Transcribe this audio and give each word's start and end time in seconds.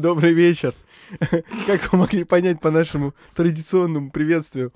Добрый 0.00 0.32
вечер. 0.32 0.74
Как 1.18 1.92
вы 1.92 1.98
могли 1.98 2.22
понять 2.22 2.60
по 2.60 2.70
нашему 2.70 3.16
традиционному 3.34 4.12
приветствию, 4.12 4.72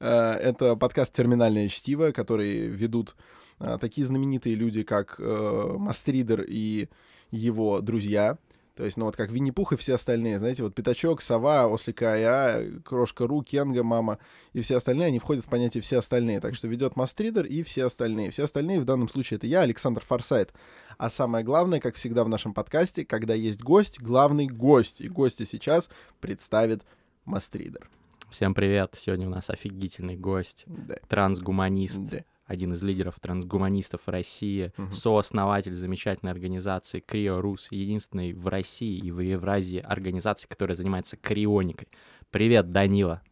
э, 0.00 0.08
это 0.08 0.74
подкаст 0.74 1.12
«Терминальное 1.12 1.68
чтиво», 1.68 2.10
который 2.10 2.66
ведут 2.66 3.14
э, 3.60 3.78
такие 3.80 4.04
знаменитые 4.04 4.56
люди, 4.56 4.82
как 4.82 5.20
э, 5.20 5.74
Мастридер 5.78 6.42
и 6.42 6.88
его 7.30 7.80
друзья. 7.80 8.38
То 8.76 8.84
есть, 8.84 8.98
ну 8.98 9.06
вот 9.06 9.16
как 9.16 9.30
Винни-Пух 9.30 9.72
и 9.72 9.76
все 9.76 9.94
остальные, 9.94 10.38
знаете, 10.38 10.62
вот 10.62 10.74
Пятачок, 10.74 11.22
Сова, 11.22 11.66
Ослика 11.66 12.12
Ая, 12.12 12.78
Крошка 12.84 13.26
Ру, 13.26 13.42
Кенга, 13.42 13.82
Мама 13.82 14.18
и 14.52 14.60
все 14.60 14.76
остальные, 14.76 15.06
они 15.06 15.18
входят 15.18 15.46
в 15.46 15.48
понятие 15.48 15.80
«все 15.80 15.96
остальные». 15.98 16.40
Так 16.40 16.54
что 16.54 16.68
ведет 16.68 16.94
Мастридер 16.94 17.46
и 17.46 17.62
все 17.62 17.86
остальные. 17.86 18.32
Все 18.32 18.44
остальные 18.44 18.80
в 18.80 18.84
данном 18.84 19.08
случае 19.08 19.38
это 19.38 19.46
я, 19.46 19.62
Александр 19.62 20.04
Форсайт. 20.04 20.52
А 20.98 21.08
самое 21.08 21.42
главное, 21.42 21.80
как 21.80 21.94
всегда 21.94 22.22
в 22.22 22.28
нашем 22.28 22.52
подкасте, 22.52 23.06
когда 23.06 23.32
есть 23.32 23.62
гость, 23.62 23.98
главный 23.98 24.46
гость. 24.46 25.00
И 25.00 25.08
гостя 25.08 25.46
сейчас 25.46 25.88
представит 26.20 26.82
Мастридер. 27.24 27.88
Всем 28.28 28.54
привет. 28.54 28.94
Сегодня 28.98 29.26
у 29.26 29.30
нас 29.30 29.48
офигительный 29.48 30.16
гость, 30.16 30.64
Да. 30.66 30.96
трансгуманист, 31.08 32.00
Да. 32.10 32.24
Один 32.46 32.72
из 32.72 32.82
лидеров 32.82 33.18
трансгуманистов 33.20 34.08
России, 34.08 34.72
Мгм. 34.76 34.92
сооснователь 34.92 35.74
замечательной 35.74 36.32
организации 36.32 37.00
Крио 37.00 37.40
Рус, 37.40 37.68
единственной 37.70 38.32
в 38.32 38.46
России 38.48 38.98
и 38.98 39.10
в 39.10 39.20
Евразии 39.20 39.80
организации, 39.80 40.46
которая 40.48 40.76
занимается 40.76 41.16
крионикой. 41.16 41.88
Привет, 42.30 42.70
Данила. 42.70 43.22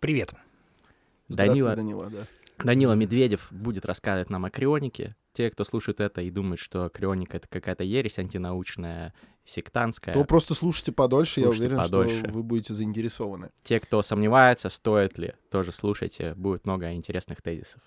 Привет. 0.00 0.34
Данила, 1.28 1.74
Данила, 1.74 2.10
да. 2.10 2.26
Данила 2.64 2.92
Медведев 2.94 3.48
будет 3.50 3.84
рассказывать 3.84 4.30
нам 4.30 4.44
о 4.44 4.50
крионике. 4.50 5.16
Те, 5.32 5.50
кто 5.50 5.64
слушает 5.64 6.00
это 6.00 6.22
и 6.22 6.30
думают, 6.30 6.60
что 6.60 6.88
крионика— 6.88 7.36
это 7.38 7.48
какая-то 7.48 7.84
ересь 7.84 8.18
антинаучная, 8.18 9.12
сектантская. 9.46 10.12
То 10.12 10.24
просто 10.24 10.54
слушайте 10.54 10.92
подольше, 10.92 11.40
я 11.40 11.46
Слушайте 11.46 11.68
уверен, 11.68 11.82
подольше. 11.82 12.18
что 12.18 12.30
вы 12.30 12.42
будете 12.42 12.74
заинтересованы. 12.74 13.50
Те, 13.62 13.80
кто 13.80 14.02
сомневается, 14.02 14.68
стоит 14.68 15.16
ли, 15.18 15.34
тоже 15.50 15.72
слушайте, 15.72 16.34
будет 16.34 16.66
много 16.66 16.92
интересных 16.92 17.40
тезисов. 17.40 17.80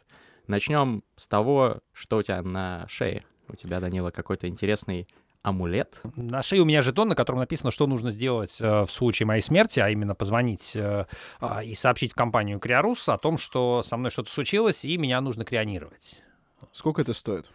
Начнем 0.47 1.03
с 1.15 1.27
того, 1.27 1.79
что 1.93 2.17
у 2.17 2.23
тебя 2.23 2.41
на 2.41 2.87
шее. 2.87 3.23
У 3.47 3.55
тебя, 3.55 3.79
Данила, 3.79 4.11
какой-то 4.11 4.47
интересный 4.47 5.07
амулет. 5.41 6.01
На 6.15 6.41
шее 6.41 6.61
у 6.61 6.65
меня 6.65 6.81
жетон, 6.81 7.09
на 7.09 7.15
котором 7.15 7.39
написано, 7.39 7.71
что 7.71 7.87
нужно 7.87 8.11
сделать 8.11 8.59
э, 8.59 8.81
в 8.81 8.89
случае 8.89 9.27
моей 9.27 9.41
смерти, 9.41 9.79
а 9.79 9.89
именно 9.89 10.15
позвонить 10.15 10.75
э, 10.75 11.05
а, 11.39 11.63
и 11.63 11.73
сообщить 11.73 12.11
в 12.11 12.15
компанию 12.15 12.59
Криорус 12.59 13.07
о 13.09 13.17
том, 13.17 13.37
что 13.37 13.81
со 13.83 13.95
мной 13.95 14.11
что-то 14.11 14.29
случилось, 14.29 14.83
и 14.85 14.97
меня 14.97 15.21
нужно 15.21 15.45
крионировать. 15.45 16.21
Сколько 16.71 17.01
это 17.01 17.13
стоит? 17.13 17.49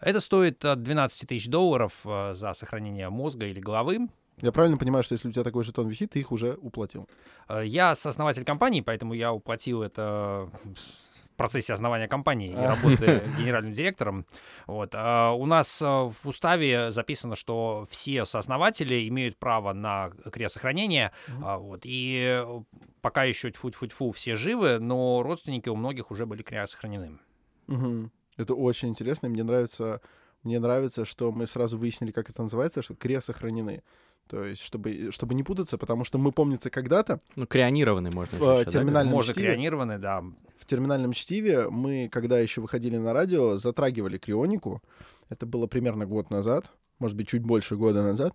Это 0.00 0.20
стоит 0.20 0.64
от 0.64 0.82
12 0.82 1.28
тысяч 1.28 1.48
долларов 1.48 2.02
э, 2.04 2.32
за 2.34 2.52
сохранение 2.52 3.08
мозга 3.10 3.46
или 3.46 3.60
головы. 3.60 4.08
Я 4.40 4.52
правильно 4.52 4.76
понимаю, 4.76 5.02
что 5.02 5.14
если 5.14 5.28
у 5.28 5.32
тебя 5.32 5.42
такой 5.42 5.64
жетон 5.64 5.88
висит, 5.88 6.10
ты 6.10 6.20
их 6.20 6.30
уже 6.30 6.54
уплатил? 6.54 7.08
Э, 7.48 7.62
Я 7.64 7.94
сооснователь 7.94 8.44
компании, 8.44 8.80
поэтому 8.80 9.14
я 9.14 9.32
уплатил 9.32 9.82
это 9.82 10.48
в 10.64 11.36
процессе 11.36 11.72
основания 11.72 12.06
компании 12.08 12.50
и 12.50 12.54
А. 12.54 12.68
работы 12.76 13.22
генеральным 13.38 13.72
директором. 13.72 14.26
Вот. 14.68 14.90
А 14.94 15.32
У 15.32 15.46
нас 15.46 15.82
э, 15.82 15.84
в 15.86 16.16
уставе 16.26 16.92
записано, 16.92 17.34
что 17.34 17.86
все 17.90 18.24
сооснователи 18.24 19.08
имеют 19.08 19.36
право 19.36 19.72
на 19.72 20.10
криосохранение. 20.32 21.10
А, 21.42 21.58
Вот. 21.58 21.80
И 21.84 22.40
э, 22.40 22.60
пока 23.02 23.24
еще 23.24 23.50
тьфу-тьфу-тьфу 23.50 24.12
все 24.12 24.36
живы, 24.36 24.78
но 24.78 25.22
родственники 25.24 25.68
у 25.68 25.74
многих 25.76 26.12
уже 26.12 26.24
были 26.26 26.42
криосохранены. 26.42 27.18
Мгм. 27.66 28.12
Это 28.38 28.54
очень 28.54 28.88
интересно, 28.88 29.26
и 29.26 29.30
мне 29.30 29.42
нравится, 29.44 30.00
мне 30.42 30.58
нравится, 30.58 31.04
что 31.04 31.30
мы 31.32 31.44
сразу 31.44 31.76
выяснили, 31.76 32.12
как 32.12 32.30
это 32.30 32.40
называется, 32.42 32.80
что 32.80 32.94
крия 32.94 33.20
сохранены. 33.20 33.82
То 34.28 34.44
есть, 34.44 34.62
чтобы, 34.62 35.10
чтобы 35.10 35.34
не 35.34 35.42
путаться, 35.42 35.78
потому 35.78 36.04
что 36.04 36.18
мы, 36.18 36.32
помнится, 36.32 36.70
когда-то 36.70 37.20
Ну, 37.34 37.46
крионированный 37.46 38.10
можно 38.14 38.38
В, 38.38 38.42
еще, 38.42 38.60
э, 38.60 38.64
да, 38.64 38.70
терминальном 38.70 39.14
Можно 39.14 39.32
чтиве. 39.32 39.46
крионированы, 39.48 39.98
да. 39.98 40.22
в 40.58 40.66
терминальном 40.66 41.12
чтиве 41.12 41.68
мы, 41.70 42.08
когда 42.12 42.38
еще 42.38 42.60
выходили 42.60 42.96
на 42.98 43.12
радио, 43.12 43.56
затрагивали 43.56 44.18
крионику. 44.18 44.82
Это 45.30 45.46
было 45.46 45.66
примерно 45.66 46.04
год 46.06 46.30
назад, 46.30 46.70
может 46.98 47.16
быть, 47.16 47.28
чуть 47.28 47.42
больше 47.42 47.76
года 47.76 48.02
назад. 48.02 48.34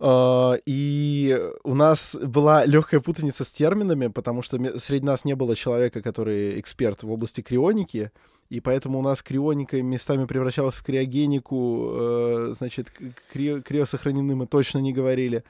А, 0.00 0.54
И 0.66 1.38
у 1.64 1.74
нас 1.74 2.16
была 2.22 2.64
легкая 2.64 3.00
путаница 3.00 3.44
с 3.44 3.52
терминами, 3.52 4.08
потому 4.08 4.42
что 4.42 4.58
среди 4.78 5.04
нас 5.04 5.24
не 5.24 5.34
было 5.34 5.54
человека, 5.56 6.02
который 6.02 6.58
эксперт 6.60 7.02
в 7.02 7.10
области 7.10 7.40
крионики, 7.40 8.10
и 8.50 8.60
поэтому 8.60 8.98
у 8.98 9.02
нас 9.02 9.22
крионика 9.22 9.80
местами 9.82 10.26
превращалась 10.26 10.74
в 10.76 10.82
криогенику, 10.84 11.90
э, 11.94 12.52
значит, 12.54 12.90
к- 12.90 13.00
крио, 13.32 13.62
криосохранены 13.62 14.34
мы 14.34 14.46
точно 14.46 14.78
не 14.78 14.92
говорили. 14.92 15.44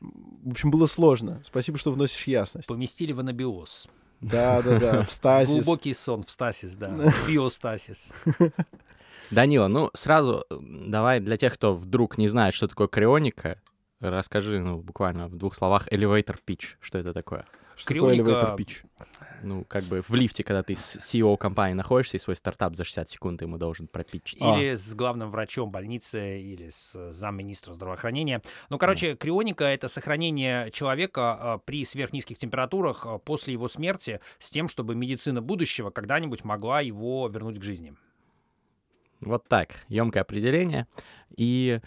В 0.00 0.50
общем, 0.50 0.70
было 0.70 0.86
сложно. 0.86 1.40
Спасибо, 1.42 1.78
что 1.78 1.90
вносишь 1.90 2.26
ясность. 2.26 2.68
Поместили 2.68 3.12
в 3.12 3.20
анабиоз. 3.20 3.88
Да, 4.20 4.62
да, 4.62 4.78
да, 4.78 5.02
в 5.02 5.10
стазис. 5.10 5.64
Глубокий 5.64 5.92
сон 5.92 6.22
в 6.22 6.30
стасис, 6.30 6.74
да. 6.76 6.88
В 6.88 7.28
Биостасис. 7.28 8.12
Данила, 9.30 9.66
ну, 9.68 9.90
сразу 9.94 10.44
давай 10.50 11.18
для 11.20 11.36
тех, 11.36 11.54
кто 11.54 11.74
вдруг 11.74 12.16
не 12.16 12.28
знает, 12.28 12.54
что 12.54 12.68
такое 12.68 12.86
крионика, 12.86 13.60
расскажи, 14.00 14.60
ну, 14.60 14.78
буквально 14.78 15.28
в 15.28 15.36
двух 15.36 15.54
словах, 15.54 15.88
elevator 15.88 16.38
pitch, 16.46 16.76
что 16.80 16.98
это 16.98 17.12
такое? 17.12 17.46
Что 17.76 17.92
такое 17.94 18.14
Крионика- 18.14 18.30
elevator 18.30 18.56
pitch? 18.56 18.84
Ну, 19.42 19.64
как 19.64 19.84
бы 19.84 20.00
в 20.00 20.14
лифте, 20.14 20.42
когда 20.42 20.62
ты 20.62 20.74
с 20.74 20.96
CEO 20.96 21.36
компании 21.36 21.74
находишься, 21.74 22.16
и 22.16 22.20
свой 22.20 22.34
стартап 22.34 22.74
за 22.74 22.84
60 22.84 23.10
секунд 23.10 23.42
ему 23.42 23.58
должен 23.58 23.86
пропитчить. 23.86 24.38
А. 24.40 24.58
Или 24.58 24.74
с 24.74 24.94
главным 24.94 25.30
врачом 25.30 25.70
больницы, 25.70 26.40
или 26.40 26.70
с 26.70 26.94
э, 26.94 27.12
замминистра 27.12 27.74
здравоохранения. 27.74 28.40
Ну, 28.70 28.78
короче, 28.78 29.14
крионика— 29.14 29.64
это 29.66 29.88
сохранение 29.88 30.70
человека 30.70 31.38
э, 31.38 31.58
при 31.66 31.84
сверхнизких 31.84 32.38
температурах 32.38 33.06
э, 33.06 33.18
после 33.18 33.52
его 33.52 33.68
смерти 33.68 34.20
с 34.38 34.50
тем, 34.50 34.68
чтобы 34.68 34.94
медицина 34.94 35.42
будущего 35.42 35.90
когда-нибудь 35.90 36.44
могла 36.44 36.80
его 36.80 37.28
вернуть 37.28 37.58
к 37.58 37.62
жизни. 37.62 37.94
Вот 39.20 39.46
так, 39.48 39.80
емкое 39.88 40.22
определение. 40.22 40.86
И 41.36 41.80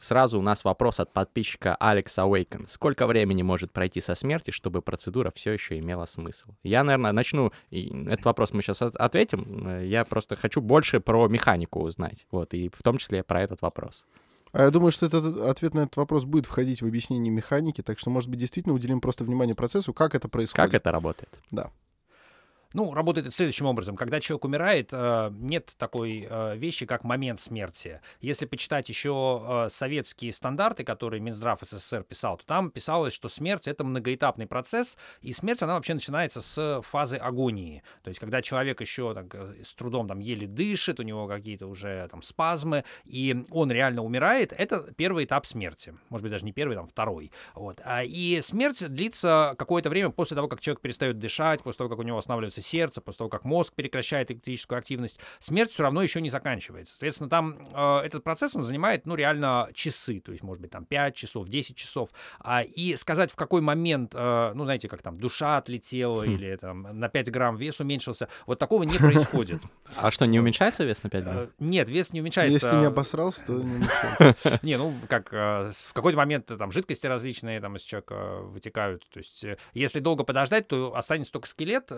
сразу 0.00 0.38
у 0.38 0.42
нас 0.42 0.64
вопрос 0.64 1.00
от 1.00 1.12
подписчика 1.12 1.76
Алекса 1.76 2.24
Уэйкен. 2.26 2.66
Сколько 2.68 3.06
времени 3.06 3.42
может 3.42 3.72
пройти 3.72 4.00
со 4.00 4.14
смерти, 4.14 4.50
чтобы 4.50 4.82
процедура 4.82 5.30
все 5.34 5.52
еще 5.52 5.78
имела 5.78 6.06
смысл? 6.06 6.48
Я, 6.62 6.84
наверное, 6.84 7.12
начну. 7.12 7.52
Этот 7.70 8.24
вопрос 8.24 8.52
мы 8.52 8.62
сейчас 8.62 8.82
ответим. 8.82 9.66
Э, 9.66 9.86
Я 9.86 10.04
просто 10.04 10.36
хочу 10.36 10.60
больше 10.60 11.00
про 11.00 11.28
механику 11.28 11.80
узнать. 11.80 12.26
Вот, 12.30 12.54
и 12.54 12.68
в 12.68 12.82
том 12.82 12.98
числе 12.98 13.22
про 13.22 13.42
этот 13.42 13.62
вопрос. 13.62 14.06
А 14.52 14.62
я 14.62 14.70
думаю, 14.70 14.90
что 14.90 15.06
этот 15.06 15.38
ответ 15.40 15.74
на 15.74 15.80
этот 15.80 15.96
вопрос 15.96 16.24
будет 16.24 16.46
входить 16.46 16.82
в 16.82 16.86
объяснение 16.86 17.32
механики, 17.32 17.82
так 17.82 17.98
что, 17.98 18.10
может 18.10 18.30
быть, 18.30 18.40
действительно 18.40 18.74
уделим 18.74 19.00
просто 19.00 19.24
внимание 19.24 19.54
процессу, 19.54 19.92
как 19.92 20.14
это 20.14 20.28
происходит. 20.28 20.70
Как 20.70 20.74
это 20.74 20.90
работает? 20.90 21.40
Да. 21.50 21.70
Ну, 22.74 22.92
работает 22.92 23.26
это 23.26 23.34
следующим 23.34 23.64
образом. 23.64 23.96
Когда 23.96 24.20
человек 24.20 24.44
умирает, 24.44 24.90
э, 24.92 25.30
нет 25.32 25.72
такой 25.78 26.26
э, 26.28 26.56
вещи, 26.56 26.84
как 26.84 27.02
момент 27.02 27.40
смерти. 27.40 28.02
Если 28.20 28.44
почитать 28.44 28.90
еще 28.90 29.64
э, 29.66 29.68
советские 29.70 30.32
стандарты, 30.32 30.84
которые 30.84 31.20
Минздрав 31.20 31.60
СССР 31.62 32.02
писал, 32.02 32.36
то 32.36 32.44
там 32.44 32.70
писалось, 32.70 33.14
что 33.14 33.30
смерть— 33.30 33.66
это 33.66 33.84
многоэтапный 33.84 34.46
процесс, 34.46 34.98
и 35.22 35.32
смерть, 35.32 35.62
она 35.62 35.74
вообще 35.74 35.94
начинается 35.94 36.42
с 36.42 36.82
фазы 36.82 37.16
агонии. 37.16 37.82
То 38.02 38.08
есть, 38.08 38.20
когда 38.20 38.42
человек 38.42 38.82
еще 38.82 39.14
так, 39.14 39.34
с 39.64 39.74
трудом 39.74 40.06
там 40.06 40.18
еле 40.18 40.46
дышит, 40.46 41.00
у 41.00 41.04
него 41.04 41.26
какие-то 41.26 41.68
уже 41.68 42.06
там 42.10 42.20
спазмы, 42.20 42.84
и 43.06 43.44
он 43.50 43.72
реально 43.72 44.02
умирает, 44.02 44.52
это 44.52 44.92
первый 44.94 45.24
этап 45.24 45.46
смерти. 45.46 45.94
Может 46.10 46.22
быть, 46.22 46.32
даже 46.32 46.44
не 46.44 46.52
первый, 46.52 46.74
там 46.74 46.86
второй. 46.86 47.32
Вот. 47.54 47.80
А, 47.82 48.04
И 48.04 48.42
смерть 48.42 48.86
длится 48.86 49.54
какое-то 49.56 49.88
время 49.88 50.10
после 50.10 50.34
того, 50.34 50.48
как 50.48 50.60
человек 50.60 50.82
перестает 50.82 51.18
дышать, 51.18 51.62
после 51.62 51.78
того, 51.78 51.90
как 51.90 51.98
у 52.00 52.02
него 52.02 52.18
останавливается 52.18 52.57
сердце, 52.60 53.00
после 53.00 53.18
того, 53.18 53.30
как 53.30 53.44
мозг 53.44 53.74
прекращает 53.74 54.30
электрическую 54.30 54.78
активность. 54.78 55.18
Смерть 55.38 55.70
все 55.70 55.82
равно 55.82 56.02
еще 56.02 56.20
не 56.20 56.30
заканчивается. 56.30 56.92
Соответственно, 56.94 57.30
там 57.30 57.58
э, 57.72 57.98
этот 58.00 58.24
процесс, 58.24 58.54
он 58.56 58.64
занимает, 58.64 59.06
ну, 59.06 59.14
реально 59.14 59.68
часы, 59.74 60.20
то 60.20 60.32
есть, 60.32 60.42
может 60.42 60.60
быть, 60.60 60.70
там 60.70 60.84
5 60.84 61.14
часов, 61.14 61.48
10 61.48 61.76
часов. 61.76 62.10
А, 62.40 62.62
и 62.62 62.96
сказать, 62.96 63.30
в 63.30 63.36
какой 63.36 63.60
момент, 63.60 64.12
э, 64.14 64.52
ну, 64.54 64.64
знаете, 64.64 64.88
как 64.88 65.02
там 65.02 65.18
душа 65.18 65.56
отлетела 65.56 66.22
или 66.22 66.56
там 66.56 66.82
на 66.82 67.08
5 67.08 67.30
грамм 67.30 67.56
вес 67.56 67.80
уменьшился, 67.80 68.28
вот 68.46 68.58
такого 68.58 68.82
не 68.82 68.98
происходит. 68.98 69.60
А 69.96 70.10
что, 70.10 70.26
не 70.26 70.38
уменьшается 70.38 70.84
вес 70.84 71.02
на 71.02 71.10
5 71.10 71.24
грамм? 71.24 71.36
Э, 71.36 71.48
Нет, 71.58 71.88
вес 71.88 72.12
не 72.12 72.20
уменьшается. 72.20 72.52
Если 72.52 72.68
ты 72.68 72.76
не 72.76 72.86
обосрался, 72.86 73.46
то 73.46 73.52
не 73.52 73.78
мешается. 73.78 74.60
Не, 74.62 74.76
ну, 74.76 74.94
как 75.08 75.32
э, 75.32 75.70
в 75.72 75.92
какой-то 75.94 76.18
момент 76.18 76.50
э, 76.50 76.56
там 76.56 76.70
жидкости 76.70 77.06
различные 77.06 77.60
там 77.60 77.76
из 77.76 77.82
человека 77.82 78.40
вытекают. 78.42 79.08
То 79.10 79.18
есть, 79.18 79.44
если 79.72 80.00
долго 80.00 80.24
подождать, 80.24 80.68
то 80.68 80.94
останется 80.94 81.32
только 81.32 81.48
скелет 81.48 81.68
лет 81.68 81.90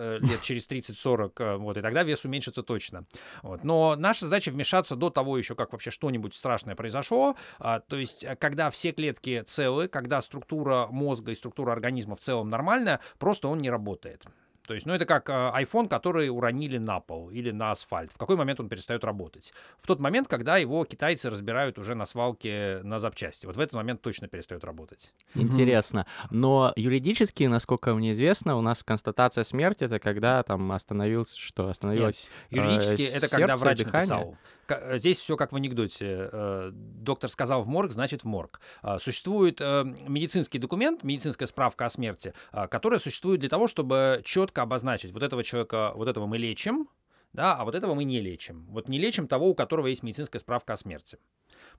через 0.51 0.67
30-40, 0.67 1.31
э, 1.39 1.55
вот, 1.57 1.77
и 1.77 1.81
тогда 1.81 2.03
вес 2.03 2.25
уменьшится 2.25 2.61
точно. 2.61 3.05
Вот. 3.41 3.63
Но 3.63 3.95
наша 3.95 4.25
задача 4.25 4.51
вмешаться 4.51 4.97
до 4.97 5.09
того 5.09 5.37
еще, 5.37 5.55
как 5.55 5.71
вообще 5.71 5.91
что-нибудь 5.91 6.33
страшное 6.33 6.75
произошло. 6.75 7.37
А, 7.59 7.79
то 7.79 7.95
есть, 7.95 8.25
э, 8.25 8.35
когда 8.35 8.69
все 8.69 8.91
клетки 8.91 9.43
целы, 9.47 9.87
когда 9.87 10.19
структура 10.19 10.87
мозга 10.87 11.31
и 11.31 11.35
структура 11.35 11.71
организма 11.71 12.15
в 12.17 12.19
целом 12.19 12.49
нормальная, 12.49 12.99
просто 13.17 13.47
он 13.47 13.59
не 13.59 13.69
работает. 13.69 14.25
То 14.71 14.75
есть, 14.75 14.85
ну, 14.85 14.93
это 14.93 15.05
как 15.05 15.29
э, 15.29 15.33
iPhone, 15.33 15.89
который 15.89 16.29
уронили 16.29 16.77
на 16.77 17.01
пол 17.01 17.29
или 17.29 17.51
на 17.51 17.71
асфальт. 17.71 18.09
В 18.13 18.17
какой 18.17 18.37
момент 18.37 18.61
он 18.61 18.69
перестает 18.69 19.03
работать? 19.03 19.51
В 19.77 19.85
тот 19.85 19.99
момент, 19.99 20.29
когда 20.29 20.55
его 20.55 20.85
китайцы 20.85 21.29
разбирают 21.29 21.77
уже 21.77 21.93
на 21.93 22.05
свалке 22.05 22.79
на 22.83 22.97
запчасти. 23.01 23.47
Вот 23.47 23.57
в 23.57 23.59
этот 23.59 23.73
момент 23.73 24.01
точно 24.01 24.29
перестает 24.29 24.63
работать. 24.63 25.13
Интересно. 25.35 26.07
Но 26.29 26.71
юридически, 26.77 27.43
насколько 27.43 27.93
мне 27.93 28.13
известно, 28.13 28.55
у 28.55 28.61
нас 28.61 28.81
констатация 28.81 29.43
смерти 29.43 29.83
это 29.83 29.99
когда 29.99 30.41
там 30.43 30.71
остановился, 30.71 31.37
что 31.37 31.67
остановилось. 31.67 32.29
Нет, 32.49 32.63
юридически 32.63 33.01
э, 33.01 33.17
это 33.17 33.29
когда 33.29 33.47
сердце, 33.47 33.61
врач 33.65 33.77
дыхание? 33.79 33.99
написал. 33.99 34.37
Э, 34.79 34.97
Здесь 34.97 35.19
все 35.19 35.37
как 35.37 35.51
в 35.51 35.55
анекдоте. 35.55 36.29
Э, 36.31 36.69
Доктор 36.73 37.29
сказал 37.29 37.61
в 37.61 37.67
морг, 37.67 37.91
значит 37.91 38.23
в 38.23 38.25
морг. 38.25 38.59
А, 38.81 38.99
Существует 38.99 39.59
э, 39.59 39.83
медицинский 40.07 40.59
документ, 40.59 41.03
медицинская 41.03 41.47
справка 41.47 41.85
о 41.85 41.89
смерти, 41.89 42.33
а, 42.51 42.67
которая 42.67 42.99
существует 42.99 43.39
для 43.39 43.49
того, 43.49 43.67
чтобы 43.67 44.21
четко 44.23 44.61
обозначить, 44.61 45.11
вот 45.11 45.23
этого 45.23 45.43
человека, 45.43 45.91
вот 45.95 46.07
этого 46.07 46.25
мы 46.25 46.37
лечим, 46.37 46.87
да, 47.33 47.55
а 47.55 47.63
вот 47.63 47.75
этого 47.75 47.93
мы 47.93 48.03
не 48.03 48.19
лечим. 48.19 48.65
Вот 48.69 48.89
не 48.89 48.99
лечим 48.99 49.27
того, 49.27 49.49
у 49.49 49.55
которого 49.55 49.87
есть 49.87 50.03
медицинская 50.03 50.39
справка 50.39 50.73
о 50.73 50.77
смерти. 50.77 51.17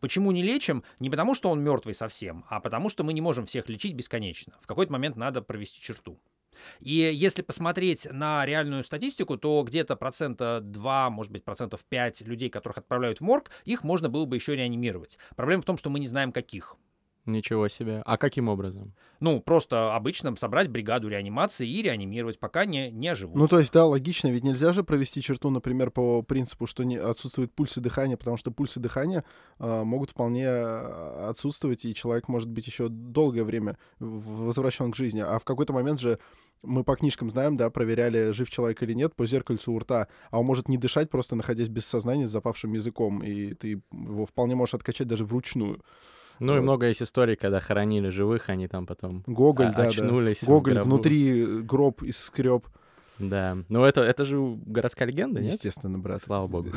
Почему 0.00 0.32
не 0.32 0.42
лечим? 0.42 0.82
Не 0.98 1.10
потому, 1.10 1.34
что 1.34 1.50
он 1.50 1.62
мертвый 1.62 1.94
совсем, 1.94 2.44
а 2.48 2.60
потому, 2.60 2.88
что 2.88 3.04
мы 3.04 3.12
не 3.12 3.20
можем 3.20 3.46
всех 3.46 3.68
лечить 3.68 3.94
бесконечно. 3.94 4.54
В 4.62 4.66
какой-то 4.66 4.92
момент 4.92 5.16
надо 5.16 5.42
провести 5.42 5.80
черту. 5.80 6.18
И 6.80 6.92
если 6.92 7.42
посмотреть 7.42 8.06
на 8.10 8.44
реальную 8.46 8.82
статистику, 8.82 9.36
то 9.36 9.62
где-то 9.62 9.96
процента 9.96 10.60
2, 10.62 11.10
может 11.10 11.32
быть, 11.32 11.44
процентов 11.44 11.84
5 11.88 12.22
людей, 12.22 12.50
которых 12.50 12.78
отправляют 12.78 13.18
в 13.18 13.22
морг, 13.22 13.50
их 13.64 13.84
можно 13.84 14.08
было 14.08 14.24
бы 14.24 14.36
еще 14.36 14.54
реанимировать. 14.56 15.18
Проблема 15.36 15.62
в 15.62 15.66
том, 15.66 15.76
что 15.78 15.90
мы 15.90 15.98
не 16.00 16.06
знаем, 16.06 16.32
каких. 16.32 16.76
Ничего 17.24 17.68
себе. 17.68 18.02
А 18.04 18.18
каким 18.18 18.48
образом? 18.48 18.94
Ну, 19.20 19.40
просто 19.40 19.94
обычно 19.94 20.34
собрать 20.34 20.68
бригаду 20.68 21.08
реанимации 21.08 21.68
и 21.68 21.80
реанимировать, 21.80 22.40
пока 22.40 22.64
не, 22.64 22.90
не 22.90 23.06
оживут. 23.06 23.36
Ну, 23.36 23.46
то 23.46 23.60
есть, 23.60 23.72
да, 23.72 23.86
логично, 23.86 24.26
ведь 24.28 24.42
нельзя 24.42 24.72
же 24.72 24.82
провести 24.82 25.22
черту, 25.22 25.48
например, 25.50 25.92
по 25.92 26.22
принципу, 26.22 26.66
что 26.66 26.82
не 26.82 26.96
отсутствует 26.96 27.52
пульс 27.52 27.76
и 27.76 27.80
дыхание, 27.80 28.16
потому 28.16 28.36
что 28.36 28.50
пульс 28.50 28.76
и 28.76 28.80
дыхание 28.80 29.22
а, 29.60 29.84
могут 29.84 30.10
вполне 30.10 30.48
а, 30.48 31.28
отсутствовать, 31.30 31.84
и 31.84 31.94
человек 31.94 32.26
может 32.26 32.48
быть 32.48 32.66
еще 32.66 32.88
долгое 32.88 33.44
время 33.44 33.78
возвращен 34.00 34.90
к 34.90 34.96
жизни. 34.96 35.20
А 35.20 35.38
в 35.38 35.44
какой-то 35.44 35.72
момент 35.72 36.00
же 36.00 36.18
мы 36.62 36.82
по 36.82 36.96
книжкам 36.96 37.30
знаем, 37.30 37.56
да, 37.56 37.70
проверяли, 37.70 38.32
жив 38.32 38.50
человек 38.50 38.82
или 38.82 38.94
нет, 38.94 39.14
по 39.14 39.26
зеркальцу 39.26 39.72
у 39.72 39.78
рта, 39.78 40.08
а 40.30 40.40
он 40.40 40.46
может 40.46 40.68
не 40.68 40.76
дышать, 40.76 41.10
просто 41.10 41.36
находясь 41.36 41.68
без 41.68 41.86
сознания 41.86 42.26
с 42.26 42.30
запавшим 42.30 42.72
языком, 42.72 43.22
и 43.22 43.54
ты 43.54 43.80
его 43.92 44.26
вполне 44.26 44.56
можешь 44.56 44.74
откачать 44.74 45.06
даже 45.06 45.24
вручную. 45.24 45.80
Ну 46.38 46.56
и 46.56 46.60
много 46.60 46.86
есть 46.86 47.02
историй, 47.02 47.36
когда 47.36 47.60
хоронили 47.60 48.08
живых, 48.08 48.48
они 48.48 48.68
там 48.68 48.86
потом 48.86 49.22
Гоголь, 49.26 49.66
а- 49.66 49.72
да, 49.72 49.82
очнулись 49.84 50.40
да. 50.40 50.46
Гоголь 50.46 50.78
внутри 50.80 51.42
э, 51.42 51.60
гроб 51.60 52.02
из 52.02 52.18
скреб. 52.18 52.66
Да. 53.18 53.58
Ну 53.68 53.84
это, 53.84 54.02
это 54.02 54.24
же 54.24 54.58
городская 54.66 55.06
легенда, 55.06 55.40
нет? 55.40 55.52
Естественно, 55.52 55.98
брат. 55.98 56.22
Слава 56.22 56.46
богу. 56.48 56.70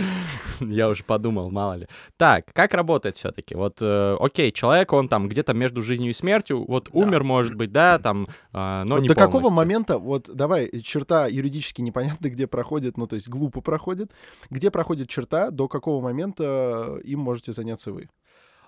Я 0.60 0.88
уже 0.88 1.04
подумал, 1.04 1.50
мало 1.50 1.74
ли. 1.74 1.88
Так, 2.16 2.46
как 2.52 2.74
работает 2.74 3.16
все-таки? 3.16 3.54
Вот, 3.54 3.78
э, 3.80 4.16
окей, 4.20 4.52
человек, 4.52 4.92
он 4.92 5.08
там 5.08 5.28
где-то 5.28 5.54
между 5.54 5.82
жизнью 5.82 6.10
и 6.10 6.14
смертью, 6.14 6.64
вот 6.66 6.88
умер, 6.92 7.24
может 7.24 7.54
быть, 7.54 7.72
да, 7.72 7.98
там, 7.98 8.28
э, 8.52 8.82
но 8.84 8.98
не 8.98 9.08
до 9.08 9.14
какого 9.14 9.50
момента, 9.50 9.98
вот 9.98 10.28
давай, 10.32 10.70
черта 10.82 11.26
юридически 11.26 11.80
непонятно, 11.80 12.28
где 12.28 12.46
проходит, 12.46 12.96
ну 12.96 13.06
то 13.06 13.14
есть 13.14 13.28
глупо 13.28 13.60
проходит, 13.60 14.12
где 14.50 14.70
проходит 14.70 15.08
черта, 15.08 15.50
до 15.50 15.68
какого 15.68 16.02
момента 16.02 16.98
им 17.04 17.20
можете 17.20 17.52
заняться 17.52 17.92
вы? 17.92 18.08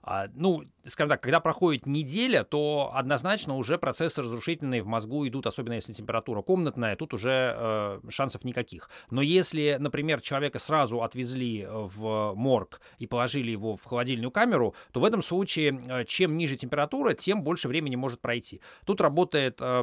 А, 0.02 0.28
ну, 0.34 0.62
скажем 0.84 1.10
так, 1.10 1.22
когда 1.22 1.40
проходит 1.40 1.86
неделя, 1.86 2.44
то 2.44 2.90
однозначно 2.94 3.56
уже 3.56 3.78
процессы 3.78 4.22
разрушительные 4.22 4.82
в 4.82 4.86
мозгу 4.86 5.26
идут, 5.26 5.46
особенно 5.46 5.74
если 5.74 5.92
температура 5.92 6.42
комнатная, 6.42 6.96
тут 6.96 7.14
уже 7.14 7.54
э, 7.56 8.00
шансов 8.08 8.44
никаких. 8.44 8.88
Но 9.10 9.22
если, 9.22 9.76
например, 9.78 10.20
человека 10.20 10.58
сразу 10.58 11.02
отвезли 11.02 11.66
в 11.68 12.34
морг 12.34 12.80
и 12.98 13.06
положили 13.06 13.50
его 13.50 13.76
в 13.76 13.84
холодильную 13.84 14.30
камеру, 14.30 14.74
то 14.92 15.00
в 15.00 15.04
этом 15.04 15.22
случае 15.22 15.80
э, 15.86 16.04
чем 16.04 16.36
ниже 16.36 16.56
температура, 16.56 17.14
тем 17.14 17.42
больше 17.42 17.68
времени 17.68 17.96
может 17.96 18.20
пройти. 18.20 18.60
Тут 18.84 19.00
работает, 19.00 19.60
э, 19.60 19.82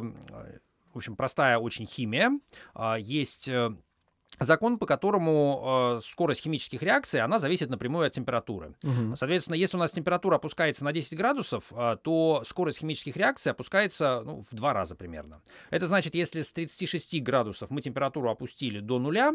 в 0.92 0.96
общем, 0.96 1.16
простая 1.16 1.58
очень 1.58 1.86
химия. 1.86 2.32
А, 2.74 2.96
Есть 2.98 3.48
э, 3.48 3.76
закон, 4.40 4.78
по 4.78 4.86
которому 4.86 5.96
э, 5.98 6.00
скорость 6.02 6.42
химических 6.42 6.82
реакций, 6.82 7.20
она 7.20 7.38
зависит 7.38 7.70
напрямую 7.70 8.06
от 8.06 8.12
температуры. 8.12 8.74
Соответственно, 9.14 9.54
если 9.56 9.76
у 9.76 9.80
нас 9.80 9.92
температура 9.92 10.36
опускается 10.36 10.84
на 10.84 10.92
10 10.92 11.16
градусов, 11.16 11.72
а, 11.74 11.96
то 11.96 12.42
скорость 12.44 12.78
химических 12.78 13.16
реакций 13.16 13.52
опускается 13.52 14.22
ну, 14.24 14.44
в 14.50 14.54
два 14.54 14.72
раза 14.72 14.94
примерно. 14.94 15.42
Это 15.70 15.86
значит, 15.86 16.14
если 16.14 16.42
с 16.42 16.52
36 16.52 17.22
градусов 17.22 17.70
мы 17.70 17.80
температуру 17.80 18.30
опустили 18.30 18.80
до 18.80 18.98
нуля, 18.98 19.32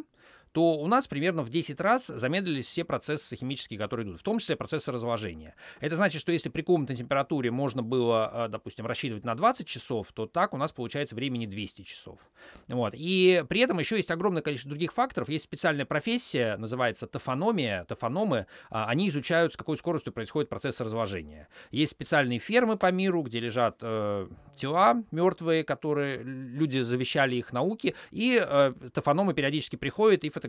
то 0.54 0.76
у 0.76 0.88
нас 0.88 1.08
примерно 1.08 1.44
в 1.44 1.50
10 1.50 1.82
раз 1.82 2.08
замедлились 2.08 2.68
все 2.68 2.84
процессы 2.84 3.36
химические, 3.36 3.80
которые 3.80 4.08
идут, 4.08 4.20
в 4.20 4.24
том 4.24 4.38
числе 4.38 4.56
процессы 4.56 4.92
разложения. 4.92 5.56
Это 5.80 5.96
значит, 5.96 6.22
что 6.22 6.32
если 6.32 6.50
при 6.50 6.62
комнатной 6.62 6.96
температуре 6.96 7.50
можно 7.50 7.82
было, 7.82 8.28
а, 8.46 8.48
допустим, 8.48 8.86
рассчитывать 8.86 9.26
на 9.26 9.36
20 9.36 9.68
часов, 9.68 10.12
то 10.14 10.28
так 10.28 10.54
у 10.54 10.58
нас 10.58 10.72
получается 10.72 11.16
времени 11.16 11.48
200 11.48 11.82
часов. 11.82 12.20
Вот. 12.68 12.94
И 12.96 13.44
при 13.50 13.62
этом 13.62 13.80
еще 13.80 13.98
есть 13.98 14.12
огромное 14.12 14.44
количество 14.44 14.70
других 14.70 14.94
факторов. 14.94 15.28
Есть 15.28 15.46
специальная 15.46 15.86
профессия, 15.86 16.56
называется 16.58 17.08
тофономия, 17.08 17.84
тофономы. 17.86 18.46
а, 18.70 18.86
Они 18.86 19.10
изучают, 19.10 19.54
с 19.54 19.58
какой 19.58 19.76
скоростью 19.76 20.14
происходит 20.14 20.50
процесс 20.50 20.80
разложения. 20.80 21.48
Есть 21.72 21.94
специальные 21.94 22.38
фермы 22.38 22.78
по 22.78 22.92
миру, 22.92 23.24
где 23.24 23.40
лежат 23.40 23.80
э, 23.82 24.28
тела 24.56 25.04
мертвые, 25.12 25.64
которые 25.64 26.22
люди 26.22 26.80
завещали 26.80 27.38
их 27.38 27.54
науке, 27.54 27.96
и 28.12 28.40
э, 28.40 28.74
тофономы 28.94 29.34
периодически 29.34 29.78
приходят 29.78 30.24
и 30.24 30.30
фотографируют, 30.30 30.43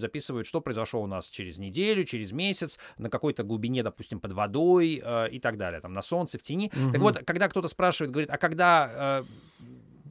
записывают, 0.00 0.46
что 0.46 0.60
произошло 0.60 1.02
у 1.02 1.06
нас 1.06 1.28
через 1.28 1.58
неделю, 1.58 2.04
через 2.04 2.32
месяц, 2.32 2.78
на 2.98 3.10
какой-то 3.10 3.42
глубине, 3.42 3.82
допустим, 3.82 4.20
под 4.20 4.32
водой 4.32 5.02
э, 5.04 5.28
и 5.30 5.38
так 5.40 5.56
далее, 5.56 5.80
там 5.80 5.92
на 5.92 6.02
солнце, 6.02 6.38
в 6.38 6.42
тени. 6.42 6.70
Так 6.92 7.00
вот, 7.00 7.18
когда 7.24 7.48
кто-то 7.48 7.68
спрашивает, 7.68 8.10
говорит, 8.10 8.30
а 8.30 8.38
когда 8.38 9.22
э, 9.22 9.24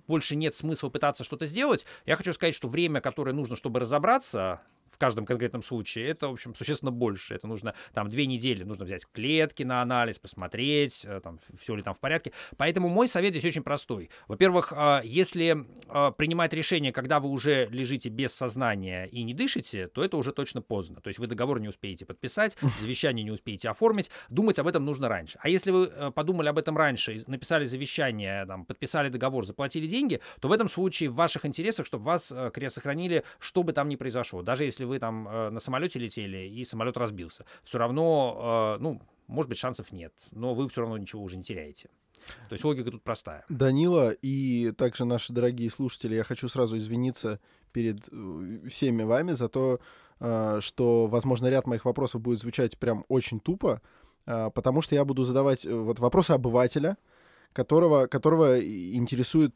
больше 0.08 0.36
нет 0.36 0.56
смысла 0.56 0.90
пытаться 0.90 1.24
что-то 1.24 1.46
сделать, 1.46 1.86
я 2.06 2.16
хочу 2.16 2.34
сказать, 2.34 2.56
что 2.56 2.68
время, 2.68 3.02
которое 3.02 3.34
нужно, 3.34 3.56
чтобы 3.56 3.80
разобраться 3.80 4.62
в 4.98 5.00
каждом 5.00 5.28
конкретном 5.28 5.62
случае, 5.62 6.08
это, 6.08 6.28
в 6.28 6.32
общем, 6.32 6.56
существенно 6.56 6.92
больше. 6.92 7.36
Это 7.36 7.48
нужно, 7.48 7.76
там, 7.94 8.10
две 8.10 8.26
недели, 8.26 8.64
нужно 8.64 8.84
взять 8.86 9.06
клетки 9.14 9.62
на 9.62 9.84
анализ, 9.84 10.18
посмотреть, 10.18 11.06
э, 11.06 11.22
там, 11.24 11.40
все 11.60 11.76
ли 11.76 11.84
там 11.84 11.94
в 11.94 12.00
порядке. 12.00 12.34
Поэтому 12.58 12.90
мой 12.90 13.08
совет 13.08 13.32
здесь 13.32 13.46
очень 13.46 13.62
простой. 13.62 14.10
Во-первых, 14.28 14.74
э, 14.76 15.02
если 15.04 15.68
э, 15.88 16.12
принимать 16.18 16.52
решение, 16.54 16.92
когда 16.92 17.20
вы 17.20 17.30
уже 17.30 17.68
лежите 17.68 18.10
без 18.10 18.34
сознания 18.34 19.06
и 19.06 19.22
не 19.22 19.36
дышите, 19.36 19.88
то 19.88 20.04
это 20.04 20.18
уже 20.18 20.32
точно 20.32 20.64
поздно. 20.64 21.00
То 21.00 21.10
есть 21.10 21.20
вы 21.20 21.28
договор 21.28 21.60
не 21.60 21.68
успеете 21.68 22.06
подписать, 22.06 22.58
завещание 22.82 23.24
не 23.24 23.32
успеете 23.32 23.70
оформить, 23.70 24.10
думать 24.30 24.58
об 24.58 24.66
этом 24.66 24.84
нужно 24.84 25.10
раньше. 25.10 25.38
А 25.44 25.48
если 25.48 25.70
вы 25.70 25.92
э, 25.94 26.10
подумали 26.10 26.50
об 26.50 26.58
этом 26.58 26.76
раньше, 26.76 27.24
написали 27.28 27.66
завещание, 27.66 28.48
там, 28.48 28.66
подписали 28.66 29.10
договор, 29.10 29.46
заплатили 29.46 29.86
деньги, 29.86 30.22
то 30.42 30.48
в 30.48 30.52
этом 30.52 30.68
случае 30.68 31.10
в 31.10 31.16
ваших 31.16 31.46
интересах, 31.46 31.86
чтобы 31.86 32.06
вас 32.06 32.32
э, 32.32 32.50
крест 32.52 32.76
сохранили, 32.76 33.24
что 33.38 33.62
бы 33.62 33.74
там 33.74 33.90
ни 33.90 33.96
произошло. 33.96 34.42
Даже 34.42 34.64
если 34.64 34.87
вы 34.88 35.00
там 35.00 35.28
э, 35.28 35.50
на 35.50 35.60
самолете 35.60 36.00
летели 36.00 36.48
и 36.48 36.64
самолет 36.66 36.98
разбился, 36.98 37.46
все 37.64 37.78
равно, 37.78 38.76
э, 38.78 38.82
ну, 38.82 39.02
может 39.28 39.50
быть, 39.50 39.58
шансов 39.58 39.92
нет, 39.92 40.14
но 40.32 40.54
вы 40.54 40.68
все 40.68 40.82
равно 40.82 40.98
ничего 40.98 41.22
уже 41.24 41.38
не 41.38 41.44
теряете. 41.44 41.90
То 42.50 42.54
есть 42.54 42.66
логика 42.66 42.92
тут 42.92 43.04
простая. 43.04 43.46
Данила 43.48 44.12
и 44.12 44.72
также 44.72 45.06
наши 45.06 45.32
дорогие 45.32 45.70
слушатели, 45.70 46.16
я 46.16 46.24
хочу 46.24 46.50
сразу 46.50 46.78
извиниться 46.78 47.40
перед 47.72 48.10
э, 48.12 48.68
всеми 48.68 49.04
вами 49.04 49.34
за 49.34 49.50
то, 49.50 49.80
что, 50.20 51.06
возможно, 51.06 51.46
ряд 51.46 51.68
моих 51.68 51.86
вопросов 51.86 52.22
будет 52.22 52.40
звучать 52.40 52.80
прям 52.80 53.06
очень 53.08 53.40
тупо, 53.40 53.84
потому 54.26 54.82
что 54.82 54.96
я 54.96 55.06
буду 55.06 55.24
задавать 55.24 55.64
вот 55.64 56.00
вопросы 56.00 56.32
обывателя, 56.32 56.98
которого, 57.58 58.06
которого 58.06 58.60
интересует, 58.62 59.52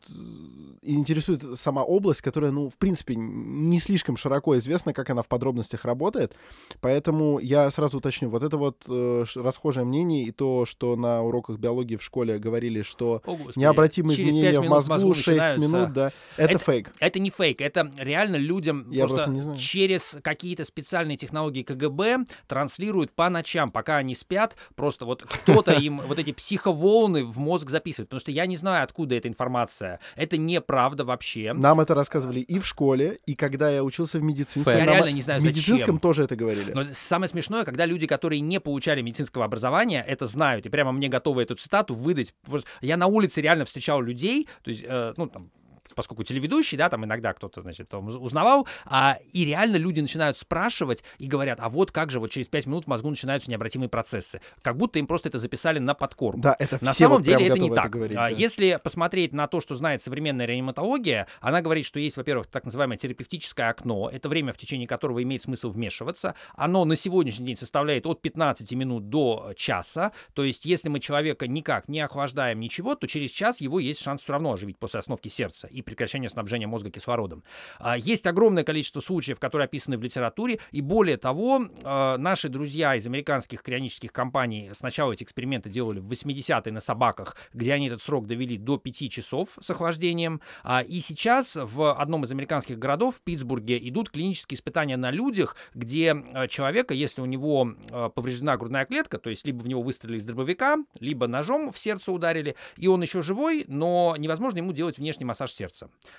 интересует 0.81 1.43
сама 1.55 1.84
область, 1.84 2.24
которая, 2.24 2.51
ну, 2.51 2.67
в 2.67 2.77
принципе, 2.77 3.13
не 3.15 3.79
слишком 3.79 4.17
широко 4.17 4.58
известна, 4.58 4.91
как 4.91 5.12
она 5.12 5.22
в 5.22 5.27
подробностях 5.27 5.86
работает. 5.86 6.36
Поэтому 6.79 7.38
я 7.38 7.70
сразу 7.70 8.00
уточню, 8.00 8.29
вот 8.29 8.41
это 8.41 8.58
вот 8.58 8.86
э, 8.89 9.25
расхожее 9.36 9.86
мнение 9.86 10.24
и 10.24 10.31
то, 10.31 10.65
что 10.65 10.96
на 10.96 11.22
уроках 11.22 11.60
биологии 11.60 11.96
в 11.96 12.01
школе 12.01 12.39
говорили, 12.39 12.81
что 12.81 13.22
О, 13.24 13.36
Господи, 13.36 13.60
необратимые 13.60 14.15
изменения 14.15 14.60
в 14.60 14.65
мозгу, 14.67 14.93
мозгу 14.93 15.13
6 15.13 15.27
начинаются- 15.27 15.60
минут, 15.60 15.93
да, 15.93 16.12
это, 16.38 16.58
фейк. 16.58 16.91
Это 17.00 17.20
не 17.20 17.29
фейк, 17.29 17.62
это 17.62 17.91
реально 18.00 18.38
людям 18.38 18.89
Я 18.89 19.01
просто, 19.01 19.17
просто 19.17 19.31
не 19.31 19.41
знаю. 19.41 19.58
через 19.60 20.17
какие-то 20.24 20.65
специальные 20.65 21.17
технологии 21.17 21.62
КГБ 21.62 22.25
транслируют 22.48 23.12
по 23.12 23.29
ночам, 23.29 23.72
пока 23.72 23.98
они 23.98 24.15
спят, 24.15 24.55
просто 24.75 25.05
вот 25.05 25.22
кто-то 25.22 25.72
им 25.88 26.01
вот 26.08 26.17
эти 26.17 26.31
психоволны 26.31 27.24
в 27.24 27.38
мозг 27.38 27.70
записывает, 27.70 27.90
потому 27.98 28.19
что 28.19 28.31
я 28.31 28.45
не 28.45 28.55
знаю, 28.55 28.83
откуда 28.83 29.15
эта 29.15 29.27
информация. 29.27 30.00
Это 30.15 30.38
неправда 30.38 31.05
вообще. 31.05 31.53
Нам 31.53 31.79
это 31.81 31.93
рассказывали 31.93 32.39
и 32.39 32.60
в 32.60 32.65
школе, 32.65 33.19
и 33.25 33.36
когда 33.36 33.69
я 33.69 33.83
учился 33.83 34.19
в 34.19 34.24
медицинском. 34.24 34.74
Я 34.74 34.86
нам 34.86 34.95
реально 34.95 35.12
не 35.12 35.21
знаю, 35.21 35.41
в 35.41 35.45
медицинском 35.45 35.95
зачем. 35.95 36.00
тоже 36.00 36.24
это 36.24 36.36
говорили. 36.36 36.71
Но 36.74 36.83
самое 36.91 37.29
смешное, 37.29 37.65
когда 37.65 37.86
люди, 37.86 38.07
которые 38.07 38.39
не 38.39 38.60
получали 38.60 39.01
медицинского 39.01 39.45
образования, 39.45 40.03
это 40.07 40.25
знают, 40.25 40.65
и 40.65 40.69
прямо 40.69 40.91
мне 40.91 41.07
готовы 41.07 41.43
эту 41.43 41.55
цитату 41.55 41.95
выдать. 41.95 42.33
Я 42.81 42.98
на 42.98 43.07
улице 43.07 43.41
реально 43.41 43.65
встречал 43.65 44.01
людей, 44.01 44.48
то 44.63 44.69
есть, 44.69 44.83
э, 44.88 45.13
ну, 45.17 45.27
там, 45.27 45.51
поскольку 45.95 46.24
телеведущий, 46.24 46.77
да, 46.77 46.89
там 46.89 47.05
иногда 47.05 47.33
кто-то, 47.33 47.62
значит, 47.62 47.89
там 47.89 48.07
узнавал, 48.07 48.67
а, 48.86 49.17
и 49.31 49.45
реально 49.45 49.77
люди 49.77 50.00
начинают 50.01 50.38
спрашивать 50.38 51.03
и 51.17 51.27
говорят, 51.27 51.60
а 51.62 51.69
вот 51.69 51.91
как 51.91 52.12
же 52.12 52.19
вот 52.19 52.31
через 52.31 52.48
5 52.48 52.65
минут 52.67 52.86
в 52.86 52.88
мозгу 52.88 53.10
начинаются 53.10 53.50
необратимые 53.50 53.89
процессы. 53.89 54.41
Как 54.62 54.77
будто 54.77 55.00
им 55.00 55.07
просто 55.07 55.29
это 55.29 55.39
записали 55.39 55.79
на 55.79 55.93
подкорку. 55.93 56.39
Да, 56.39 56.55
это 56.60 56.77
На 56.81 56.93
самом 56.93 57.17
вот 57.17 57.25
деле 57.25 57.48
это 57.48 57.55
не 57.55 57.69
готовы 57.69 57.75
так. 57.75 57.91
говорить, 57.91 58.17
А, 58.17 58.29
да. 58.29 58.29
Если 58.29 58.79
посмотреть 58.83 59.33
на 59.33 59.48
то, 59.48 59.62
что 59.62 59.75
знает 59.75 60.01
современная 60.01 60.45
реаниматология, 60.45 61.27
она 61.39 61.62
говорит, 61.62 61.86
что 61.86 62.00
есть, 62.00 62.17
во-первых, 62.17 62.48
так 62.48 62.65
называемое 62.65 62.98
терапевтическое 62.98 63.69
окно. 63.69 64.10
Это 64.12 64.29
время, 64.29 64.53
в 64.53 64.57
течение 64.57 64.88
которого 64.88 65.21
имеет 65.24 65.41
смысл 65.41 65.69
вмешиваться. 65.69 66.36
Оно 66.55 66.86
на 66.86 66.95
сегодняшний 66.95 67.48
день 67.48 67.55
составляет 67.55 68.05
от 68.05 68.21
15 68.21 68.71
минут 68.74 69.10
до 69.10 69.53
часа. 69.55 70.12
То 70.33 70.43
есть, 70.43 70.65
если 70.65 70.89
мы 70.89 71.00
человека 71.00 71.48
никак 71.48 71.88
не 71.88 72.00
охлаждаем, 72.00 72.60
ничего, 72.60 72.95
то 72.95 73.07
через 73.07 73.31
час 73.31 73.62
его 73.62 73.79
есть 73.79 74.01
шанс 74.01 74.21
все 74.21 74.33
равно 74.33 74.53
оживить 74.53 74.77
после 74.77 75.00
остановки 75.00 75.27
сердца 75.27 75.67
и 75.67 75.80
прекращения 75.81 76.29
снабжения 76.29 76.67
мозга 76.67 76.89
кислородом. 76.89 77.43
А, 77.79 77.97
Есть 77.97 78.27
огромное 78.27 78.63
количество 78.63 79.00
случаев, 79.00 79.39
которые 79.39 79.65
описаны 79.65 79.97
в 79.97 80.03
литературе, 80.03 80.59
и 80.71 80.81
более 80.81 81.17
того, 81.17 81.61
э, 81.61 82.17
наши 82.17 82.50
друзья 82.50 82.95
из 82.95 83.05
американских 83.07 83.61
крионических 83.61 84.11
компаний 84.11 84.69
сначала 84.73 85.13
эти 85.13 85.23
эксперименты 85.23 85.69
делали 85.69 86.00
в 86.00 86.07
80-е 86.07 86.71
на 86.73 86.79
собаках, 86.79 87.35
где 87.53 87.73
они 87.73 87.88
этот 87.88 88.01
срок 88.01 88.27
довели 88.27 88.57
до 88.57 88.77
5 88.77 89.09
часов 89.09 89.57
с 89.59 89.69
охлаждением, 89.69 90.41
А, 90.63 90.81
и 90.81 91.00
сейчас 91.00 91.57
в 91.61 91.93
одном 91.93 92.23
из 92.23 92.31
американских 92.31 92.77
городов, 92.79 93.17
в 93.17 93.21
Питтсбурге, 93.21 93.77
идут 93.89 94.09
клинические 94.09 94.57
испытания 94.57 94.97
на 94.97 95.11
людях, 95.11 95.55
где 95.73 96.15
человека, 96.50 96.93
если 96.93 97.21
у 97.21 97.25
него 97.25 97.75
повреждена 98.15 98.57
грудная 98.57 98.85
клетка, 98.85 99.17
то 99.17 99.29
есть 99.29 99.45
либо 99.45 99.61
в 99.61 99.67
него 99.67 99.81
выстрелили 99.81 100.17
из 100.17 100.25
дробовика, 100.25 100.77
либо 101.00 101.27
ножом 101.27 101.71
в 101.71 101.77
сердце 101.77 102.11
ударили, 102.11 102.55
и 102.77 102.88
он 102.88 103.01
еще 103.01 103.21
живой, 103.21 103.65
но 103.67 104.15
невозможно 104.17 104.59
ему 104.59 104.73
делать 104.73 104.97
внешний 104.97 105.25
массаж 105.25 105.51
сердца. 105.51 105.70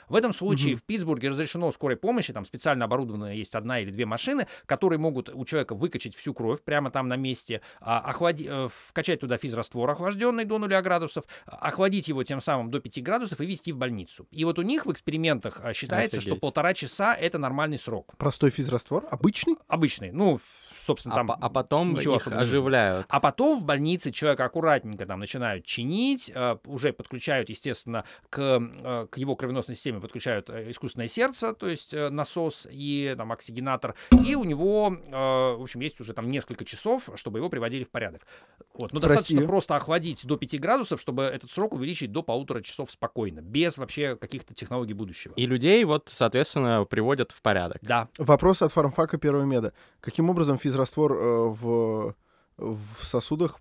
В 0.08 0.14
этом 0.14 0.32
случае 0.32 0.72
Мгм. 0.72 0.80
в 0.80 0.84
Питтсбурге 0.84 1.28
разрешено 1.30 1.70
скорой 1.70 1.96
помощи, 1.96 2.32
там 2.32 2.44
специально 2.44 2.84
оборудованная 2.84 3.34
есть 3.34 3.54
одна 3.54 3.80
или 3.80 3.90
две 3.90 4.06
машины, 4.06 4.46
которые 4.66 4.98
могут 4.98 5.28
у 5.28 5.44
человека 5.44 5.74
выкачать 5.74 6.14
всю 6.14 6.34
кровь 6.34 6.62
прямо 6.62 6.90
там 6.90 7.08
на 7.08 7.16
месте, 7.16 7.60
а, 7.80 8.10
охлади- 8.12 8.46
э, 8.48 8.68
вкачать 8.70 9.20
туда 9.20 9.36
физраствор 9.36 9.90
охлажденный 9.90 10.44
до 10.44 10.58
0 10.58 10.80
градусов, 10.82 11.24
а, 11.46 11.56
охладить 11.68 12.08
его 12.08 12.22
тем 12.24 12.40
самым 12.40 12.70
до 12.70 12.80
5 12.80 13.00
градусов 13.02 13.40
и 13.40 13.46
вести 13.46 13.72
в 13.72 13.76
больницу. 13.76 14.26
И 14.30 14.44
вот 14.44 14.58
у 14.58 14.62
них 14.62 14.86
в 14.86 14.92
экспериментах 14.92 15.60
а, 15.62 15.72
считается, 15.72 16.20
что 16.20 16.30
Офигеть. 16.30 16.40
полтора 16.40 16.74
часа 16.74 17.14
это 17.14 17.38
нормальный 17.38 17.78
срок. 17.78 18.14
Простой 18.18 18.50
физраствор? 18.50 19.04
Обычный? 19.10 19.56
Обычный. 19.68 20.10
Ну, 20.12 20.38
собственно, 20.78 21.14
А, 21.14 21.18
там 21.18 21.26
по- 21.28 21.34
а 21.34 21.48
потом 21.48 21.94
ничего 21.94 22.16
их 22.16 22.26
оживляют. 22.26 23.06
а 23.08 23.20
потом 23.20 23.60
в 23.60 23.64
больнице 23.64 24.10
человека 24.10 24.44
аккуратненько 24.44 25.06
там 25.06 25.20
начинают 25.20 25.64
чинить, 25.64 26.30
э, 26.34 26.56
уже 26.66 26.92
подключают, 26.92 27.48
естественно, 27.48 28.04
к, 28.30 28.38
э, 28.40 29.06
к 29.10 29.18
его 29.18 29.34
кровеносной 29.42 29.74
системе 29.74 30.00
подключают 30.00 30.48
э, 30.50 30.70
искусственное 30.70 31.08
сердце, 31.08 31.52
то 31.52 31.68
есть 31.68 31.92
э, 31.92 32.10
насос 32.10 32.68
и 32.70 33.12
там 33.16 33.32
оксигенатор, 33.32 33.96
и 34.24 34.36
у 34.36 34.44
него, 34.44 34.94
э, 34.94 35.10
в 35.10 35.62
общем, 35.62 35.80
есть 35.80 36.00
уже 36.00 36.12
там 36.12 36.28
несколько 36.28 36.64
часов, 36.64 37.10
чтобы 37.16 37.40
его 37.40 37.48
приводили 37.48 37.82
в 37.82 37.90
порядок. 37.90 38.22
Вот. 38.74 38.92
Но 38.92 39.00
достаточно 39.00 39.38
Прости. 39.38 39.48
просто 39.48 39.76
охладить 39.76 40.24
до 40.24 40.36
5 40.36 40.60
градусов, 40.60 41.00
чтобы 41.00 41.24
этот 41.24 41.50
срок 41.50 41.74
увеличить 41.74 42.12
до 42.12 42.22
полутора 42.22 42.62
часов 42.62 42.90
спокойно, 42.92 43.40
без 43.40 43.78
вообще 43.78 44.14
каких-то 44.14 44.54
технологий 44.54 44.94
будущего. 44.94 45.34
И 45.34 45.46
людей 45.46 45.82
вот, 45.84 46.08
соответственно, 46.08 46.84
приводят 46.84 47.32
в 47.32 47.42
порядок. 47.42 47.78
Да, 47.82 48.08
Вопрос 48.18 48.62
от 48.62 48.72
фармфака 48.72 49.18
первого 49.18 49.42
меда. 49.42 49.72
Каким 50.00 50.30
образом 50.30 50.56
физраствор 50.56 51.12
э, 51.12 51.16
в, 51.48 52.14
в 52.56 53.04
сосудах 53.04 53.58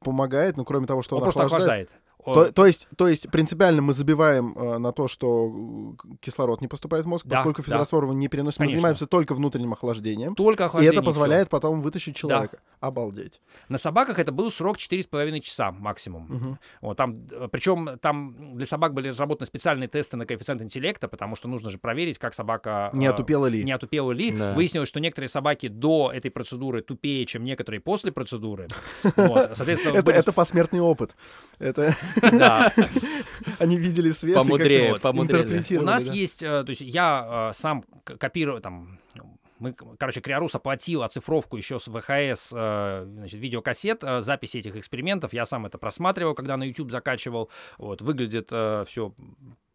помогает, 0.00 0.56
ну, 0.56 0.64
кроме 0.64 0.86
того, 0.86 1.02
что 1.02 1.16
он 1.16 1.22
он, 1.22 1.24
просто 1.24 1.42
охлаждает? 1.42 1.88
охлаждает. 1.88 2.03
То, 2.24 2.52
то 2.52 2.66
есть, 2.66 2.88
то 2.96 3.08
есть 3.08 3.30
принципиально 3.30 3.82
мы 3.82 3.92
забиваем 3.92 4.56
э, 4.56 4.78
на 4.78 4.92
то, 4.92 5.08
что 5.08 5.96
э, 6.02 6.16
кислород 6.20 6.60
не 6.60 6.68
поступает 6.68 7.04
в 7.04 7.08
мозг, 7.08 7.26
Да, 7.26 7.36
поскольку 7.36 7.62
да. 7.62 7.66
физраствор 7.66 8.06
не 8.14 8.28
переносим. 8.28 8.56
Мы 8.60 8.66
Конечно. 8.66 8.78
занимаемся 8.78 9.06
только 9.06 9.34
внутренним 9.34 9.72
охлаждением. 9.72 10.34
Только 10.34 10.64
И 10.64 10.66
охлаждение. 10.66 10.92
это 10.92 11.02
всё. 11.02 11.06
позволяет 11.10 11.48
потом 11.48 11.80
вытащить 11.80 12.16
человека. 12.16 12.58
Обалдеть. 12.80 13.40
На 13.68 13.78
собаках 13.78 14.18
это 14.18 14.30
был 14.32 14.50
срок 14.50 14.76
4,5 14.78 15.40
часа 15.40 15.72
максимум. 15.72 16.26
Мгм. 16.28 16.58
Вот, 16.82 16.96
там, 16.96 17.26
причем 17.50 17.98
там 18.00 18.36
для 18.56 18.66
собак 18.66 18.92
были 18.94 19.08
разработаны 19.08 19.46
специальные 19.46 19.88
тесты 19.88 20.16
на 20.16 20.26
коэффициент 20.26 20.60
интеллекта, 20.62 21.08
потому 21.08 21.34
что 21.36 21.48
нужно 21.48 21.70
же 21.70 21.78
проверить, 21.78 22.18
как 22.18 22.34
собака 22.34 22.90
Не 22.94 23.06
э, 23.06 23.10
отупела 23.10 23.46
ли? 23.46 23.64
не 23.64 23.72
отупела 23.72 24.12
ли. 24.12 24.30
Да. 24.30 24.52
Выяснилось, 24.54 24.88
что 24.88 25.00
некоторые 25.00 25.28
собаки 25.28 25.68
до 25.68 26.10
этой 26.12 26.30
процедуры 26.30 26.82
тупее, 26.82 27.24
чем 27.26 27.44
некоторые 27.44 27.80
после 27.80 28.12
процедуры. 28.12 28.68
Вот, 29.16 29.50
Соответственно, 29.56 29.94
Это, 29.94 30.02
были- 30.04 30.16
это 30.18 30.32
посмертный 30.32 30.80
опыт. 30.80 31.16
Это 31.58 31.94
да. 32.22 32.72
они 33.58 33.78
видели 33.78 34.10
свет 34.10 34.34
Помудрее, 34.34 34.98
помудрее. 34.98 35.78
У 35.78 35.82
нас 35.82 36.08
есть, 36.10 36.42
э, 36.42 36.64
то 36.64 36.70
есть 36.70 36.80
я 36.80 37.50
э, 37.50 37.54
сам 37.54 37.84
копирую 38.04 38.60
там. 38.60 38.98
Мы, 39.60 39.72
короче, 39.72 40.20
Криорус 40.20 40.54
оплатил 40.56 41.04
оцифровку 41.04 41.56
еще 41.56 41.78
с 41.78 41.86
ВХС, 41.88 42.52
э, 42.54 43.06
значит, 43.06 43.40
видеокассет, 43.40 44.02
записи 44.20 44.58
этих 44.58 44.76
экспериментов. 44.76 45.32
Я 45.32 45.46
сам 45.46 45.64
это 45.64 45.78
просматривал, 45.78 46.34
когда 46.34 46.56
на 46.56 46.64
YouTube 46.64 46.90
закачивал. 46.90 47.50
Вот, 47.78 48.02
выглядит 48.02 48.48
все 48.48 49.14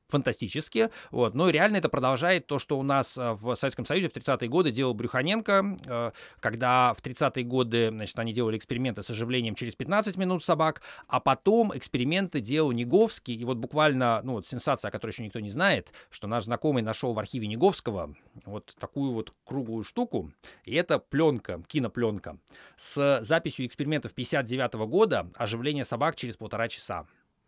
фантастически. 0.10 0.90
Вот. 1.12 1.36
Но 1.36 1.50
реально 1.50 1.78
это 1.78 1.88
продолжает 1.88 2.48
то, 2.48 2.60
что 2.60 2.78
у 2.78 2.84
нас 2.84 3.18
э, 3.18 3.34
в 3.34 3.56
Советском 3.56 3.86
Союзе 3.86 4.10
в 4.10 4.16
30-е 4.16 4.50
годы 4.50 4.72
делал 4.72 4.94
Брюханенко, 4.94 5.78
э, 5.88 6.12
когда 6.40 6.94
в 6.94 7.02
30-е 7.02 7.44
годы 7.46 7.90
значит, 7.90 8.18
они 8.20 8.34
делали 8.34 8.58
эксперименты 8.58 9.04
с 9.04 9.10
оживлением 9.10 9.56
через 9.56 9.76
15 9.76 10.18
минут 10.18 10.44
собак, 10.44 10.82
а 11.08 11.20
потом 11.20 11.76
эксперименты 11.78 12.42
делал 12.42 12.72
Неговский. 12.72 13.36
И 13.36 13.46
вот 13.46 13.58
буквально, 13.58 14.22
ну 14.24 14.34
вот 14.34 14.48
сенсация, 14.48 14.90
о 14.90 14.92
которой 14.92 15.12
еще 15.12 15.24
никто 15.24 15.40
не 15.40 15.50
знает, 15.50 15.94
что 16.10 16.28
наш 16.28 16.46
знакомый 16.46 16.84
нашел 16.84 17.14
в 17.14 17.20
архиве 17.20 17.48
Неговского 17.48 18.16
вот 18.46 18.76
такую 18.80 19.14
вот 19.14 19.34
круглую 19.46 19.84
штуку. 19.84 20.32
И 20.64 20.74
это 20.74 21.00
пленка, 21.00 21.64
кинопленка 21.68 22.38
с 22.78 23.20
записью 23.22 23.68
экспериментов 23.68 24.14
59 24.14 24.74
года 24.88 25.30
оживления 25.36 25.86
собак 25.86 26.16
через 26.16 26.36
полтора 26.38 26.68
часа. 26.68 27.06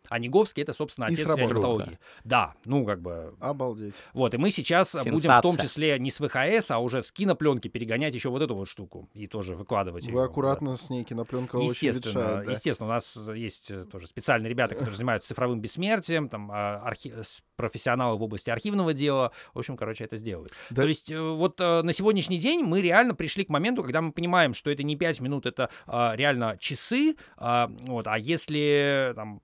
А 0.08 0.18
Неговский 0.18 0.62
это, 0.62 0.72
собственно, 0.72 1.06
отец 1.06 1.20
сработало. 1.20 1.48
реаниматологии. 1.48 1.98
Да, 2.24 2.54
ну 2.64 2.84
как 2.84 3.00
бы 3.00 3.34
Обалдеть. 3.40 3.94
вот, 4.12 4.34
и 4.34 4.36
мы 4.36 4.50
сейчас 4.50 4.94
будем 4.94 5.32
в 5.32 5.40
том 5.40 5.52
Сенсация. 5.52 5.68
числе 5.68 5.98
не 5.98 6.10
с 6.10 6.18
ВХС, 6.18 6.70
а 6.70 6.78
уже 6.78 7.02
с 7.02 7.12
кинопленки 7.12 7.68
перегонять 7.68 8.14
еще 8.14 8.28
вот 8.30 8.42
эту 8.42 8.54
вот 8.54 8.68
штуку 8.68 9.08
и 9.14 9.26
тоже 9.26 9.54
выкладывать. 9.54 10.04
Вы 10.06 10.12
да. 10.18 10.24
аккуратно 10.24 10.76
с 10.76 10.90
ней 10.90 11.04
кинопленка 11.04 11.56
очень 11.56 11.70
Естественно, 11.88 12.18
ветшает. 12.20 12.46
да. 12.46 12.52
естественно, 12.52 12.88
у 12.88 12.92
нас 12.92 13.16
есть 13.34 13.70
э, 13.70 13.84
тоже 13.84 14.06
специальные 14.06 14.50
ребята, 14.50 14.74
которые 14.74 14.94
занимаются 14.96 15.28
цифровым 15.28 15.60
бессмертием, 15.60 16.28
там 16.28 16.50
а, 16.52 16.82
архи- 16.84 17.14
профессионалы 17.56 18.18
в 18.18 18.22
области 18.22 18.50
архивного 18.50 18.92
дела. 18.92 19.32
В 19.54 19.58
общем, 19.58 19.76
короче, 19.76 20.04
это 20.04 20.16
сделают. 20.16 20.52
Да. 20.70 20.82
То 20.82 20.88
есть 20.88 21.10
э, 21.10 21.20
вот 21.20 21.60
э, 21.60 21.82
на 21.82 21.92
сегодняшний 21.92 22.38
день 22.38 22.62
мы 22.64 22.80
реально 22.82 23.14
пришли 23.14 23.44
к 23.44 23.48
моменту, 23.48 23.82
когда 23.82 24.00
мы 24.02 24.12
понимаем, 24.12 24.52
что 24.54 24.70
это 24.70 24.82
не 24.82 24.96
5 24.96 25.20
минут, 25.20 25.46
это 25.46 25.70
а, 25.86 26.14
реально 26.16 26.56
часы. 26.58 27.16
а, 27.36 27.70
вот, 27.86 28.06
а 28.08 28.18
если 28.18 29.12
там 29.14 29.40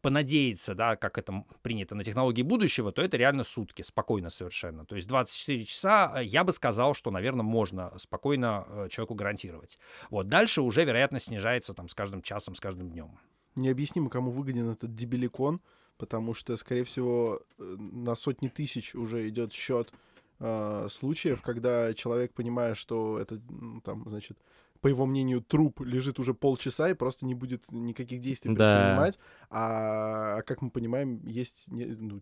понадеяться, 0.00 0.74
да, 0.74 0.96
как 0.96 1.18
это 1.18 1.44
принято 1.62 1.94
на 1.94 2.04
технологии 2.04 2.42
будущего, 2.42 2.92
то 2.92 3.02
это 3.02 3.16
реально 3.16 3.44
сутки, 3.44 3.82
спокойно 3.82 4.30
совершенно. 4.30 4.84
То 4.84 4.94
есть 4.94 5.08
24 5.08 5.64
часа, 5.64 6.12
э, 6.16 6.24
я 6.24 6.44
бы 6.44 6.52
сказал, 6.52 6.94
что, 6.94 7.10
наверное, 7.10 7.42
можно 7.42 7.92
спокойно 7.98 8.64
э, 8.68 8.88
человеку 8.90 9.14
гарантировать. 9.14 9.78
Вот, 10.10 10.28
дальше 10.28 10.62
уже 10.62 10.84
вероятность 10.84 11.26
снижается 11.26 11.74
там 11.74 11.88
с 11.88 11.94
каждым 11.94 12.22
часом, 12.22 12.54
с 12.54 12.60
каждым 12.60 12.90
днем. 12.90 13.18
Необъяснимо, 13.56 14.08
кому 14.08 14.30
выгоден 14.30 14.70
этот 14.70 14.94
дебиликон, 14.94 15.60
потому 15.98 16.34
что, 16.34 16.56
скорее 16.56 16.84
всего, 16.84 17.42
э, 17.58 17.62
на 17.78 18.14
сотни 18.14 18.48
тысяч 18.48 18.94
уже 18.94 19.28
идет 19.28 19.52
счет 19.52 19.92
э, 20.40 20.86
случаев, 20.88 21.42
когда 21.42 21.92
человек, 21.94 22.32
понимая, 22.32 22.74
что 22.74 23.18
это, 23.18 23.40
там, 23.84 24.08
значит, 24.08 24.38
по 24.82 24.88
его 24.88 25.06
мнению, 25.06 25.40
труп 25.40 25.80
лежит 25.80 26.18
уже 26.18 26.34
полчаса 26.34 26.90
и 26.90 26.94
просто 26.94 27.24
не 27.24 27.34
будет 27.34 27.70
никаких 27.70 28.20
действий 28.20 28.52
Да. 28.54 28.74
предпринимать. 28.74 29.18
А, 29.48 30.38
а 30.38 30.42
как 30.42 30.60
мы 30.60 30.70
понимаем, 30.70 31.24
есть 31.24 31.66
ну, 31.68 32.20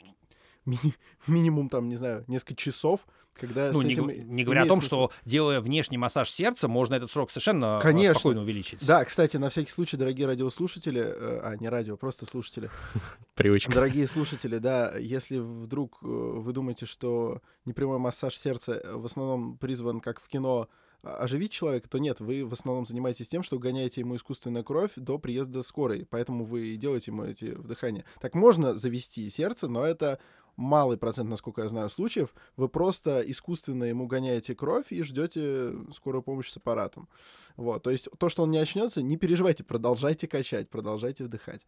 ми- 0.67 0.79
минимум, 1.27 1.71
там, 1.71 1.89
не 1.89 1.97
знаю, 1.97 2.23
несколько 2.29 2.55
часов, 2.55 3.07
когда 3.33 3.73
Ну, 3.73 3.81
с 3.81 3.85
не, 3.85 3.93
этим 3.95 4.09
не 4.09 4.45
говоря 4.45 4.65
о 4.65 4.67
том, 4.67 4.81
смысл. 4.83 5.09
что 5.09 5.13
делая 5.25 5.63
внешний 5.63 5.97
массаж 5.97 6.29
сердца, 6.31 6.69
можно 6.69 6.97
этот 6.97 7.11
срок 7.11 7.31
совершенно 7.31 7.79
э, 7.79 7.81
Конечно. 7.81 8.15
спокойно 8.15 8.43
увеличить. 8.43 8.87
Да, 8.87 9.03
кстати, 9.07 9.39
на 9.39 9.49
всякий 9.49 9.71
случай, 9.71 9.97
дорогие 9.97 10.27
радиослушатели, 10.27 11.01
э, 11.01 11.41
а, 11.43 11.57
не 11.57 11.69
радио, 11.71 11.97
просто 11.97 12.27
слушатели, 12.27 12.69
Привычка. 13.37 13.73
Дорогие 13.73 14.07
слушатели, 14.07 14.59
да, 14.59 14.95
если 14.99 15.39
вдруг 15.39 15.99
э, 16.03 16.07
вы 16.07 16.53
думаете, 16.53 16.85
что 16.85 17.41
непрямой 17.65 17.99
массаж 17.99 18.37
сердца 18.37 18.83
в 18.93 19.07
основном 19.07 19.57
призван, 19.57 20.01
как 20.01 20.21
в 20.21 20.29
кино, 20.29 20.69
оживить 21.03 21.53
человека, 21.53 21.89
то 21.89 21.99
нет, 21.99 22.21
вы 22.21 22.45
в 22.45 22.53
основном 22.53 22.87
занимаетесь 22.87 23.29
тем, 23.29 23.43
что 23.43 23.59
гоняете 23.59 24.01
ему 24.01 24.17
искусственную 24.17 24.65
кровь 24.65 24.93
до 24.97 25.19
приезда 25.19 25.63
скорой, 25.63 26.07
поэтому 26.09 26.45
вы 26.45 26.77
делаете 26.77 27.11
ему 27.11 27.25
эти 27.25 27.47
вдыхания. 27.47 28.05
Так 28.21 28.35
можно 28.35 28.75
завести 28.75 29.29
сердце, 29.31 29.69
но 29.69 29.85
это 29.85 30.19
малый 30.57 30.99
процент, 30.99 31.31
насколько 31.31 31.63
я 31.63 31.69
знаю, 31.69 31.89
случаев. 31.89 32.35
Вы 32.57 32.69
просто 32.69 33.23
искусственно 33.27 33.85
ему 33.85 34.07
гоняете 34.07 34.55
кровь 34.55 34.93
и 34.93 35.03
ждете 35.03 35.73
скорую 35.93 36.23
помощь 36.23 36.51
с 36.51 36.57
аппаратом. 36.57 37.09
Вот, 37.57 37.83
то 37.83 37.91
есть 37.91 38.09
то, 38.19 38.29
что 38.29 38.43
он 38.43 38.51
не 38.51 38.59
очнется, 38.59 39.03
не 39.03 39.17
переживайте, 39.17 39.65
продолжайте 39.65 40.29
качать, 40.29 40.69
продолжайте 40.69 41.25
вдыхать. 41.25 41.67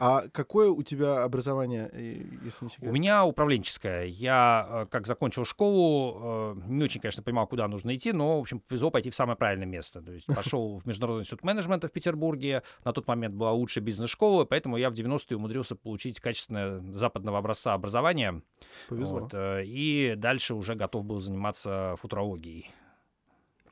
А 0.00 0.28
какое 0.32 0.70
у 0.70 0.82
тебя 0.82 1.22
образование, 1.24 1.90
э, 1.92 2.22
если 2.42 2.64
не 2.64 2.70
секрет? 2.70 2.90
У 2.90 2.94
меня 2.94 3.22
управленческое. 3.26 4.06
Я, 4.06 4.66
э, 4.70 4.86
как 4.86 5.06
закончил 5.06 5.44
школу, 5.44 6.56
э, 6.56 6.60
не 6.68 6.84
очень, 6.84 7.02
конечно, 7.02 7.22
понимал, 7.22 7.46
куда 7.46 7.68
нужно 7.68 7.94
идти, 7.94 8.12
но, 8.12 8.38
в 8.38 8.40
общем, 8.40 8.60
повезло 8.60 8.90
пойти 8.90 9.10
в 9.10 9.14
самое 9.14 9.36
правильное 9.36 9.66
место. 9.66 10.00
То 10.00 10.12
есть 10.12 10.24
пошел 10.24 10.78
в 10.78 10.86
Международный 10.86 11.20
институт 11.20 11.44
менеджмента 11.44 11.86
в 11.86 11.92
Петербурге. 11.92 12.62
На 12.82 12.94
тот 12.94 13.06
момент 13.08 13.34
была 13.34 13.52
лучшая 13.52 13.84
бизнес-школа, 13.84 14.46
поэтому 14.46 14.78
я 14.78 14.88
в 14.88 14.94
90-е 14.94 15.36
умудрился 15.36 15.76
получить 15.76 16.18
качественное 16.18 16.80
западного 16.94 17.36
образца 17.36 17.74
образование. 17.74 18.42
Повезло. 18.88 19.20
Вот, 19.20 19.34
и 19.36 20.14
дальше 20.16 20.54
уже 20.54 20.76
готов 20.76 21.04
был 21.04 21.20
заниматься 21.20 21.94
футурологией. 21.98 22.70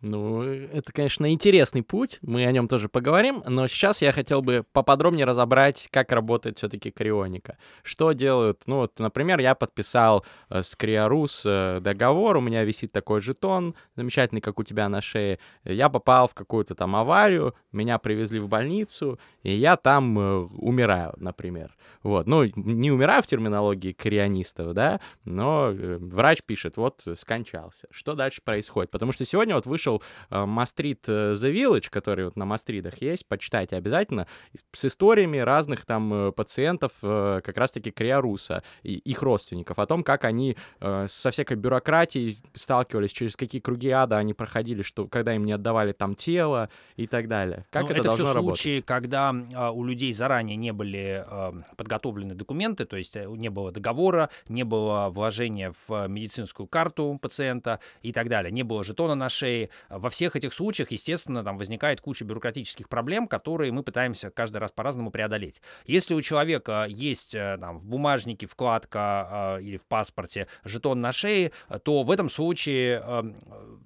Ну, 0.01 0.43
это, 0.43 0.93
конечно, 0.93 1.33
интересный 1.33 1.83
путь, 1.83 2.19
мы 2.23 2.47
о 2.47 2.53
нем 2.53 2.69
тоже 2.69 2.89
поговорим, 2.89 3.43
но 3.47 3.67
сейчас 3.67 4.01
я 4.01 4.13
хотел 4.13 4.43
бы 4.43 4.65
поподробнее 4.73 5.25
разобрать, 5.25 5.89
как 5.91 6.13
работает 6.13 6.59
все-таки 6.59 6.93
крионика. 6.93 7.59
Что 7.83 8.13
делают, 8.13 8.63
ну 8.67 8.77
вот, 8.77 8.99
например, 9.01 9.41
я 9.41 9.57
подписал 9.57 10.25
э, 10.51 10.63
с 10.63 10.77
Криорус 10.77 11.43
э, 11.45 11.81
договор, 11.81 12.37
у 12.37 12.41
меня 12.41 12.63
висит 12.63 12.93
такой 12.93 13.21
жетон, 13.21 13.75
замечательный, 13.97 14.41
как 14.41 14.61
у 14.61 14.63
тебя 14.63 14.89
на 14.89 15.01
шее. 15.01 15.41
Я 15.65 15.89
попал 15.89 16.29
в 16.29 16.35
какую-то 16.35 16.77
там 16.77 16.95
аварию, 16.95 17.55
меня 17.73 17.99
привезли 17.99 18.39
в 18.39 18.49
больницу, 18.49 19.19
и 19.49 19.55
я 19.57 19.77
там 19.77 20.19
э, 20.19 20.39
умираю, 20.59 21.15
например. 21.17 21.75
Вот, 22.03 22.27
ну, 22.27 22.45
не 22.55 22.93
умираю 22.93 23.23
в 23.23 23.27
терминологии 23.27 23.93
крионистов, 23.93 24.75
да, 24.75 25.01
но 25.25 25.71
э, 25.73 25.99
врач 26.01 26.43
пишет, 26.45 26.77
вот, 26.77 27.03
скончался. 27.17 27.89
Что 27.91 28.15
дальше 28.15 28.41
происходит? 28.45 28.91
Потому 28.91 29.13
что 29.13 29.25
сегодня 29.25 29.55
вот 29.55 29.67
вышел 29.67 30.03
э, 30.31 30.45
Мастрит 30.45 31.09
э, 31.09 31.33
The 31.33 31.53
Village, 31.53 31.89
который 31.91 32.27
вот 32.27 32.37
на 32.37 32.45
Мастридах 32.45 33.01
есть, 33.01 33.27
почитайте 33.27 33.77
обязательно, 33.77 34.27
с 34.73 34.85
историями 34.85 35.39
разных 35.39 35.87
там 35.87 36.13
э, 36.13 36.33
пациентов 36.33 36.93
э, 37.03 37.41
как 37.43 37.57
раз-таки 37.57 37.91
Криоруса 37.91 38.63
и 38.83 38.95
их 38.95 39.23
родственников, 39.23 39.79
о 39.79 39.87
том, 39.87 40.03
как 40.03 40.25
они 40.25 40.57
э, 40.81 41.07
со 41.09 41.31
всякой 41.31 41.57
бюрократией 41.57 42.39
сталкивались, 42.55 43.13
через 43.13 43.37
какие 43.37 43.61
круги 43.61 43.91
ада 43.91 44.19
они 44.19 44.35
проходили, 44.35 44.83
что 44.83 45.09
когда 45.09 45.35
им 45.35 45.45
не 45.45 45.53
отдавали 45.53 45.93
там 45.93 46.15
тело 46.15 46.69
и 46.97 47.07
так 47.07 47.29
далее. 47.29 47.67
Как 47.71 47.85
Ну, 47.85 47.89
это, 47.89 47.95
это 47.97 48.03
должно 48.05 48.25
все 48.25 48.35
работать? 48.35 48.61
случаи, 48.61 48.81
когда 48.81 49.31
а, 49.31 49.38
у 49.73 49.85
людей 49.85 50.13
заранее 50.13 50.57
не 50.57 50.73
были 50.73 51.25
а, 51.27 51.55
подготовлены 51.77 52.35
документы, 52.35 52.85
то 52.85 52.97
есть 52.97 53.17
э, 53.17 53.27
не 53.27 53.49
было 53.49 53.73
договора, 53.73 54.31
не 54.49 54.65
было 54.65 55.09
вложения 55.09 55.73
в 55.73 55.91
а, 55.91 56.07
медицинскую 56.07 56.67
карту 56.67 57.19
пациента 57.21 57.81
и 58.03 58.13
так 58.13 58.29
далее, 58.29 58.51
не 58.51 58.63
было 58.63 58.85
жетона 58.85 59.15
на 59.15 59.29
шее. 59.29 59.71
Во 59.89 60.11
всех 60.11 60.37
этих 60.37 60.53
случаях, 60.53 60.91
естественно, 60.91 61.45
там 61.45 61.59
возникает 61.59 62.01
куча 62.01 62.25
бюрократических 62.25 62.89
проблем, 62.89 63.29
которые 63.29 63.73
мы 63.73 63.83
пытаемся 63.83 64.31
каждый 64.31 64.59
раз 64.59 64.73
по-разному 64.73 65.11
преодолеть. 65.11 65.61
Если 65.87 66.15
у 66.15 66.21
человека 66.21 66.87
есть 66.89 67.35
э, 67.35 67.57
там, 67.61 67.79
в 67.79 67.87
бумажнике 67.87 68.47
вкладка 68.47 68.99
а, 69.01 69.59
или 69.59 69.77
в 69.77 69.85
паспорте 69.85 70.47
жетон 70.65 71.01
на 71.01 71.13
шее, 71.13 71.53
то 71.83 72.03
в 72.03 72.11
этом 72.11 72.29
случае, 72.29 73.03
э, 73.05 73.23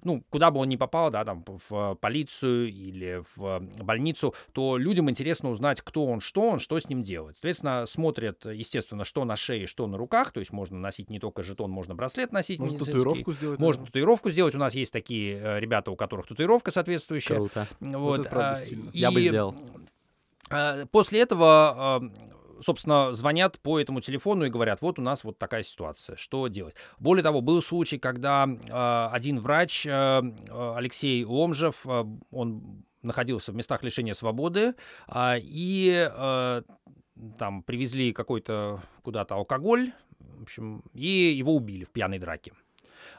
ну, 0.03 0.23
куда 0.29 0.51
бы 0.51 0.59
он 0.59 0.69
ни 0.69 0.75
попал, 0.75 1.11
да, 1.11 1.25
там, 1.25 1.43
в 1.69 1.95
полицию 1.95 2.69
или 2.69 3.21
в 3.35 3.59
больницу, 3.83 4.33
то 4.53 4.77
людям 4.77 5.09
интересно 5.09 5.32
узнать, 5.41 5.81
кто 5.81 6.05
он, 6.05 6.19
что 6.19 6.49
он, 6.49 6.59
что 6.59 6.79
с 6.79 6.87
ним 6.87 7.01
делать. 7.01 7.37
Соответственно, 7.37 7.85
смотрят, 7.85 8.45
естественно, 8.45 9.03
что 9.03 9.25
на 9.25 9.35
шее, 9.35 9.67
что 9.67 9.87
на 9.87 9.97
руках, 9.97 10.31
то 10.31 10.39
есть 10.39 10.51
можно 10.51 10.77
носить 10.77 11.09
не 11.09 11.19
только 11.19 11.43
жетон, 11.43 11.71
можно 11.71 11.95
браслет 11.95 12.31
носить 12.31 12.59
Можно 12.59 12.79
татуировку 12.79 13.33
сделать? 13.33 13.59
Можно 13.59 13.79
наверное? 13.79 13.85
татуировку 13.87 14.29
сделать. 14.29 14.55
У 14.55 14.59
нас 14.59 14.75
есть 14.75 14.93
такие 14.93 15.37
э, 15.37 15.59
ребята, 15.59 15.91
у 15.91 15.95
которых 15.95 16.27
татуировка 16.27 16.71
соответствующая. 16.71 17.35
Круто. 17.35 17.67
Вот, 17.79 18.21
это 18.21 18.29
правда 18.29 18.51
а, 18.51 18.55
стильно. 18.55 18.89
Я 18.93 19.11
бы 19.11 19.19
и, 19.19 19.27
сделал. 19.27 19.55
а, 20.49 20.85
После 20.87 21.21
этого, 21.21 22.11
собственно, 22.63 23.13
звонят 23.13 23.59
по 23.59 23.79
этому 23.79 24.01
телефону 24.01 24.45
и 24.45 24.49
говорят, 24.49 24.81
вот 24.81 24.99
у 24.99 25.01
нас 25.01 25.23
вот 25.23 25.37
такая 25.37 25.63
ситуация, 25.63 26.15
что 26.15 26.47
делать. 26.47 26.75
Более 26.99 27.23
того, 27.23 27.41
был 27.41 27.61
случай, 27.61 27.97
когда 27.97 28.47
а, 28.71 29.09
один 29.13 29.39
врач, 29.39 29.85
а, 29.87 30.23
Алексей 30.75 31.23
Ломжев, 31.23 31.85
а, 31.87 32.07
он 32.31 32.85
находился 33.03 33.51
в 33.51 33.55
местах 33.55 33.83
лишения 33.83 34.13
свободы, 34.13 34.75
а, 35.07 35.37
и 35.39 36.09
а, 36.11 36.63
там 37.37 37.63
привезли 37.63 38.11
какой-то 38.13 38.81
куда-то 39.03 39.35
алкоголь, 39.35 39.91
в 40.19 40.43
общем, 40.43 40.83
и 40.93 41.07
его 41.07 41.55
убили 41.55 41.83
в 41.83 41.91
пьяной 41.91 42.19
драке. 42.19 42.53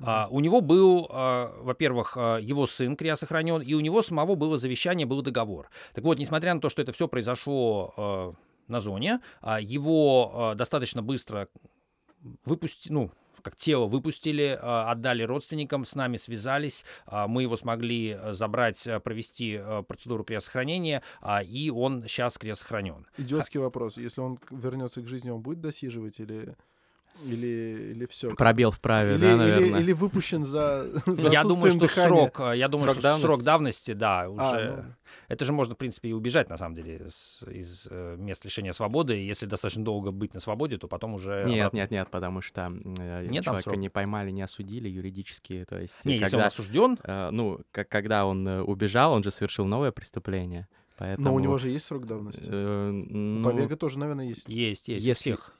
А, 0.00 0.28
у 0.30 0.40
него 0.40 0.60
был, 0.60 1.06
а, 1.10 1.54
во-первых, 1.62 2.16
а, 2.16 2.38
его 2.38 2.66
сын 2.66 2.96
Крия 2.96 3.16
сохранен, 3.16 3.60
и 3.60 3.74
у 3.74 3.80
него 3.80 4.02
самого 4.02 4.34
было 4.34 4.58
завещание, 4.58 5.06
был 5.06 5.22
договор. 5.22 5.68
Так 5.94 6.04
вот, 6.04 6.18
несмотря 6.18 6.54
на 6.54 6.60
то, 6.60 6.68
что 6.68 6.82
это 6.82 6.92
все 6.92 7.08
произошло 7.08 8.34
на 8.66 8.80
зоне, 8.80 9.20
а, 9.40 9.60
его 9.60 10.54
достаточно 10.56 11.02
быстро 11.02 11.48
выпустили, 12.44 12.92
ну, 12.92 13.10
как 13.44 13.56
тело 13.56 13.86
выпустили, 13.86 14.58
а, 14.60 14.90
отдали 14.90 15.22
родственникам, 15.22 15.84
с 15.84 15.94
нами 15.94 16.16
связались, 16.16 16.84
а, 17.06 17.28
мы 17.28 17.42
его 17.42 17.56
смогли 17.56 18.12
а, 18.12 18.32
забрать, 18.32 18.88
а, 18.88 18.98
провести 19.00 19.60
процедуру 19.86 20.24
криосохранения, 20.24 21.02
а, 21.20 21.42
и 21.42 21.70
он 21.70 22.02
сейчас 22.08 22.38
криосохранен. 22.38 23.06
Идиотский 23.18 23.60
вопрос. 23.60 23.98
Если 23.98 24.20
он 24.20 24.38
вернется 24.50 25.02
к 25.02 25.06
жизни, 25.06 25.30
он 25.30 25.42
будет 25.42 25.60
досиживать 25.60 26.18
или... 26.18 26.56
Или, 27.24 27.92
или 27.94 28.06
все? 28.06 28.34
Пробел 28.34 28.70
в 28.70 28.80
праве, 28.80 29.14
или, 29.14 29.20
да, 29.20 29.30
или- 29.32 29.36
наверное. 29.38 29.80
или 29.80 29.92
выпущен 29.92 30.44
за, 30.44 30.86
за 31.06 31.28
Я 31.30 31.42
думаю, 31.42 31.70
что 31.70 31.80
дыхания? 31.80 32.08
срок, 32.08 32.40
а, 32.40 32.52
я 32.52 32.68
думаю, 32.68 32.86
Срок 32.86 32.94
что 32.98 33.02
давности? 33.02 33.26
срок 33.26 33.42
давности, 33.44 33.92
да, 33.92 34.28
уже. 34.28 34.42
А, 34.42 34.84
ну. 34.86 34.94
Это 35.28 35.44
же 35.46 35.52
можно, 35.52 35.74
в 35.74 35.78
принципе, 35.78 36.08
и 36.10 36.12
убежать, 36.12 36.50
на 36.50 36.56
самом 36.58 36.74
деле, 36.74 37.06
с- 37.08 37.42
из 37.48 37.86
э, 37.90 38.16
мест 38.18 38.44
лишения 38.44 38.72
свободы. 38.72 39.16
И 39.18 39.24
Если 39.26 39.46
достаточно 39.46 39.82
долго 39.84 40.10
быть 40.10 40.34
на 40.34 40.40
свободе, 40.40 40.76
то 40.76 40.86
потом 40.86 41.14
уже... 41.14 41.44
Нет, 41.46 41.66
обратно- 41.72 41.76
нет, 41.76 41.90
нет, 41.92 42.08
потому 42.10 42.42
что 42.42 42.72
э, 42.98 43.26
Нет 43.28 43.44
человека 43.44 43.76
не 43.76 43.88
поймали, 43.88 44.30
не 44.30 44.42
осудили 44.42 44.88
юридически, 44.88 45.64
то 45.68 45.78
есть 45.78 45.96
Не, 46.04 46.14
если 46.14 46.24
он 46.26 46.30
когда, 46.30 46.46
осужден, 46.48 46.98
э, 47.04 47.30
ну, 47.30 47.60
как, 47.72 47.88
когда 47.88 48.26
он 48.26 48.46
э, 48.46 48.60
убежал, 48.60 49.12
он 49.12 49.22
же 49.22 49.30
совершил 49.30 49.64
новое 49.66 49.92
преступление, 49.92 50.68
поэтому... 50.98 51.28
Но 51.28 51.34
у 51.34 51.38
него 51.38 51.56
же 51.58 51.68
есть 51.68 51.86
срок 51.86 52.06
давности. 52.06 52.48
э, 52.52 52.90
ну, 52.90 53.48
Побега 53.48 53.76
тоже, 53.76 53.98
наверное, 53.98 54.26
есть. 54.26 54.46
есть, 54.48 54.88
есть. 54.88 55.04
у 55.04 55.08
если, 55.08 55.20
всех. 55.30 55.54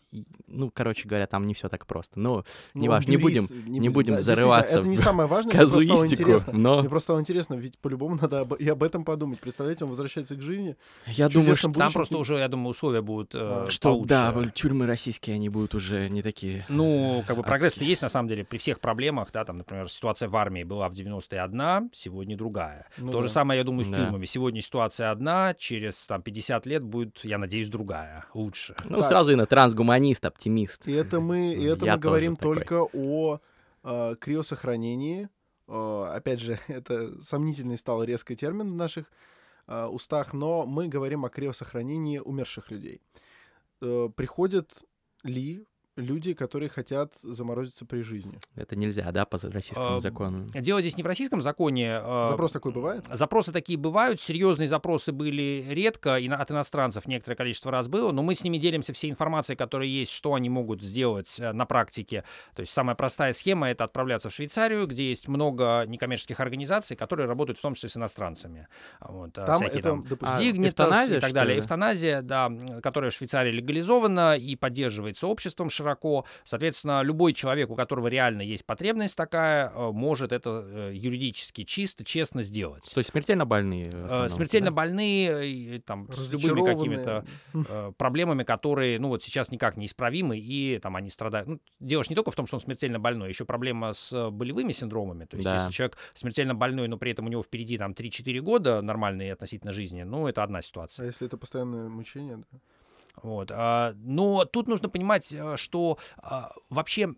Ну, 0.49 0.71
короче 0.73 1.09
говоря, 1.09 1.27
там 1.27 1.47
не 1.47 1.55
все 1.55 1.69
так 1.69 1.87
просто. 1.87 2.19
Ну, 2.21 2.45
Ну, 2.75 2.83
неважно, 2.83 3.11
не 3.11 3.17
он 3.17 3.23
будем, 3.23 3.45
юрист, 3.45 3.67
не 3.69 3.89
будем 3.89 4.15
да, 4.15 4.21
зарываться 4.21 4.79
Это 4.81 4.89
не 4.89 4.97
самое 4.97 5.29
важное, 5.29 5.53
мне 5.53 5.61
просто 5.61 5.81
стало 5.81 5.97
казуистику, 5.99 6.23
интересно. 6.31 6.53
но 6.55 6.81
Мне 6.81 6.89
просто 6.89 7.05
стало 7.07 7.21
интересно, 7.21 7.55
ведь 7.55 7.79
по-любому 7.79 8.17
надо 8.21 8.41
об- 8.41 8.55
и 8.55 8.69
об 8.69 8.83
этом 8.83 9.05
подумать. 9.05 9.41
Представляете, 9.41 9.85
он 9.85 9.91
возвращается 9.91 10.37
к 10.37 10.43
жизни. 10.43 10.77
я 11.07 11.29
думаю, 11.29 11.57
что, 11.57 11.65
Там 11.65 11.73
будущем 11.73 11.93
просто 11.93 12.15
ты- 12.15 12.21
уже, 12.21 12.35
я 12.37 12.49
думаю, 12.49 12.69
условия 12.71 13.03
будут 13.03 13.35
э, 13.35 13.39
А, 13.41 13.71
что 13.71 13.91
получше. 13.91 14.09
да, 14.09 14.45
тюрьмы 14.55 14.87
российские, 14.87 15.35
они 15.35 15.49
будут 15.49 15.75
уже 15.75 16.09
не 16.09 16.23
такие... 16.23 16.65
Ну, 16.69 17.25
как 17.27 17.37
бы 17.37 17.43
прогресс-то 17.43 17.85
есть, 17.85 18.03
на 18.03 18.09
самом 18.09 18.29
деле, 18.29 18.45
при 18.45 18.59
всех 18.59 18.81
проблемах, 18.81 19.31
да, 19.33 19.45
там, 19.45 19.59
например, 19.59 19.91
ситуация 19.91 20.29
в 20.29 20.37
армии 20.37 20.63
была 20.65 20.89
в 20.89 20.93
90-е 20.95 21.41
одна, 21.41 21.89
сегодня 21.93 22.37
другая. 22.37 22.87
Ну 22.99 23.11
То 23.13 23.19
да. 23.21 23.23
же 23.27 23.33
самое, 23.33 23.59
я 23.59 23.65
думаю, 23.65 23.85
с 23.85 23.89
Да. 23.89 23.97
тюрьмами. 23.97 24.27
Сегодня 24.27 24.61
ситуация 24.61 25.11
одна, 25.11 25.55
через, 25.55 26.07
там, 26.07 26.23
50 26.23 26.67
лет 26.67 26.83
будет, 26.83 27.21
я 27.25 27.39
надеюсь, 27.39 27.69
другая, 27.69 28.25
лучше. 28.35 28.75
Ну, 28.85 28.99
Так. 28.99 29.07
сразу 29.07 29.33
и 29.33 29.35
на 29.35 29.47
трансгуманист, 29.47 30.04
оптимист. 30.13 30.87
И 30.89 30.93
это 30.93 31.21
мы, 31.21 31.55
и 31.55 31.65
это 31.75 31.87
Я 31.87 31.95
мы 31.95 32.01
говорим 32.01 32.37
такой. 32.37 32.55
только 32.57 32.89
о 32.93 33.41
э, 33.83 34.17
криосохранении. 34.21 35.29
Э, 35.69 36.13
опять 36.15 36.41
же, 36.41 36.59
это 36.69 37.23
сомнительный 37.23 37.79
стал 37.79 38.03
резкий 38.05 38.37
термин 38.37 38.73
в 38.73 38.77
наших 38.77 39.11
э, 39.67 39.87
устах, 39.87 40.33
но 40.33 40.67
мы 40.67 40.89
говорим 40.89 41.25
о 41.25 41.31
криосохранении 41.31 42.19
умерших 42.19 42.71
людей. 42.71 43.01
Э, 43.81 44.09
приходят 44.15 44.85
ли 45.23 45.67
люди, 45.97 46.35
которые 46.35 46.69
хотят 46.69 47.15
заморозиться 47.23 47.85
при 47.85 48.03
жизни? 48.03 48.39
Это 48.57 48.77
нельзя, 48.77 49.11
да, 49.13 49.25
по 49.25 49.39
российскому 49.39 49.97
А, 49.97 50.01
закону? 50.01 50.47
Дело 50.55 50.81
здесь 50.81 50.97
не 50.97 51.03
в 51.03 51.07
российском 51.07 51.41
законе. 51.41 52.01
э, 52.03 52.25
Запрос 52.29 52.53
такой 52.53 52.73
бывает? 52.73 53.05
Запросы 53.11 53.53
такие 53.53 53.79
бывают, 53.79 54.21
серьезные 54.21 54.69
запросы 54.69 55.13
были 55.13 55.65
редко, 55.69 56.17
и 56.17 56.29
от 56.29 56.51
иностранцев 56.51 57.07
некоторое 57.07 57.37
количество 57.37 57.71
раз 57.71 57.89
было, 57.89 58.13
но 58.13 58.23
мы 58.23 58.35
с 58.35 58.43
ними 58.45 58.59
делимся 58.59 58.93
всей 58.93 59.11
информацией, 59.11 59.57
которая 59.57 59.89
есть, 59.89 60.13
что 60.13 60.35
они 60.35 60.49
могут 60.49 60.83
сделать 60.83 61.39
э, 61.39 61.53
на 61.53 61.67
практике. 61.67 62.25
То 62.55 62.61
есть 62.61 62.73
самая 62.73 62.97
простая 62.97 63.33
схема— 63.33 63.71
это 63.71 63.85
отправляться 63.85 64.31
в 64.31 64.35
Швейцарию, 64.35 64.87
где 64.87 65.09
есть 65.09 65.29
много 65.29 65.85
некоммерческих 65.87 66.41
организаций, 66.41 66.97
которые 66.97 67.27
работают 67.27 67.59
в 67.59 67.63
том 67.63 67.75
числе 67.75 67.89
с 67.89 67.97
иностранцами. 67.97 68.69
Вот, 69.01 69.37
а, 69.39 69.47
Там 69.47 69.57
всякие 69.57 69.81
это, 69.81 69.89
там 69.91 70.03
допустим, 70.03 70.63
А, 70.65 70.69
эвтаназия, 70.69 71.19
и 71.19 71.21
так 71.21 71.33
далее. 71.33 71.59
Эвтаназия, 71.59 72.23
да, 72.23 72.51
которая 72.83 73.11
в 73.11 73.15
Швейцарии 73.15 73.53
легализована 73.53 74.37
и 74.37 74.57
поддерживается 74.57 75.27
обществом 75.27 75.71
широко. 75.85 76.25
Соответственно, 76.45 77.03
любой 77.03 77.35
человек, 77.35 77.71
у 77.71 77.77
которого 77.77 78.09
реально 78.09 78.43
есть 78.43 78.65
потребность 78.65 79.17
такая, 79.17 79.71
э, 79.71 79.91
может 79.93 80.33
это 80.33 80.65
э, 80.65 80.93
юридически 80.95 81.65
чисто, 81.65 82.05
честно 82.05 82.43
сделать. 82.43 82.91
То 82.95 82.99
есть 82.99 83.11
смертельно 83.11 83.45
больные. 83.45 83.85
Э, 83.85 84.05
основном, 84.05 84.29
Смертельно 84.31 84.71
да? 84.71 84.77
больные, 84.77 85.81
там, 85.81 86.11
с 86.11 86.33
любыми 86.33 86.65
какими-то 86.65 87.25
проблемами, 87.99 88.45
которые, 88.45 88.99
ну 88.99 89.09
вот 89.09 89.23
сейчас 89.23 89.51
никак 89.51 89.77
не 89.77 89.87
исправимы, 89.87 90.39
и 90.39 90.79
там 90.79 90.97
они 90.97 91.11
страдают. 91.11 91.49
Ну, 91.49 91.61
дело 91.81 92.03
ж 92.03 92.09
не 92.11 92.17
только 92.17 92.31
в 92.31 92.35
том, 92.35 92.47
что 92.47 92.57
он 92.57 92.61
смертельно 92.61 92.99
больной, 92.99 93.29
еще 93.29 93.45
проблема 93.45 93.93
с 93.93 94.31
болевыми 94.31 94.73
синдромами. 94.73 95.27
То 95.27 95.37
есть 95.37 95.49
Да. 95.49 95.55
если 95.57 95.71
человек 95.71 95.99
смертельно 96.15 96.55
больной, 96.55 96.89
но 96.89 96.97
при 96.97 97.13
этом 97.13 97.27
у 97.27 97.29
него 97.29 97.43
впереди 97.43 97.77
там 97.79 97.93
3-4 97.93 98.41
года 98.41 98.81
нормальной 98.81 99.33
относительно 99.33 99.73
жизни, 99.73 100.03
ну 100.03 100.27
это 100.27 100.43
одна 100.43 100.59
А 100.59 100.63
ситуация. 100.63 101.07
если 101.07 101.27
это 101.27 101.37
постоянное 101.37 101.89
мучение, 101.89 102.37
да? 102.37 102.59
Вот. 103.23 103.51
а, 103.53 103.95
Но 103.97 104.45
тут 104.45 104.69
нужно 104.69 104.89
понимать, 104.89 105.33
э, 105.33 105.57
что 105.57 105.99
а, 106.19 106.53
вообще 106.71 107.15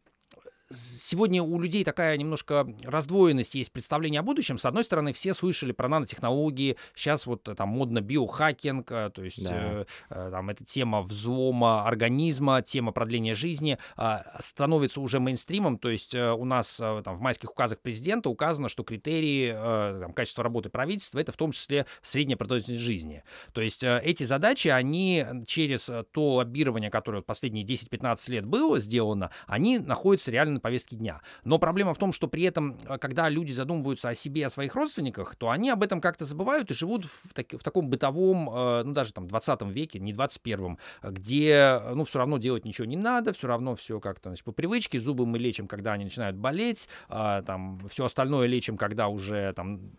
сегодня 0.70 1.42
у 1.42 1.60
людей 1.60 1.84
такая 1.84 2.16
немножко 2.16 2.66
раздвоенность 2.84 3.54
есть 3.54 3.72
представление 3.72 4.20
о 4.20 4.22
будущем. 4.22 4.58
С 4.58 4.66
одной 4.66 4.84
стороны, 4.84 5.12
все 5.12 5.34
слышали 5.34 5.72
про 5.72 5.88
нанотехнологии, 5.88 6.76
сейчас 6.94 7.26
вот 7.26 7.48
э, 7.48 7.54
там 7.54 7.68
модно 7.68 8.00
биохакинг, 8.00 8.90
э, 8.90 9.10
то 9.14 9.22
есть 9.22 9.42
Да. 9.44 9.50
э, 9.54 9.84
э, 10.10 10.28
там 10.30 10.50
эта 10.50 10.64
тема 10.64 11.02
взлома 11.02 11.86
организма, 11.86 12.62
тема 12.62 12.92
продления 12.92 13.34
жизни 13.34 13.78
э, 13.96 14.16
становится 14.40 15.00
уже 15.00 15.20
мейнстримом, 15.20 15.78
то 15.78 15.88
есть 15.88 16.14
э, 16.14 16.32
у 16.32 16.44
нас 16.44 16.80
э, 16.80 17.02
там 17.04 17.14
в 17.16 17.20
майских 17.20 17.50
указах 17.52 17.80
президента 17.80 18.28
указано, 18.28 18.68
что 18.68 18.82
критерии 18.82 19.52
э, 19.54 20.00
там, 20.02 20.12
качества 20.12 20.42
работы 20.44 20.68
правительства 20.68 21.18
это 21.20 21.32
в 21.32 21.36
том 21.36 21.52
числе 21.52 21.86
средняя 22.02 22.36
продолжительность 22.36 22.82
жизни. 22.82 23.22
То 23.52 23.60
есть 23.60 23.84
э, 23.84 24.00
эти 24.04 24.24
задачи, 24.24 24.68
они 24.68 25.24
через 25.46 25.90
то 26.12 26.34
лоббирование, 26.34 26.90
которое 26.90 27.18
вот 27.18 27.26
последние 27.26 27.64
10-15 27.64 28.30
лет 28.30 28.44
было 28.44 28.80
сделано, 28.80 29.30
они 29.46 29.78
находятся 29.78 30.30
реально 30.30 30.55
на 30.56 30.60
повестке 30.60 30.96
дня. 30.96 31.20
Но 31.44 31.58
проблема 31.58 31.94
в 31.94 31.98
том, 31.98 32.12
что 32.12 32.28
при 32.28 32.42
этом, 32.42 32.76
э, 32.88 32.98
когда 32.98 33.28
люди 33.28 33.52
задумываются 33.52 34.08
о 34.08 34.14
себе 34.14 34.46
о 34.46 34.50
своих 34.50 34.74
родственниках, 34.74 35.36
то 35.36 35.50
они 35.50 35.70
об 35.70 35.82
этом 35.82 36.00
как-то 36.00 36.24
забывают 36.24 36.70
и 36.70 36.74
живут 36.74 37.04
в, 37.04 37.32
так- 37.32 37.52
в 37.52 37.62
таком 37.62 37.88
бытовом, 37.88 38.50
э, 38.50 38.82
ну 38.84 38.92
даже 38.92 39.12
там 39.12 39.26
20 39.26 39.62
веке, 39.70 39.98
не 39.98 40.12
21, 40.12 40.78
где, 41.02 41.50
э, 41.50 41.94
ну, 41.94 42.04
все 42.04 42.18
равно 42.18 42.38
делать 42.38 42.64
ничего 42.64 42.86
не 42.86 42.96
надо, 42.96 43.32
все 43.32 43.46
равно 43.46 43.74
все 43.74 44.00
как-то, 44.00 44.30
значит, 44.30 44.44
по 44.44 44.52
привычке, 44.52 44.98
зубы 44.98 45.26
мы 45.26 45.38
лечим, 45.38 45.68
когда 45.68 45.92
они 45.92 46.04
начинают 46.04 46.36
болеть, 46.36 46.88
а, 47.08 47.42
там, 47.42 47.80
все 47.88 48.04
остальное 48.04 48.46
лечим, 48.46 48.76
когда 48.76 49.08
уже 49.08 49.52
там 49.54 49.92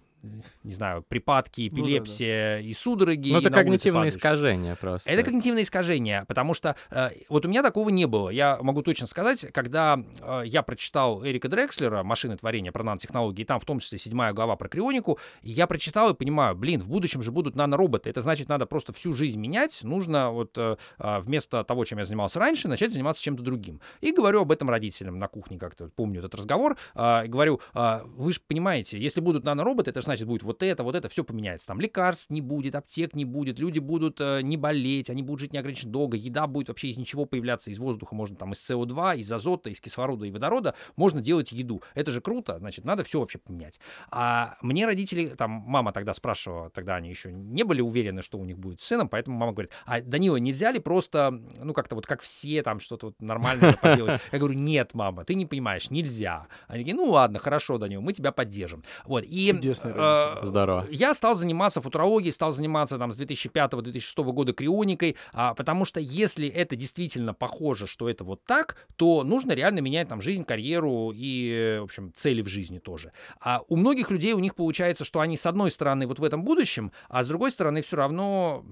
не 0.63 0.73
знаю, 0.73 1.03
припадки, 1.08 1.62
Ну 1.62 1.69
да, 1.69 1.75
да. 1.75 1.82
эпилепсия 1.82 2.60
и 2.60 2.73
судороги. 2.73 3.32
Ну, 3.32 3.39
это 3.39 3.49
когнитивное 3.49 4.10
искажение 4.10 4.75
просто. 4.75 5.10
Это 5.10 5.23
когнитивное 5.23 5.63
искажение, 5.63 6.25
потому 6.27 6.53
что 6.53 6.75
э, 6.89 7.10
вот 7.30 7.45
у 7.45 7.49
меня 7.49 7.63
такого 7.63 7.89
не 7.89 8.06
было. 8.06 8.30
Я 8.30 8.58
могу 8.62 8.82
точно 8.82 9.08
сказать, 9.08 9.47
когда 9.53 9.99
э, 10.21 10.43
я 10.45 10.63
прочитал 10.63 11.25
Эрика 11.25 11.47
Дрекслера 11.47 12.03
«Машины 12.03 12.38
творения» 12.38 12.71
про 12.71 12.84
нанотехнологии, 12.84 13.43
там 13.43 13.60
в 13.60 13.65
том 13.65 13.80
числе 13.80 13.97
седьмая 13.97 14.34
глава 14.34 14.56
про 14.56 14.67
крионику, 14.69 15.19
я 15.41 15.67
прочитал 15.67 16.12
и 16.12 16.13
понимаю, 16.13 16.56
блин, 16.56 16.82
в 16.82 16.89
будущем 16.89 17.21
же 17.21 17.32
будут 17.32 17.56
нанороботы. 17.56 18.10
Это 18.10 18.21
значит, 18.21 18.49
надо 18.49 18.65
просто 18.65 18.93
всю 18.93 19.13
жизнь 19.13 19.39
менять. 19.39 19.84
Нужно 19.84 20.32
вот 20.32 20.58
э, 20.58 20.77
э, 20.99 21.19
вместо 21.19 21.63
того, 21.63 21.86
чем 21.86 21.99
я 21.99 22.06
занимался 22.06 22.39
раньше, 22.39 22.67
начать 22.67 22.91
заниматься 22.91 23.23
чем-то 23.23 23.43
другим. 23.43 23.82
И 24.01 24.12
говорю 24.12 24.41
об 24.41 24.51
этом 24.51 24.69
родителям 24.69 25.19
на 25.19 25.27
кухне 25.27 25.58
как-то, 25.58 25.89
помню 25.95 26.19
этот 26.19 26.36
разговор, 26.36 26.77
э, 26.95 27.27
говорю, 27.27 27.62
э, 27.73 28.01
вы 28.06 28.32
же 28.32 28.39
понимаете, 28.45 28.99
если 28.99 29.21
будут 29.21 29.43
нанороботы, 29.43 29.91
это 29.91 30.01
значит 30.07 30.27
будет 30.27 30.43
вот 30.43 30.63
это, 30.63 30.83
вот 30.83 30.95
это, 30.95 31.09
все 31.09 31.23
поменяется. 31.23 31.67
Там 31.67 31.79
лекарств 31.79 32.29
не 32.29 32.41
будет, 32.41 32.75
аптек 32.75 33.15
не 33.15 33.25
будет, 33.25 33.59
люди 33.59 33.79
будут 33.79 34.19
э, 34.19 34.41
не 34.41 34.57
болеть, 34.57 35.09
они 35.09 35.21
будут 35.21 35.41
жить 35.41 35.53
неограниченно 35.53 35.91
долго, 35.91 36.17
еда 36.17 36.47
будет 36.47 36.69
вообще 36.69 36.89
из 36.89 36.97
ничего 36.97 37.25
появляться, 37.25 37.69
из 37.69 37.79
воздуха 37.79 38.15
можно 38.15 38.35
там 38.35 38.53
из 38.53 38.69
СО2, 38.69 39.17
из 39.19 39.31
азота, 39.31 39.69
из 39.69 39.79
кислорода 39.79 40.25
и 40.25 40.31
водорода, 40.31 40.75
можно 40.95 41.21
делать 41.21 41.51
еду. 41.51 41.81
Это 41.93 42.11
же 42.11 42.21
круто, 42.21 42.57
значит, 42.59 42.85
надо 42.85 43.03
все 43.03 43.19
вообще 43.19 43.37
поменять. 43.37 43.79
А 44.09 44.55
мне 44.61 44.85
родители, 44.85 45.27
там, 45.29 45.51
мама 45.51 45.91
тогда 45.91 46.13
спрашивала, 46.13 46.69
тогда 46.69 46.95
они 46.95 47.09
еще 47.09 47.31
не 47.31 47.63
были 47.63 47.81
уверены, 47.81 48.21
что 48.21 48.37
у 48.37 48.45
них 48.45 48.57
будет 48.57 48.79
с 48.79 48.85
сыном, 48.85 49.09
поэтому 49.09 49.37
мама 49.37 49.51
говорит, 49.51 49.71
а 49.85 50.01
Данила, 50.01 50.37
нельзя 50.37 50.71
ли 50.71 50.79
просто, 50.79 51.41
ну, 51.61 51.73
как-то 51.73 51.95
вот 51.95 52.05
как 52.05 52.21
все, 52.21 52.63
там, 52.63 52.79
что-то 52.79 53.07
вот 53.07 53.21
нормально 53.21 53.77
поделать? 53.81 54.21
Я 54.31 54.39
говорю, 54.39 54.57
нет, 54.57 54.93
мама, 54.93 55.25
ты 55.25 55.35
не 55.35 55.45
понимаешь, 55.45 55.89
нельзя. 55.89 56.47
Они 56.67 56.83
такие, 56.83 56.95
ну, 56.95 57.05
ладно, 57.09 57.39
хорошо, 57.39 57.77
Данил, 57.77 58.01
мы 58.01 58.13
тебя 58.13 58.31
поддержим. 58.31 58.83
Вот, 59.05 59.23
и... 59.27 59.51
Чудесные 59.51 59.93
э. 59.99 60.45
Здорово. 60.45 60.86
Я 60.89 61.13
стал 61.13 61.36
заниматься 61.36 61.81
футурологией, 61.81 62.31
стал 62.31 62.51
заниматься 62.51 62.97
там 62.97 63.12
с 63.12 63.19
2005-2006 63.19 64.23
года 64.31 64.53
крионикой, 64.53 65.15
а, 65.33 65.53
потому 65.53 65.86
что 65.86 65.99
если 65.99 66.47
это 66.47 66.75
действительно 66.75 67.33
похоже, 67.33 67.88
что 67.88 68.10
это 68.10 68.23
вот 68.23 68.43
так, 68.45 68.77
то 68.95 69.23
нужно 69.23 69.53
реально 69.53 69.79
менять 69.79 70.07
там 70.07 70.21
жизнь, 70.21 70.43
карьеру 70.43 71.12
и, 71.15 71.77
в 71.81 71.83
общем, 71.83 72.13
цели 72.15 72.41
в 72.41 72.47
жизни 72.47 72.79
тоже. 72.79 73.12
А 73.39 73.62
у 73.67 73.75
многих 73.75 74.12
людей 74.12 74.33
у 74.33 74.39
них 74.39 74.55
получается, 74.55 75.05
что 75.05 75.19
они 75.19 75.38
с 75.38 75.45
одной 75.45 75.71
стороны 75.71 76.07
вот 76.07 76.19
в 76.19 76.23
этом 76.23 76.43
будущем, 76.43 76.91
а 77.10 77.23
с 77.23 77.27
другой 77.27 77.51
стороны 77.51 77.81
все 77.81 77.97
равно 77.97 78.65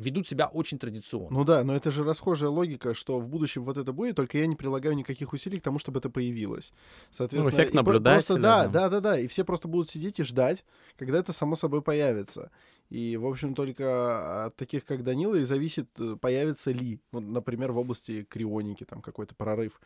ведут 0.00 0.26
себя 0.26 0.46
очень 0.46 0.78
традиционно. 0.78 1.30
Ну 1.30 1.44
да, 1.44 1.62
но 1.62 1.74
это 1.74 1.90
же 1.90 2.04
расхожая 2.04 2.50
логика, 2.50 2.94
что 2.94 3.20
в 3.20 3.28
будущем 3.28 3.62
вот 3.62 3.76
это 3.76 3.92
будет, 3.92 4.16
только 4.16 4.38
я 4.38 4.46
не 4.46 4.56
прилагаю 4.56 4.96
никаких 4.96 5.32
усилий 5.32 5.60
к 5.60 5.62
тому, 5.62 5.78
чтобы 5.78 5.98
это 5.98 6.10
появилось. 6.10 6.72
Соответственно, 7.10 7.54
эффект 7.54 7.70
и 7.74 7.74
про- 7.74 7.84
просто 7.84 8.34
наблюдателя, 8.34 8.42
да, 8.42 8.66
да. 8.66 8.88
да, 8.88 9.00
да, 9.00 9.20
и 9.20 9.26
все 9.26 9.44
просто 9.44 9.68
будут 9.68 9.88
сидеть 9.88 10.18
и 10.18 10.24
ждать, 10.24 10.64
когда 10.96 11.18
это 11.18 11.32
само 11.32 11.54
собой 11.54 11.82
появится. 11.82 12.50
И, 12.88 13.16
в 13.16 13.26
общем, 13.26 13.54
только 13.54 14.46
от 14.46 14.56
таких, 14.56 14.84
как 14.84 15.04
Данила, 15.04 15.36
и 15.36 15.44
зависит, 15.44 15.88
э, 16.00 16.16
появится 16.20 16.72
ли, 16.72 16.98
вот, 17.12 17.20
например, 17.22 17.70
в 17.70 17.78
области 17.78 18.24
крионики, 18.24 18.84
там 18.84 19.00
какой-то 19.00 19.34
прорыв 19.36 19.80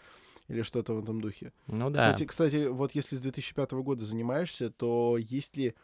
или 0.48 0.62
что-то 0.62 0.94
в 0.94 1.02
этом 1.02 1.20
духе. 1.20 1.52
Ну 1.66 1.90
да. 1.90 2.12
Кстати, 2.12 2.26
кстати, 2.26 2.66
вот 2.68 2.92
если 2.92 3.16
с 3.16 3.20
2005 3.20 3.72
года 3.82 4.04
занимаешься, 4.04 4.70
то 4.70 5.16
есть 5.18 5.56
ли 5.56 5.74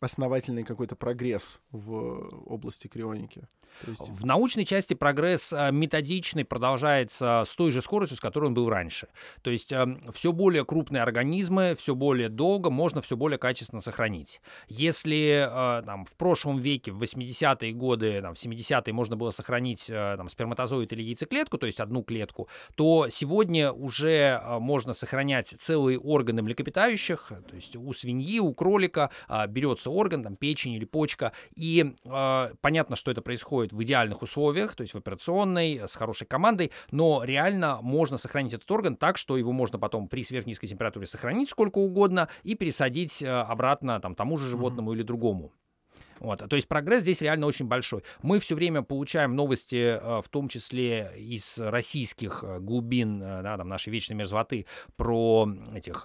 основательный 0.00 0.62
какой-то 0.62 0.96
прогресс 0.96 1.60
в 1.72 2.28
области 2.46 2.86
крионики? 2.86 3.42
Есть 3.86 4.08
В 4.08 4.24
научной 4.24 4.64
части 4.64 4.94
прогресс 4.94 5.52
э, 5.52 5.70
методичный 5.72 6.44
продолжается 6.44 7.42
с 7.44 7.54
той 7.56 7.70
же 7.70 7.82
скоростью, 7.82 8.16
с 8.16 8.20
которой 8.20 8.46
он 8.46 8.54
был 8.54 8.68
раньше. 8.68 9.08
То 9.42 9.50
есть 9.50 9.72
все 10.12 10.32
более 10.32 10.64
крупные 10.64 11.02
организмы, 11.02 11.74
все 11.76 11.94
более 11.94 12.28
долго 12.28 12.70
можно 12.70 13.02
все 13.02 13.16
более 13.16 13.38
качественно 13.38 13.80
сохранить. 13.80 14.40
Если 14.68 15.46
э, 15.48 15.82
там, 15.84 16.04
в 16.04 16.16
прошлом 16.16 16.58
веке, 16.58 16.92
в 16.92 17.02
80-е 17.02 17.72
годы, 17.72 18.20
там, 18.22 18.34
в 18.34 18.38
70-е 18.38 18.92
можно 18.92 19.16
было 19.16 19.30
сохранить 19.30 19.88
э, 19.90 20.14
там, 20.16 20.28
сперматозоид 20.28 20.92
или 20.92 21.02
яйцеклетку, 21.02 21.58
то 21.58 21.66
есть 21.66 21.80
одну 21.80 22.02
клетку, 22.02 22.48
то 22.74 23.08
сегодня 23.08 23.72
уже 23.72 24.40
э, 24.42 24.58
можно 24.58 24.92
сохранять 24.92 25.48
целые 25.48 25.98
органы 25.98 26.42
млекопитающих, 26.42 27.32
то 27.48 27.54
есть 27.54 27.76
у 27.76 27.92
свиньи, 27.92 28.40
у 28.40 28.52
кролика 28.54 29.10
а, 29.28 29.46
берется 29.80 29.90
орган, 29.90 30.22
там 30.22 30.36
печень 30.36 30.72
или 30.72 30.84
почка, 30.84 31.32
и 31.56 31.94
э, 32.04 32.48
понятно, 32.60 32.96
что 32.96 33.10
это 33.10 33.22
происходит 33.22 33.72
в 33.72 33.82
идеальных 33.82 34.22
условиях, 34.22 34.74
то 34.74 34.82
есть 34.82 34.94
в 34.94 34.98
операционной, 34.98 35.80
с 35.86 35.94
хорошей 35.94 36.26
командой, 36.26 36.70
но 36.90 37.24
реально 37.24 37.78
можно 37.82 38.18
сохранить 38.18 38.52
этот 38.52 38.70
орган 38.70 38.96
так, 38.96 39.16
что 39.16 39.36
его 39.36 39.52
можно 39.52 39.78
потом 39.78 40.08
при 40.08 40.22
сверхнизкой 40.22 40.68
температуре 40.68 41.06
сохранить 41.06 41.48
сколько 41.48 41.78
угодно 41.78 42.28
и 42.42 42.54
пересадить 42.54 43.22
э, 43.22 43.28
обратно 43.28 44.00
там, 44.00 44.14
тому 44.14 44.36
же 44.36 44.50
животному 44.50 44.92
или 44.92 45.02
другому. 45.02 45.52
Вот. 46.18 46.46
То 46.46 46.56
есть 46.56 46.68
прогресс 46.68 47.02
здесь 47.02 47.22
реально 47.22 47.46
очень 47.46 47.66
большой. 47.66 48.02
Мы 48.22 48.40
все 48.40 48.54
время 48.54 48.82
получаем 48.82 49.34
новости, 49.34 49.98
э, 49.98 50.20
в 50.22 50.28
том 50.28 50.48
числе 50.48 51.12
из 51.16 51.58
российских 51.58 52.44
э, 52.44 52.58
глубин 52.60 53.22
э, 53.22 53.42
да, 53.42 53.56
там, 53.56 53.68
нашей 53.68 53.90
вечной 53.90 54.14
мерзлоты, 54.14 54.66
про 54.96 55.48
этих 55.74 56.04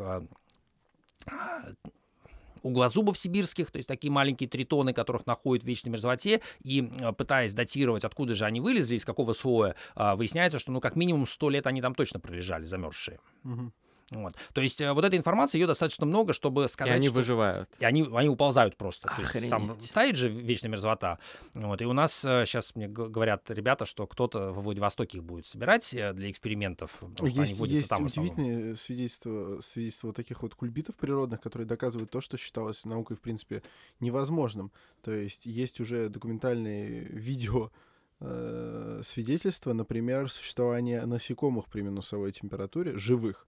э, 2.65 2.67
углозубов 2.67 3.17
сибирских, 3.17 3.71
то 3.71 3.77
есть 3.77 3.87
такие 3.87 4.11
маленькие 4.11 4.49
тритоны, 4.49 4.93
которых 4.93 5.25
находят 5.25 5.63
в 5.63 5.67
вечной 5.67 5.89
мерзлоте, 5.89 6.41
и 6.63 6.89
э, 6.99 7.13
пытаясь 7.13 7.53
датировать, 7.53 8.03
откуда 8.03 8.33
же 8.33 8.45
они 8.45 8.61
вылезли, 8.61 8.95
из 8.95 9.05
какого 9.05 9.33
слоя, 9.33 9.75
а, 9.95 10.15
выясняется, 10.15 10.59
что 10.59 10.71
ну 10.71 10.81
как 10.81 10.95
минимум 10.95 11.25
100 11.25 11.49
лет 11.49 11.67
они 11.67 11.81
там 11.81 11.95
точно 11.95 12.19
пролежали, 12.19 12.65
замерзшие. 12.65 13.19
Мгм. 13.43 13.73
Вот. 14.11 14.35
То 14.53 14.61
есть 14.61 14.81
э, 14.81 14.93
вот 14.93 15.03
этой 15.03 15.17
информации, 15.17 15.57
ее 15.57 15.65
достаточно 15.65 16.05
много, 16.05 16.33
чтобы 16.33 16.65
И 16.65 16.67
сказать, 16.67 16.93
они 16.93 17.07
что... 17.07 17.15
выживают. 17.15 17.69
И 17.79 17.85
они, 17.85 18.07
они 18.13 18.29
уползают 18.29 18.77
просто. 18.77 19.07
То 19.07 19.21
есть 19.21 19.49
там 19.49 19.71
Охренеть. 19.71 19.91
тает 19.93 20.15
же 20.15 20.29
вечная 20.29 20.69
мерзлота. 20.69 21.17
Вот. 21.55 21.81
И 21.81 21.85
у 21.85 21.93
нас 21.93 22.13
сейчас 22.21 22.75
мне 22.75 22.87
г- 22.87 23.07
говорят 23.07 23.49
ребята, 23.49 23.85
что 23.85 24.05
кто-то 24.05 24.51
во 24.53 24.61
Владивостоке 24.61 25.17
их 25.17 25.23
будет 25.23 25.47
собирать 25.47 25.91
э, 25.95 26.13
для 26.13 26.29
экспериментов, 26.29 26.97
потому 26.99 27.29
что 27.29 27.39
они 27.39 27.49
Есть, 27.49 27.59
водятся 27.59 27.77
есть 27.77 27.89
там 27.89 28.05
удивительные 28.05 28.75
свидетельства, 28.75 29.59
свидетельства 29.61 30.07
вот 30.07 30.15
таких 30.15 30.43
вот 30.43 30.53
кульбитов 30.53 30.97
природных, 30.97 31.41
которые 31.41 31.67
доказывают 31.67 32.11
то, 32.11 32.21
что 32.21 32.37
считалось 32.37 32.85
наукой, 32.85 33.17
в 33.17 33.21
принципе, 33.21 33.63
невозможным. 33.99 34.71
То 35.01 35.11
есть 35.11 35.47
есть 35.47 35.79
уже 35.79 36.09
документальные 36.09 37.05
видео 37.05 37.71
э, 38.19 38.99
свидетельства, 39.03 39.73
например, 39.73 40.29
существования 40.29 41.03
насекомых 41.05 41.65
при 41.65 41.81
минусовой 41.81 42.31
температуре, 42.31 42.97
живых, 42.97 43.47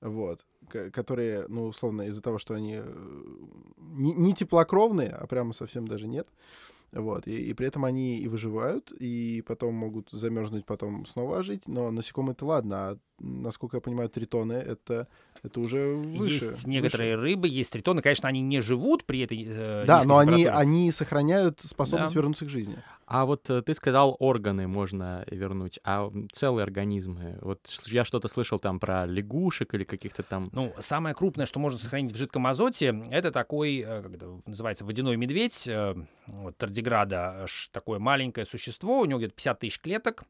вот, 0.00 0.44
ко- 0.68 0.90
которые, 0.90 1.46
ну, 1.48 1.66
условно, 1.66 2.02
из-за 2.02 2.22
того, 2.22 2.38
что 2.38 2.54
они 2.54 2.76
э, 2.76 2.94
не, 3.76 4.14
не 4.14 4.32
теплокровные, 4.34 5.10
а 5.10 5.26
прямо 5.26 5.52
совсем 5.52 5.86
даже 5.86 6.06
нет, 6.06 6.28
вот, 6.92 7.26
и, 7.26 7.36
и 7.50 7.52
при 7.54 7.66
этом 7.66 7.84
они 7.84 8.18
и 8.18 8.28
выживают, 8.28 8.92
и 8.92 9.42
потом 9.46 9.74
могут 9.74 10.10
замерзнуть, 10.10 10.64
потом 10.64 11.04
снова 11.06 11.38
ожить, 11.38 11.68
но 11.68 11.90
насекомые-то 11.90 12.46
ладно, 12.46 12.76
а 12.76 12.98
насколько 13.18 13.76
я 13.76 13.80
понимаю, 13.80 14.08
тритоны 14.08 14.54
это, 14.54 15.06
это 15.42 15.60
уже 15.60 15.96
выше. 15.96 16.44
есть 16.44 16.66
некоторые 16.66 17.16
рыбы, 17.16 17.48
есть 17.48 17.72
тритоны. 17.72 18.00
Конечно, 18.00 18.28
они 18.28 18.40
не 18.40 18.60
живут 18.62 19.04
при 19.04 19.20
этой 19.20 19.44
э, 19.46 19.84
Да, 19.86 20.04
но 20.04 20.18
они, 20.18 20.46
они 20.46 20.90
сохраняют 20.90 21.60
способность 21.60 22.14
Да. 22.14 22.20
вернуться 22.20 22.46
к 22.46 22.48
жизни. 22.48 22.82
А 23.08 23.24
вот 23.24 23.48
э, 23.48 23.62
ты 23.62 23.72
сказал, 23.72 24.16
органы 24.18 24.68
можно 24.68 25.24
вернуть, 25.30 25.80
а 25.82 26.12
целые 26.30 26.64
организмы? 26.64 27.38
Вот 27.40 27.60
я 27.86 28.04
что-то 28.04 28.28
слышал 28.28 28.58
там 28.58 28.78
про 28.78 29.06
лягушек 29.06 29.72
или 29.72 29.84
каких-то 29.84 30.22
там... 30.22 30.50
Ну, 30.52 30.74
самое 30.78 31.14
крупное, 31.14 31.46
что 31.46 31.58
можно 31.58 31.78
сохранить 31.78 32.12
в 32.12 32.16
жидком 32.16 32.46
азоте, 32.46 33.02
это 33.10 33.32
такой, 33.32 33.78
э, 33.78 34.02
как 34.02 34.14
это 34.14 34.38
называется, 34.44 34.84
водяной 34.84 35.16
медведь, 35.16 35.66
э, 35.66 35.94
вот, 36.26 36.58
тардиграда, 36.58 37.46
такое 37.72 37.98
маленькое 37.98 38.44
существо, 38.44 39.00
у 39.00 39.06
него 39.06 39.18
где-то 39.18 39.34
50 39.34 39.58
тысяч 39.58 39.80
клеток, 39.80 40.24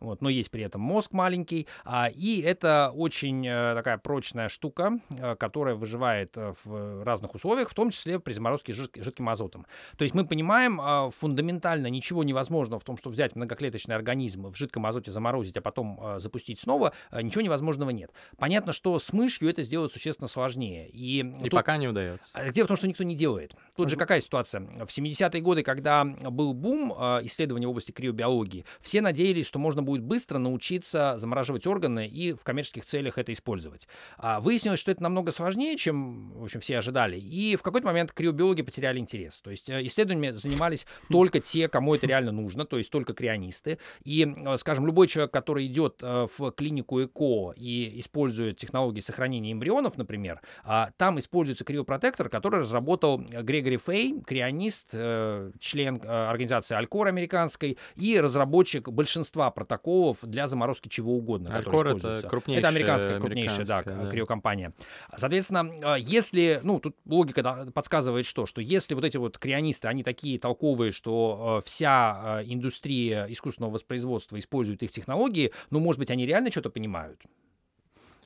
вот, 0.00 0.20
но 0.20 0.28
есть 0.28 0.50
при 0.50 0.64
этом 0.64 0.80
мозг 0.80 1.12
маленький, 1.12 1.68
а, 1.84 2.08
и 2.12 2.40
это 2.40 2.90
очень 2.92 3.44
такая 3.44 3.98
прочная 3.98 4.48
штука, 4.48 4.98
которая 5.38 5.76
выживает 5.76 6.36
в 6.64 7.04
разных 7.04 7.34
условиях, 7.34 7.70
в 7.70 7.74
том 7.74 7.90
числе 7.90 8.18
при 8.18 8.32
заморозке 8.32 8.72
жидким 8.72 9.28
азотом. 9.28 9.66
То 9.96 10.02
есть 10.02 10.14
мы 10.14 10.26
понимаем 10.26 11.10
фундаментально 11.12 11.86
ничего 11.86 12.23
невозможного 12.24 12.80
в 12.80 12.84
том, 12.84 12.96
чтобы 12.96 13.14
взять 13.14 13.36
многоклеточный 13.36 13.94
организм 13.94 14.48
в 14.48 14.56
жидком 14.56 14.86
азоте 14.86 15.10
заморозить, 15.10 15.56
а 15.56 15.60
потом 15.60 15.98
э, 16.02 16.18
запустить 16.18 16.60
снова, 16.60 16.92
э, 17.10 17.22
ничего 17.22 17.42
невозможного 17.42 17.90
нет. 17.90 18.10
Понятно, 18.38 18.72
что 18.72 18.98
с 18.98 19.12
мышью 19.12 19.48
это 19.48 19.62
сделать 19.62 19.92
существенно 19.92 20.28
сложнее. 20.28 20.88
И, 20.90 21.20
и 21.20 21.42
тут... 21.44 21.52
пока 21.52 21.76
не 21.76 21.88
удается. 21.88 22.26
А, 22.34 22.50
дело 22.50 22.66
в 22.66 22.68
том, 22.68 22.76
что 22.76 22.88
никто 22.88 23.04
не 23.04 23.14
делает. 23.14 23.54
Тут 23.76 23.86
uh-huh. 23.86 23.90
же 23.90 23.96
какая 23.96 24.20
ситуация? 24.20 24.60
В 24.60 24.88
70-е 24.88 25.40
годы, 25.40 25.62
когда 25.62 26.04
был 26.04 26.54
бум 26.54 26.92
э, 26.96 27.20
исследований 27.24 27.66
в 27.66 27.70
области 27.70 27.92
криобиологии, 27.92 28.64
все 28.80 29.00
надеялись, 29.00 29.46
что 29.46 29.58
можно 29.58 29.82
будет 29.82 30.02
быстро 30.02 30.38
научиться 30.38 31.14
замораживать 31.16 31.66
органы 31.66 32.06
и 32.06 32.32
в 32.32 32.42
коммерческих 32.42 32.84
целях 32.84 33.18
это 33.18 33.32
использовать. 33.32 33.88
А 34.18 34.40
выяснилось, 34.40 34.80
что 34.80 34.90
это 34.90 35.02
намного 35.02 35.32
сложнее, 35.32 35.76
чем, 35.76 36.32
в 36.32 36.44
общем, 36.44 36.60
все 36.60 36.78
ожидали. 36.78 37.18
И 37.18 37.56
в 37.56 37.62
какой-то 37.62 37.86
момент 37.86 38.12
криобиологи 38.12 38.62
потеряли 38.62 38.98
интерес. 38.98 39.40
То 39.40 39.50
есть 39.50 39.68
э, 39.68 39.84
исследованиями 39.86 40.34
занимались 40.34 40.86
только 41.10 41.40
те, 41.40 41.68
кому 41.68 41.94
это 41.94 42.06
реально 42.14 42.32
нужно, 42.32 42.64
то 42.64 42.78
есть 42.78 42.90
только 42.90 43.12
крионисты. 43.12 43.78
И, 44.04 44.24
э, 44.24 44.56
скажем, 44.56 44.86
любой 44.86 45.08
человек, 45.08 45.32
который 45.32 45.66
идет 45.66 45.96
э, 46.02 46.26
в 46.38 46.52
клинику 46.52 47.02
ЭКО 47.02 47.54
и 47.56 47.98
использует 47.98 48.56
технологии 48.56 49.00
сохранения 49.00 49.52
эмбрионов, 49.52 49.96
например, 49.96 50.40
а, 50.62 50.90
там 50.96 51.18
используется 51.18 51.64
криопротектор, 51.64 52.28
который 52.28 52.60
разработал 52.60 53.18
Грегори 53.18 53.78
Фей, 53.78 54.20
крионист, 54.20 54.90
э, 54.92 55.50
член 55.58 56.00
организации 56.04 56.74
Алькор 56.76 57.08
американской 57.08 57.78
и 57.96 58.20
разработчик 58.20 58.88
большинства 58.88 59.50
протоколов 59.50 60.18
для 60.22 60.46
заморозки 60.46 60.88
чего 60.88 61.16
угодно, 61.16 61.54
Алькор 61.54 61.88
это 61.88 62.22
крупнейшая, 62.28 62.60
это 62.60 62.68
американская 62.68 63.20
крупнейшая 63.20 63.66
да, 63.66 63.82
да. 63.82 64.10
криокомпания. 64.10 64.72
Соответственно, 65.16 65.96
если, 65.98 66.60
ну, 66.62 66.78
тут 66.78 66.96
логика 67.06 67.70
подсказывает 67.74 68.26
что, 68.26 68.46
что 68.46 68.60
если 68.60 68.94
вот 68.94 69.04
эти 69.04 69.16
вот 69.16 69.38
крионисты, 69.38 69.88
они 69.88 70.02
такие 70.02 70.38
толковые, 70.38 70.92
что 70.92 71.62
вся 71.64 72.03
индустрия 72.46 73.26
искусственного 73.28 73.72
воспроизводства 73.72 74.38
использует 74.38 74.82
их 74.82 74.90
технологии, 74.90 75.52
ну, 75.70 75.80
может 75.80 75.98
быть, 75.98 76.10
они 76.10 76.26
реально 76.26 76.50
что-то 76.50 76.70
понимают. 76.70 77.20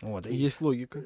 Вот. 0.00 0.26
Есть 0.26 0.60
логика. 0.60 1.02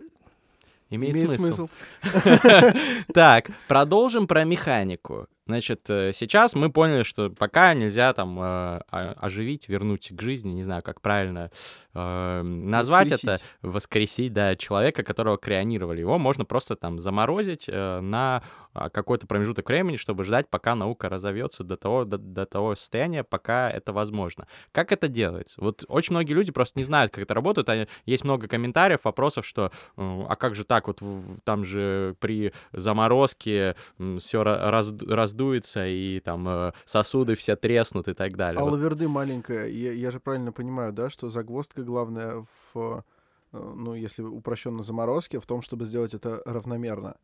Имеет, 0.90 1.16
Имеет 1.16 1.40
смысл. 1.40 1.68
Так, 3.14 3.50
продолжим 3.66 4.26
про 4.26 4.44
механику. 4.44 5.26
Значит, 5.46 5.88
э, 5.88 6.12
сейчас 6.14 6.54
мы 6.54 6.70
поняли, 6.70 7.02
что 7.02 7.30
пока 7.30 7.72
нельзя 7.72 8.12
там 8.12 8.38
э, 8.38 8.80
оживить, 8.90 9.68
вернуть 9.68 10.12
к 10.14 10.20
жизни, 10.20 10.50
не 10.50 10.62
знаю, 10.62 10.82
как 10.84 11.00
правильно 11.00 11.50
э, 11.94 12.42
назвать 12.42 13.10
это, 13.10 13.38
воскресить, 13.62 14.34
да, 14.34 14.54
человека, 14.54 15.02
которого 15.02 15.38
крионировали. 15.38 16.00
Его 16.00 16.18
можно 16.18 16.44
просто 16.44 16.76
там 16.76 16.98
заморозить 16.98 17.64
э, 17.68 18.00
на 18.00 18.42
а, 18.42 18.61
какой-то 18.72 19.26
промежуток 19.26 19.68
времени, 19.68 19.96
чтобы 19.96 20.24
ждать, 20.24 20.48
пока 20.48 20.74
наука 20.74 21.08
разовьется 21.08 21.64
до 21.64 21.76
того, 21.76 22.04
до, 22.04 22.18
до 22.18 22.46
того 22.46 22.74
состояния, 22.74 23.24
пока 23.24 23.70
это 23.70 23.92
возможно. 23.92 24.46
Как 24.72 24.92
это 24.92 25.08
делается? 25.08 25.60
Вот 25.60 25.84
очень 25.88 26.12
многие 26.12 26.32
люди 26.32 26.52
просто 26.52 26.78
не 26.78 26.84
знают, 26.84 27.12
как 27.12 27.24
это 27.24 27.34
работает. 27.34 27.68
А 27.68 27.86
есть 28.06 28.24
много 28.24 28.48
комментариев, 28.48 29.04
вопросов, 29.04 29.46
что 29.46 29.70
а 29.96 30.36
как 30.36 30.54
же 30.54 30.64
так, 30.64 30.86
вот 30.86 31.00
там 31.44 31.64
же 31.64 32.16
при 32.20 32.52
заморозке 32.72 33.76
все 34.18 34.42
раз, 34.42 34.92
раздуется, 35.00 35.86
и 35.86 36.20
там 36.20 36.48
э, 36.48 36.72
сосуды 36.84 37.34
все 37.34 37.56
треснут 37.56 38.08
и 38.08 38.14
так 38.14 38.36
далее. 38.36 38.60
А 38.60 38.64
лаверды 38.64 39.08
маленькая, 39.08 39.68
я, 39.68 39.92
я 39.92 40.10
же 40.10 40.20
правильно 40.20 40.52
понимаю, 40.52 40.92
да, 40.92 41.10
что 41.10 41.28
загвоздка 41.28 41.82
главная 41.82 42.46
в, 42.72 43.04
э, 43.52 43.58
ну, 43.58 43.94
если 43.94 44.22
упрощенно 44.22 44.82
заморозке, 44.82 45.40
в 45.40 45.46
том, 45.46 45.62
чтобы 45.62 45.84
сделать 45.84 46.14
это 46.14 46.42
равномерно. 46.44 47.16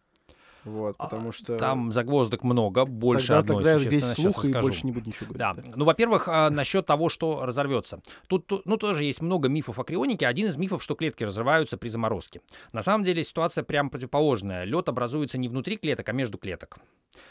Вот, 0.65 0.97
а, 0.99 1.05
потому 1.05 1.33
что... 1.33 1.57
Там 1.57 1.93
загвоздок 1.93 2.45
много, 2.45 2.85
больше 2.85 3.29
тогда, 3.29 3.39
одной, 3.39 3.65
Тогда 3.65 3.91
весь 3.91 4.05
слух 4.05 4.45
и 4.45 4.53
больше 4.53 4.87
не 4.87 4.93
будет 4.93 5.07
ничего 5.07 5.33
говорить. 5.33 5.63
Да. 5.63 5.71
да. 5.71 5.77
Ну, 5.77 5.85
во-первых, 5.85 6.29
а, 6.29 6.51
насчет 6.51 6.87
того, 6.87 7.09
что 7.09 7.47
разорвется. 7.47 8.01
Тут, 8.27 8.51
ну, 8.65 8.77
тоже 8.77 9.05
есть 9.05 9.23
много 9.23 9.49
мифов 9.49 9.79
о 9.79 9.85
крионике. 9.85 10.27
Один 10.27 10.49
из 10.49 10.57
мифов, 10.57 10.83
что 10.83 10.95
клетки 10.95 11.25
разрываются 11.25 11.79
при 11.79 11.89
заморозке. 11.89 12.41
На 12.73 12.83
самом 12.83 13.05
деле 13.05 13.25
ситуация 13.25 13.65
прям 13.65 13.91
противоположная. 13.91 14.65
Лед 14.65 14.89
образуется 14.89 15.39
не 15.39 15.49
внутри 15.49 15.77
клеток, 15.77 16.09
а 16.09 16.13
между 16.13 16.39
клеток. 16.39 16.79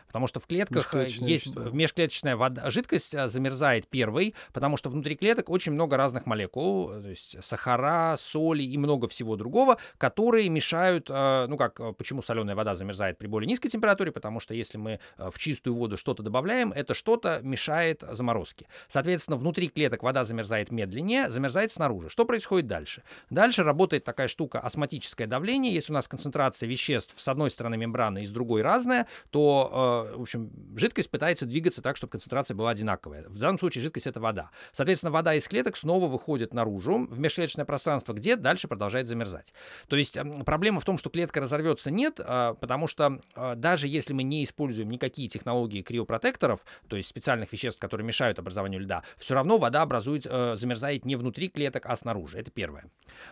Потому 0.08 0.28
что 0.28 0.40
в 0.40 0.48
клетках 0.48 0.94
есть 0.94 1.56
межклеточная 1.56 2.36
вода, 2.36 2.70
жидкость 2.70 3.14
э, 3.14 3.28
замерзает 3.28 3.88
первой, 3.88 4.34
потому 4.54 4.78
что 4.78 4.90
внутри 4.90 5.16
клеток 5.16 5.50
очень 5.50 5.74
много 5.74 5.98
разных 5.98 6.26
молекул, 6.26 6.90
то 6.90 7.08
есть 7.08 7.42
сахара, 7.44 8.16
соли 8.18 8.64
и 8.64 8.78
много 8.78 9.08
всего 9.08 9.36
другого, 9.36 9.78
которые 9.98 10.50
мешают, 10.50 11.10
ну 11.10 11.58
как, 11.58 11.80
почему 11.98 12.22
соленая 12.22 12.56
вода 12.56 12.76
замерзает 12.76 13.17
при 13.18 13.28
более 13.28 13.48
низкой 13.48 13.70
температуре, 13.70 14.12
потому 14.12 14.40
что 14.40 14.54
если 14.54 14.78
мы 14.78 15.00
в 15.18 15.38
чистую 15.38 15.76
воду 15.76 15.98
что-то 15.98 16.24
добавляем, 16.24 16.72
это 16.72 16.94
что-то 16.94 17.40
мешает 17.44 18.04
заморозке. 18.12 18.68
Соответственно, 18.88 19.38
внутри 19.38 19.70
клеток 19.70 20.04
вода 20.04 20.24
замерзает 20.24 20.72
медленнее, 20.72 21.30
замерзает 21.30 21.72
снаружи. 21.72 22.10
Что 22.10 22.26
происходит 22.26 22.68
дальше? 22.68 23.04
Дальше 23.30 23.64
работает 23.64 24.04
такая 24.04 24.28
штука 24.28 24.60
осмотическое 24.60 25.28
давление. 25.28 25.74
Если 25.74 25.92
у 25.92 25.96
нас 25.96 26.08
концентрация 26.08 26.68
веществ 26.68 27.14
с 27.18 27.28
одной 27.28 27.50
стороны 27.50 27.78
мембраны 27.78 28.24
и 28.24 28.26
с 28.26 28.32
другой 28.32 28.62
разная, 28.62 29.08
то 29.32 29.68
Э, 29.78 30.16
в 30.18 30.22
общем, 30.22 30.52
жидкость 30.76 31.10
пытается 31.10 31.46
двигаться 31.46 31.82
так, 31.82 31.98
чтобы 31.98 32.12
концентрация 32.12 32.56
была 32.56 32.72
одинаковая. 32.72 33.26
В 33.28 33.38
данном 33.38 33.60
случае 33.60 33.84
жидкость— 33.84 34.08
это 34.08 34.20
вода. 34.20 34.50
Соответственно, 34.72 35.12
вода 35.12 35.34
из 35.34 35.48
клеток 35.48 35.78
снова 35.78 36.08
выходит 36.08 36.54
наружу, 36.54 37.08
в 37.10 37.20
межклеточное 37.20 37.66
пространство, 37.66 38.14
где 38.14 38.36
дальше 38.36 38.68
продолжает 38.68 39.08
замерзать. 39.08 39.54
То 39.88 39.96
есть 39.96 40.18
проблема 40.46 40.80
в 40.80 40.86
том, 40.86 40.98
что 40.98 41.10
клетка 41.10 41.40
разорвется, 41.40 41.92
нет, 41.92 42.20
а, 42.20 42.56
потому 42.56 42.88
что 42.88 43.07
а, 43.36 43.56
даже 43.56 43.88
если 43.88 44.14
мы 44.14 44.24
не 44.24 44.44
используем 44.44 44.90
никакие 44.90 45.28
технологии 45.28 45.82
криопротекторов, 45.82 46.66
то 46.88 46.96
есть 46.96 47.10
специальных 47.10 47.52
веществ, 47.52 47.80
которые 47.80 48.06
мешают 48.06 48.40
образованию 48.40 48.82
льда, 48.82 49.04
все 49.18 49.36
равно 49.36 49.58
вода 49.58 49.82
образует, 49.82 50.26
э, 50.30 50.56
замерзает 50.56 51.06
не 51.06 51.16
внутри 51.16 51.50
клеток, 51.50 51.86
а 51.86 51.96
снаружи. 51.96 52.38
Это 52.40 52.52
первое. 52.52 52.86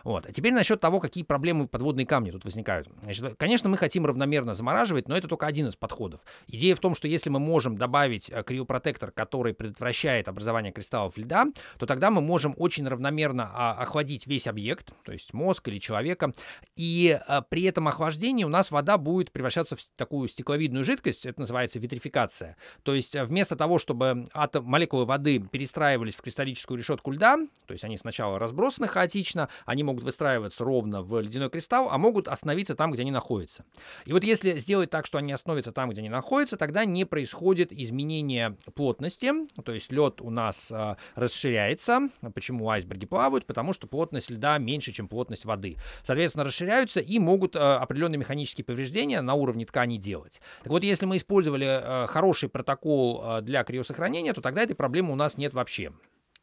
Вот. 0.04 0.26
А 0.26 0.32
теперь 0.32 0.52
насчет 0.52 0.80
того, 0.80 1.00
какие 1.00 1.24
проблемы 1.24 1.68
подводные 1.68 2.06
камни 2.06 2.30
тут 2.30 2.44
возникают. 2.44 2.88
Значит, 3.02 3.36
конечно, 3.38 3.68
мы 3.68 3.76
хотим 3.76 4.06
равномерно 4.06 4.54
замораживать, 4.54 5.08
но 5.08 5.16
это 5.16 5.28
только 5.28 5.46
один 5.46 5.66
из 5.66 5.76
подходов. 5.76 6.20
Идея 6.48 6.74
в 6.74 6.80
том, 6.80 6.94
что 6.94 7.08
если 7.08 7.30
мы 7.30 7.38
можем 7.38 7.76
добавить 7.76 8.30
э, 8.30 8.42
криопротектор, 8.42 9.10
который 9.10 9.54
предотвращает 9.54 10.28
образование 10.28 10.72
кристаллов 10.72 11.16
льда, 11.16 11.46
то 11.78 11.86
тогда 11.86 12.10
мы 12.10 12.20
можем 12.20 12.54
очень 12.56 12.86
равномерно 12.86 13.50
а, 13.52 13.72
охладить 13.72 14.26
весь 14.26 14.46
объект, 14.46 14.92
то 15.04 15.12
есть 15.12 15.32
мозг 15.32 15.68
или 15.68 15.78
человека, 15.78 16.32
и 16.76 17.18
а, 17.26 17.42
при 17.42 17.62
этом 17.62 17.88
охлаждении 17.88 18.44
у 18.44 18.48
нас 18.48 18.70
вода 18.70 18.98
будет 18.98 19.32
превращаться 19.32 19.65
в 19.74 19.80
такую 19.96 20.28
стекловидную 20.28 20.84
жидкость, 20.84 21.26
это 21.26 21.40
называется 21.40 21.80
витрификация. 21.80 22.56
То 22.84 22.94
есть 22.94 23.16
э, 23.16 23.24
вместо 23.24 23.56
того, 23.56 23.78
чтобы 23.78 24.26
атом, 24.32 24.64
молекулы 24.64 25.06
воды 25.06 25.40
перестраивались 25.40 26.14
в 26.14 26.22
кристаллическую 26.22 26.78
решетку 26.78 27.10
льда, 27.10 27.38
то 27.66 27.72
есть 27.72 27.82
они 27.84 27.96
сначала 27.96 28.38
разбросаны 28.38 28.86
хаотично, 28.86 29.48
они 29.64 29.82
могут 29.82 30.04
выстраиваться 30.04 30.62
ровно 30.62 31.02
в 31.02 31.20
ледяной 31.20 31.50
кристалл, 31.50 31.88
а 31.90 31.98
могут 31.98 32.28
остановиться 32.28 32.74
там, 32.74 32.92
где 32.92 33.02
они 33.02 33.10
находятся. 33.10 33.64
И 34.04 34.12
вот 34.12 34.22
если 34.22 34.58
сделать 34.58 34.90
так, 34.90 35.06
что 35.06 35.18
они 35.18 35.32
остановятся 35.32 35.72
там, 35.72 35.90
где 35.90 36.00
они 36.00 36.10
находятся, 36.10 36.56
тогда 36.56 36.84
не 36.84 37.04
происходит 37.04 37.72
изменение 37.72 38.56
плотности, 38.74 39.32
то 39.64 39.72
есть 39.72 39.90
лед 39.90 40.20
у 40.20 40.30
нас 40.30 40.70
э, 40.70 40.96
расширяется. 41.14 42.08
Почему 42.34 42.68
айсберги 42.68 43.06
плавают? 43.06 43.46
Потому 43.46 43.72
что 43.72 43.86
плотность 43.86 44.30
льда 44.30 44.58
меньше, 44.58 44.92
чем 44.92 45.08
плотность 45.08 45.44
воды. 45.44 45.76
Соответственно, 46.02 46.44
расширяются 46.44 47.00
и 47.00 47.18
могут 47.18 47.56
э, 47.56 47.58
определенные 47.58 48.18
механические 48.18 48.64
повреждения 48.64 49.20
на 49.20 49.34
уровне 49.34 49.55
ткани 49.64 49.96
делать. 49.96 50.40
Так 50.62 50.68
вот, 50.68 50.82
если 50.84 51.06
мы 51.06 51.16
использовали 51.16 51.66
э, 51.66 52.06
хороший 52.06 52.48
протокол 52.48 53.22
э, 53.24 53.42
для 53.42 53.64
криосохранения, 53.64 54.32
то 54.32 54.40
тогда 54.40 54.62
этой 54.62 54.74
проблемы 54.74 55.12
у 55.12 55.16
нас 55.16 55.36
нет 55.36 55.54
вообще. 55.54 55.92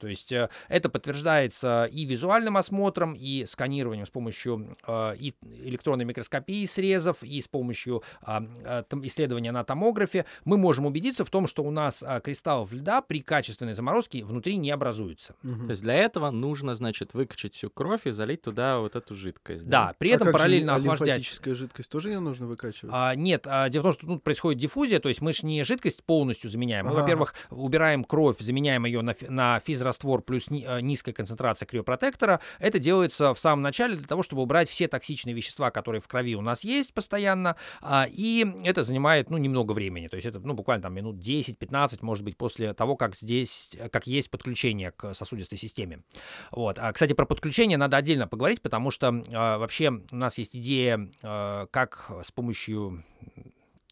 То 0.04 0.10
есть 0.10 0.34
э, 0.34 0.50
это 0.68 0.90
подтверждается 0.90 1.86
и 1.86 2.04
визуальным 2.04 2.58
осмотром, 2.58 3.14
и 3.14 3.46
сканированием 3.46 4.06
с 4.06 4.10
помощью 4.10 4.76
э, 4.86 5.16
и 5.18 5.34
электронной 5.64 6.04
микроскопии 6.04 6.66
срезов, 6.66 7.24
и 7.24 7.40
с 7.40 7.48
помощью 7.48 8.04
а, 8.22 8.44
э, 8.66 8.84
исследования 9.04 9.54
на 9.54 9.64
томографе. 9.64 10.26
Мы 10.44 10.58
можем 10.58 10.86
убедиться 10.86 11.24
в 11.24 11.30
том, 11.30 11.48
что 11.48 11.64
у 11.64 11.72
нас 11.72 12.04
э, 12.06 12.20
кристаллов 12.22 12.74
льда 12.74 13.02
при 13.02 13.22
качественной 13.22 13.72
заморозке 13.72 14.26
внутри 14.26 14.58
не 14.58 14.72
образуется. 14.72 15.36
То 15.42 15.70
есть 15.70 15.82
для 15.84 15.94
этого 15.94 16.32
нужно, 16.32 16.76
значит, 16.76 17.14
выкачать 17.14 17.54
всю 17.54 17.70
кровь 17.70 18.06
и 18.06 18.12
залить 18.12 18.42
туда 18.42 18.80
вот 18.80 18.98
эту 18.98 19.16
жидкость. 19.16 19.66
Да, 19.66 19.96
при 20.00 20.12
А 20.12 20.16
этом 20.16 20.26
как 20.28 20.34
же 20.34 20.38
параллельно 20.40 20.74
а 20.74 20.76
охлаждать. 20.76 21.08
лимфатическая 21.08 21.56
жидкость 21.56 21.90
тоже 21.90 22.10
ее 22.10 22.20
нужно 22.20 22.46
выкачивать? 22.48 22.94
А, 22.94 23.16
нет, 23.16 23.48
а, 23.48 23.70
дело 23.70 23.84
в 23.84 23.86
том, 23.86 23.94
что 23.94 24.08
тут 24.08 24.24
происходит 24.24 24.60
диффузия, 24.60 25.00
то 25.00 25.08
есть 25.08 25.22
мы 25.22 25.32
же 25.32 25.46
не 25.46 25.64
жидкость 25.64 26.04
полностью 26.04 26.50
заменяем. 26.50 26.88
Мы, 26.88 26.92
Ага. 26.92 27.00
во-первых, 27.04 27.34
убираем 27.52 28.04
кровь, 28.04 28.40
заменяем 28.40 28.84
ее 28.86 29.02
на, 29.02 29.16
на 29.30 29.60
физраствор 29.94 30.22
плюс 30.22 30.50
э, 30.50 30.82
низкая 30.82 31.14
концентрация 31.14 31.66
криопротектора. 31.66 32.40
Это 32.60 32.80
делается 32.80 33.34
в 33.34 33.40
самом 33.40 33.62
начале 33.62 33.96
для 33.96 34.08
того, 34.08 34.24
чтобы 34.24 34.42
убрать 34.42 34.70
все 34.70 34.88
токсичные 34.88 35.34
вещества, 35.34 35.72
которые 35.72 36.02
в 36.02 36.08
крови 36.08 36.36
у 36.36 36.42
нас 36.42 36.64
есть 36.64 36.94
постоянно. 36.94 37.56
А, 37.82 38.08
и 38.10 38.46
это 38.64 38.84
занимает, 38.84 39.30
ну, 39.30 39.38
немного 39.38 39.74
времени. 39.74 40.08
То 40.08 40.16
есть 40.16 40.28
это, 40.28 40.40
ну, 40.40 40.54
буквально 40.54 40.84
там 40.84 40.94
минут 40.94 41.18
10-15, 41.18 42.00
может 42.02 42.24
быть, 42.24 42.38
после 42.38 42.74
того, 42.74 42.96
как 42.96 43.16
здесь, 43.16 43.70
э, 43.78 43.90
как 43.90 44.08
есть 44.08 44.30
подключение 44.32 44.92
к 44.92 45.14
сосудистой 45.14 45.58
системе. 45.58 46.04
Вот. 46.52 46.80
А, 46.80 46.92
кстати, 46.92 47.14
про 47.14 47.26
подключение 47.26 47.78
надо 47.78 47.98
отдельно 47.98 48.28
поговорить, 48.28 48.62
потому 48.62 48.92
что 48.92 49.22
а, 49.34 49.58
вообще 49.58 49.90
у 50.12 50.16
нас 50.16 50.38
есть 50.38 50.56
идея, 50.56 51.10
а, 51.24 51.68
как 51.68 52.12
с 52.24 52.32
помощью 52.32 53.04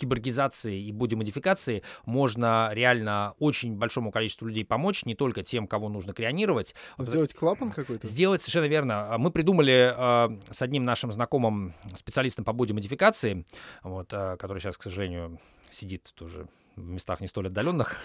киборгизации 0.02 0.82
и 0.82 0.92
бодимодификации 0.92 1.84
можно 2.06 2.72
реально 2.74 3.36
очень 3.40 3.76
большому 3.76 4.12
количеству 4.12 4.48
людей 4.48 4.66
помочь, 4.66 5.06
не 5.06 5.16
только 5.16 5.44
тем, 5.44 5.68
кого 5.68 5.90
нужно 5.90 6.14
крионировать. 6.14 6.76
Сделать 6.98 7.34
клапан 7.34 7.72
какой-то? 7.72 8.08
Сделать 8.08 8.42
совершенно 8.42 8.66
верно. 8.66 9.14
А, 9.14 9.18
Мы 9.18 9.32
придумали 9.32 9.94
э, 9.96 10.40
с 10.52 10.62
одним 10.62 10.86
нашим 10.86 11.12
знакомым 11.12 11.74
специалистом 11.96 12.46
по 12.46 12.54
бодимодификации, 12.54 13.46
вот, 13.84 14.12
э, 14.12 14.38
который 14.38 14.60
сейчас, 14.60 14.78
к 14.78 14.84
сожалению, 14.84 15.40
сидит 15.70 16.12
тоже 16.16 16.48
в 16.76 16.84
местах 16.84 17.22
не 17.22 17.28
столь 17.28 17.48
отдаленных. 17.48 17.98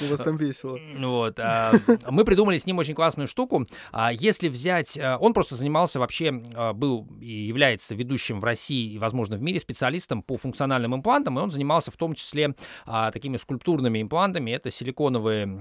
У 0.00 0.06
вас 0.06 0.20
там 0.20 0.36
весело. 0.36 0.78
Вот, 0.98 1.38
а, 1.40 1.72
мы 2.10 2.24
придумали 2.24 2.58
с 2.58 2.66
ним 2.66 2.78
очень 2.78 2.94
классную 2.94 3.28
штуку. 3.28 3.66
А, 3.92 4.12
Если 4.12 4.48
взять, 4.48 4.98
а, 4.98 5.16
он 5.18 5.32
просто 5.32 5.54
занимался 5.56 5.98
вообще, 6.00 6.32
был 6.74 7.06
и 7.20 7.32
является 7.32 7.94
ведущим 7.94 8.40
в 8.40 8.44
России 8.44 8.94
и, 8.94 8.98
возможно, 8.98 9.36
в 9.36 9.42
мире 9.42 9.60
специалистом 9.60 10.22
по 10.22 10.36
функциональным 10.36 10.94
имплантам, 10.94 11.38
и 11.38 11.42
он 11.42 11.50
занимался 11.50 11.90
в 11.90 11.96
том 11.96 12.14
числе 12.14 12.54
такими 12.84 13.36
скульптурными 13.36 14.00
имплантами. 14.02 14.50
Это 14.50 14.70
силиконовые 14.70 15.58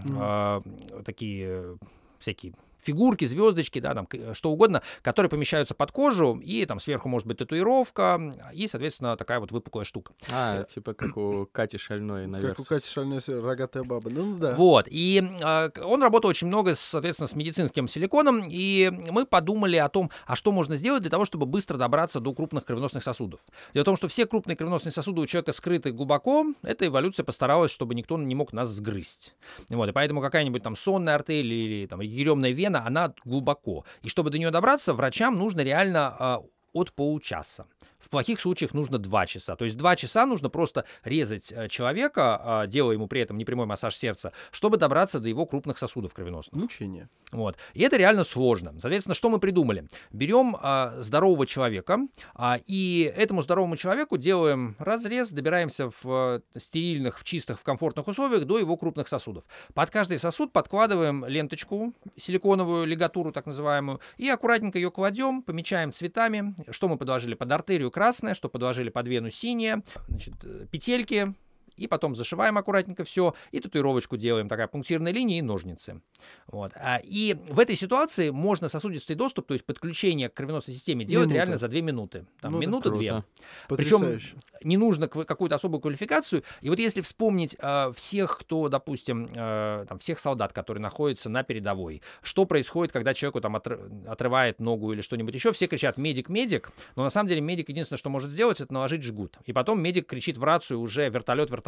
такие 1.03 1.47
э, 1.47 1.75
всякие 2.19 2.53
фигурки, 2.83 3.25
звездочки, 3.25 3.79
да, 3.79 3.93
там, 3.93 4.05
к- 4.05 4.33
что 4.33 4.51
угодно, 4.51 4.81
которые 5.01 5.29
помещаются 5.29 5.73
под 5.75 5.91
кожу, 5.91 6.39
и 6.43 6.65
там 6.65 6.79
сверху 6.79 7.09
может 7.09 7.27
быть 7.27 7.37
татуировка, 7.37 8.33
и, 8.53 8.67
соответственно, 8.67 9.15
такая 9.17 9.39
вот 9.39 9.51
выпуклая 9.51 9.85
штука. 9.85 10.13
А, 10.31 10.63
типа 10.63 10.93
как 10.93 11.15
у 11.17 11.45
Кати 11.51 11.77
Шальной 11.77 12.27
на 12.27 12.39
Как 12.39 12.59
у 12.59 12.63
Кати 12.63 12.87
Шальной 12.87 13.19
рогатая 13.27 13.83
баба. 13.83 14.09
Ну 14.09 14.35
да. 14.37 14.55
Вот, 14.55 14.87
и 14.89 15.21
э, 15.41 15.69
он 15.83 16.01
работал 16.03 16.29
очень 16.29 16.47
много, 16.47 16.75
соответственно, 16.75 17.27
с 17.27 17.35
медицинским 17.35 17.87
силиконом, 17.87 18.43
и 18.47 18.91
мы 19.09 19.25
подумали 19.25 19.77
о 19.77 19.89
том, 19.89 20.09
а 20.25 20.35
что 20.35 20.51
можно 20.51 20.75
сделать 20.75 21.01
для 21.01 21.11
того, 21.11 21.25
чтобы 21.25 21.45
быстро 21.45 21.77
добраться 21.77 22.19
до 22.19 22.33
крупных 22.33 22.65
кровеносных 22.65 23.03
сосудов. 23.03 23.41
Дело 23.73 23.83
в 23.83 23.85
том, 23.85 23.95
что 23.95 24.07
все 24.07 24.25
крупные 24.25 24.55
кровеносные 24.55 24.91
сосуды 24.91 25.21
у 25.21 25.25
человека 25.25 25.51
скрыты 25.53 25.91
глубоко, 25.91 26.45
эта 26.63 26.87
эволюция 26.87 27.23
постаралась, 27.23 27.71
чтобы 27.71 27.95
никто 27.95 28.17
не 28.17 28.35
мог 28.35 28.53
нас 28.53 28.69
сгрызть. 28.69 29.33
Вот, 29.69 29.89
и 29.89 29.91
поэтому 29.91 30.21
какая-нибудь 30.21 30.63
там 30.63 30.75
сонная 30.75 31.15
артерия 31.15 31.43
или 31.65 31.87
там 31.87 32.01
еремная 32.01 32.51
вена, 32.51 32.72
она 32.79 33.13
глубоко. 33.25 33.85
И 34.01 34.09
чтобы 34.09 34.29
до 34.29 34.37
нее 34.37 34.51
добраться, 34.51 34.93
врачам 34.93 35.37
нужно 35.37 35.61
реально 35.61 36.15
а, 36.19 36.41
от 36.73 36.93
получаса. 36.93 37.67
В 37.99 38.09
плохих 38.09 38.39
случаях 38.39 38.73
нужно 38.73 38.97
2 38.97 39.25
часа. 39.27 39.55
То 39.55 39.65
есть 39.65 39.77
2 39.77 39.95
часа 39.95 40.25
нужно 40.25 40.49
просто 40.49 40.85
резать 41.03 41.51
э, 41.51 41.69
человека, 41.69 42.41
а, 42.43 42.67
делая 42.67 42.95
ему 42.95 43.07
при 43.07 43.21
этом 43.21 43.37
непрямой 43.37 43.65
массаж 43.65 43.95
сердца, 43.95 44.33
чтобы 44.51 44.77
добраться 44.77 45.19
до 45.19 45.29
его 45.29 45.45
крупных 45.45 45.77
сосудов 45.77 46.13
кровеносных. 46.13 46.61
Мучение. 46.61 47.09
Вот. 47.31 47.57
И 47.73 47.81
это 47.81 47.97
реально 47.97 48.23
сложно. 48.23 48.73
Соответственно, 48.79 49.15
что 49.15 49.29
мы 49.29 49.39
придумали? 49.39 49.87
Берем 50.11 50.57
а, 50.59 50.93
здорового 50.99 51.47
человека, 51.47 51.99
а, 52.35 52.59
и 52.65 53.11
этому 53.15 53.41
здоровому 53.41 53.77
человеку 53.77 54.17
делаем 54.17 54.75
разрез, 54.79 55.31
добираемся 55.31 55.89
в 55.89 56.41
э, 56.55 56.59
стерильных, 56.59 57.19
в 57.19 57.23
чистых, 57.23 57.59
в 57.59 57.63
комфортных 57.63 58.07
условиях 58.07 58.45
до 58.45 58.59
его 58.59 58.77
крупных 58.77 59.07
сосудов. 59.07 59.45
Под 59.73 59.89
каждый 59.89 60.17
сосуд 60.17 60.51
подкладываем 60.51 61.25
ленточку, 61.25 61.93
силиконовую 62.17 62.85
лигатуру 62.85 63.31
так 63.31 63.45
называемую, 63.45 63.99
и 64.17 64.29
аккуратненько 64.29 64.77
ее 64.77 64.91
кладем, 64.91 65.41
помечаем 65.41 65.91
цветами, 65.91 66.55
что 66.71 66.87
мы 66.87 66.97
подложили 66.97 67.33
под 67.33 67.51
артерию 67.51 67.91
красное, 67.91 68.33
что 68.33 68.49
подложили 68.49 68.89
под 68.89 69.07
вену 69.07 69.29
синее, 69.29 69.83
значит, 70.07 70.35
э, 70.43 70.67
петельки, 70.69 71.33
и 71.75 71.87
потом 71.87 72.15
зашиваем 72.15 72.57
аккуратненько 72.57 73.03
все, 73.03 73.33
и 73.51 73.59
татуировочку 73.59 74.17
делаем, 74.17 74.47
такая 74.47 74.67
пунктирная 74.67 75.11
линия 75.11 75.39
и 75.39 75.41
ножницы. 75.41 76.01
Вот. 76.47 76.71
А, 76.75 76.99
И 77.03 77.35
в 77.49 77.59
этой 77.59 77.75
ситуации 77.75 78.29
можно 78.29 78.67
сосудистый 78.69 79.15
доступ, 79.15 79.47
то 79.47 79.53
есть 79.53 79.65
подключение 79.65 80.29
к 80.29 80.33
кровеносной 80.33 80.73
системе, 80.73 81.05
делать 81.05 81.27
Минута. 81.27 81.35
реально 81.35 81.57
за 81.57 81.67
две 81.67 81.81
минуты. 81.81 82.25
Там 82.41 82.53
Ну 82.53 82.59
круто. 82.81 83.25
Причем 83.69 84.19
не 84.63 84.77
нужно 84.77 85.07
какую-то 85.07 85.55
особую 85.55 85.81
квалификацию. 85.81 86.43
И 86.61 86.69
вот 86.69 86.79
если 86.79 87.01
вспомнить 87.01 87.55
э, 87.59 87.91
всех, 87.95 88.37
кто, 88.39 88.69
допустим, 88.69 89.27
э, 89.33 89.85
там, 89.87 89.97
всех 89.99 90.19
солдат, 90.19 90.53
которые 90.53 90.81
находятся 90.81 91.29
на 91.29 91.43
передовой, 91.43 92.01
что 92.21 92.45
происходит, 92.45 92.91
когда 92.91 93.13
человеку 93.13 93.41
там 93.41 93.55
отр- 93.55 94.07
отрывает 94.07 94.59
ногу 94.59 94.93
или 94.93 95.01
что-нибудь 95.01 95.33
еще, 95.33 95.51
все 95.53 95.67
кричат 95.67 95.97
«медик, 95.97 96.29
медик», 96.29 96.71
но 96.95 97.03
на 97.03 97.09
самом 97.09 97.29
деле 97.29 97.41
медик 97.41 97.69
единственное, 97.69 97.97
что 97.97 98.09
может 98.09 98.29
сделать, 98.29 98.61
это 98.61 98.73
наложить 98.73 99.03
жгут. 99.03 99.37
И 99.45 99.53
потом 99.53 99.81
медик 99.81 100.07
кричит 100.07 100.37
в 100.37 100.43
рацию 100.43 100.79
уже 100.79 101.09
«вертолет, 101.09 101.49
вертолет». 101.49 101.62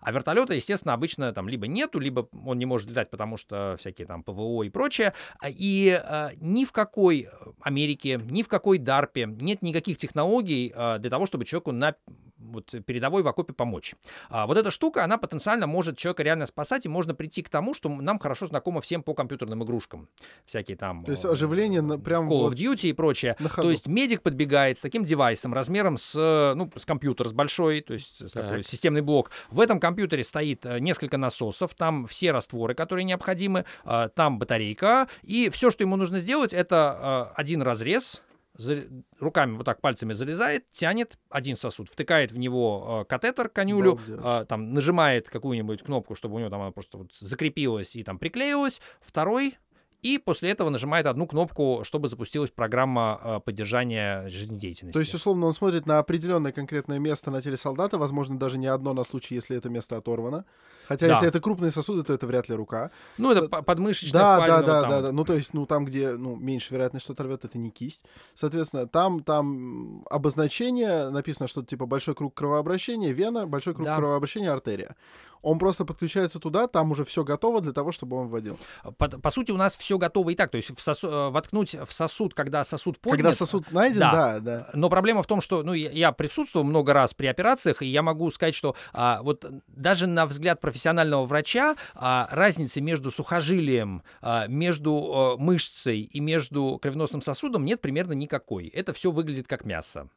А 0.00 0.12
вертолета, 0.12 0.54
естественно, 0.54 0.94
обычно 0.94 1.32
там 1.32 1.48
либо 1.48 1.66
нету, 1.66 1.98
либо 1.98 2.28
он 2.44 2.58
не 2.58 2.66
может 2.66 2.88
летать, 2.88 3.10
потому 3.10 3.36
что 3.36 3.76
всякие 3.78 4.06
там 4.06 4.22
ПВО 4.22 4.62
и 4.62 4.70
прочее. 4.70 5.12
А, 5.40 5.48
И 5.50 6.00
э, 6.02 6.30
ни 6.40 6.64
в 6.64 6.72
какой 6.72 7.28
Америке, 7.60 8.20
ни 8.30 8.42
в 8.42 8.48
какой 8.48 8.78
Дарпе 8.78 9.26
нет 9.26 9.62
никаких 9.62 9.98
технологий 9.98 10.72
э, 10.74 10.98
для 10.98 11.10
того, 11.10 11.26
чтобы 11.26 11.44
человеку 11.44 11.72
на 11.72 11.96
вот, 12.44 12.74
передовой 12.86 13.22
в 13.22 13.28
окопе 13.28 13.52
помочь. 13.52 13.94
А, 14.28 14.46
вот 14.46 14.56
эта 14.56 14.70
штука, 14.70 15.04
она 15.04 15.18
потенциально 15.18 15.66
может 15.66 15.96
человека 15.98 16.22
реально 16.22 16.46
спасать, 16.46 16.86
и 16.86 16.88
можно 16.88 17.14
прийти 17.14 17.42
к 17.42 17.48
тому, 17.48 17.74
что 17.74 17.88
нам 17.88 18.18
хорошо 18.18 18.46
знакомо 18.46 18.80
всем 18.80 19.02
по 19.02 19.14
компьютерным 19.14 19.62
игрушкам. 19.64 20.08
Всякие 20.44 20.76
там... 20.76 21.00
То 21.00 21.12
есть 21.12 21.24
э, 21.24 21.28
оживление 21.28 21.80
на- 21.80 21.98
прям 21.98 22.24
Call 22.24 22.42
вот 22.42 22.54
of 22.54 22.56
Duty 22.56 22.90
и 22.90 22.92
прочее. 22.92 23.36
То 23.56 23.70
есть 23.70 23.86
медик 23.86 24.22
подбегает 24.22 24.76
с 24.76 24.80
таким 24.80 25.04
девайсом 25.04 25.54
размером 25.54 25.96
с, 25.96 26.14
э, 26.16 26.54
ну, 26.54 26.70
с 26.76 26.84
компьютер, 26.84 27.28
с 27.28 27.32
большой, 27.32 27.80
то 27.80 27.94
есть 27.94 28.28
с 28.28 28.32
такой 28.32 28.58
Так. 28.58 28.66
системный 28.66 29.00
блок. 29.00 29.30
В 29.50 29.60
этом 29.60 29.80
компьютере 29.80 30.24
стоит 30.24 30.64
э, 30.66 30.78
несколько 30.80 31.16
насосов, 31.18 31.74
там 31.74 32.06
все 32.06 32.32
растворы, 32.32 32.74
которые 32.74 33.04
необходимы, 33.04 33.64
э, 33.84 34.08
там 34.14 34.38
батарейка, 34.38 35.08
и 35.22 35.48
все, 35.50 35.70
что 35.70 35.82
ему 35.84 35.96
нужно 35.96 36.18
сделать, 36.18 36.52
это 36.52 37.30
э, 37.34 37.40
один 37.40 37.62
разрез, 37.62 38.22
руками 39.18 39.56
вот 39.56 39.64
так 39.64 39.80
пальцами 39.80 40.12
залезает, 40.12 40.70
тянет 40.70 41.18
один 41.28 41.56
сосуд, 41.56 41.88
втыкает 41.88 42.32
в 42.32 42.38
него 42.38 43.02
э, 43.02 43.04
катетер, 43.08 43.48
конюлю, 43.48 43.98
э, 44.06 44.46
там 44.48 44.72
нажимает 44.72 45.28
какую-нибудь 45.28 45.82
кнопку, 45.82 46.14
чтобы 46.14 46.36
у 46.36 46.38
него 46.38 46.50
там 46.50 46.60
она 46.60 46.70
просто 46.70 46.98
вот 46.98 47.12
закрепилась 47.12 47.96
и 47.96 48.04
там 48.04 48.18
приклеилась, 48.18 48.80
второй 49.00 49.56
и 50.04 50.18
после 50.18 50.50
этого 50.50 50.70
нажимает 50.70 51.06
одну 51.06 51.26
кнопку, 51.26 51.80
чтобы 51.82 52.08
запустилась 52.08 52.50
программа 52.50 53.20
э, 53.24 53.40
поддержания 53.44 54.28
жизнедеятельности. 54.28 54.92
То 54.92 55.00
есть, 55.00 55.14
условно, 55.14 55.46
он 55.46 55.52
смотрит 55.54 55.86
на 55.86 55.98
определенное 55.98 56.52
конкретное 56.52 56.98
место 56.98 57.30
на 57.30 57.40
теле 57.40 57.56
солдата, 57.56 57.96
возможно, 57.98 58.38
даже 58.38 58.58
не 58.58 58.66
одно 58.66 58.92
на 58.94 59.04
случай, 59.04 59.34
если 59.34 59.56
это 59.56 59.68
место 59.70 59.96
оторвано. 59.96 60.44
Хотя, 60.86 61.06
Да. 61.06 61.12
если 61.14 61.28
это 61.28 61.40
крупные 61.40 61.70
сосуды, 61.70 62.02
то 62.02 62.12
это 62.12 62.26
вряд 62.26 62.48
ли 62.50 62.54
рука. 62.54 62.90
ну, 63.16 63.30
это 63.32 63.40
со- 63.42 63.48
по- 63.48 63.62
подмышечная 63.62 64.20
Да, 64.20 64.36
впадина, 64.36 64.60
да, 64.60 64.66
да, 64.66 64.80
там 64.82 64.90
да, 64.90 65.02
да. 65.02 65.12
Ну, 65.12 65.24
то 65.24 65.32
есть, 65.32 65.54
ну, 65.54 65.64
там, 65.66 65.86
где, 65.86 66.10
ну, 66.12 66.36
меньше 66.36 66.74
вероятность, 66.74 67.04
что 67.04 67.14
оторвет, 67.14 67.44
это 67.46 67.56
не 67.58 67.70
кисть. 67.70 68.04
Соответственно, 68.34 68.86
там, 68.86 69.22
там 69.22 70.04
обозначение 70.10 71.08
написано, 71.10 71.48
что 71.48 71.62
типа 71.62 71.86
большой 71.86 72.14
круг 72.14 72.34
кровообращения, 72.34 73.12
вена, 73.12 73.46
большой 73.46 73.72
круг 73.74 73.86
Да. 73.86 73.96
кровообращения, 73.96 74.52
артерия. 74.52 74.94
Он 75.44 75.58
просто 75.58 75.84
подключается 75.84 76.38
туда, 76.38 76.66
там 76.66 76.90
уже 76.90 77.04
все 77.04 77.22
готово 77.22 77.60
для 77.60 77.72
того, 77.72 77.92
чтобы 77.92 78.16
он 78.16 78.26
вводил. 78.26 78.58
По, 78.96 79.08
по 79.08 79.30
сути, 79.30 79.52
у 79.52 79.56
нас 79.56 79.76
все 79.76 79.98
готово 79.98 80.30
и 80.30 80.34
так. 80.34 80.50
То 80.50 80.56
есть 80.56 80.70
в 80.70 80.78
сосу- 80.78 81.28
э, 81.28 81.30
воткнуть 81.30 81.74
в 81.74 81.92
сосуд, 81.92 82.34
когда 82.34 82.64
сосуд 82.64 82.98
поднят... 82.98 83.18
Когда 83.18 83.34
сосуд 83.34 83.70
найден, 83.70 84.00
да. 84.00 84.12
да, 84.12 84.40
да. 84.40 84.70
Но 84.74 84.88
проблема 84.88 85.22
в 85.22 85.26
том, 85.26 85.40
что 85.40 85.62
ну, 85.62 85.74
я, 85.74 85.90
я 85.90 86.12
присутствовал 86.12 86.64
много 86.64 86.92
раз 86.92 87.14
при 87.14 87.26
операциях, 87.26 87.82
и 87.82 87.86
я 87.86 88.02
могу 88.02 88.30
сказать, 88.30 88.54
что 88.54 88.74
а, 88.92 89.22
вот 89.22 89.44
даже 89.68 90.06
на 90.06 90.26
взгляд 90.26 90.60
профессионального 90.60 91.26
врача 91.26 91.76
а, 91.94 92.28
разницы 92.30 92.80
между 92.80 93.10
сухожилием, 93.10 94.02
а, 94.22 94.46
между 94.46 95.36
э, 95.38 95.42
мышцей 95.42 96.00
и 96.00 96.20
между 96.20 96.78
кровеносным 96.80 97.20
сосудом 97.20 97.64
нет 97.64 97.80
примерно 97.80 98.12
никакой. 98.12 98.68
Это 98.68 98.92
все 98.92 99.10
выглядит 99.10 99.46
как 99.46 99.64
мясо. 99.64 100.08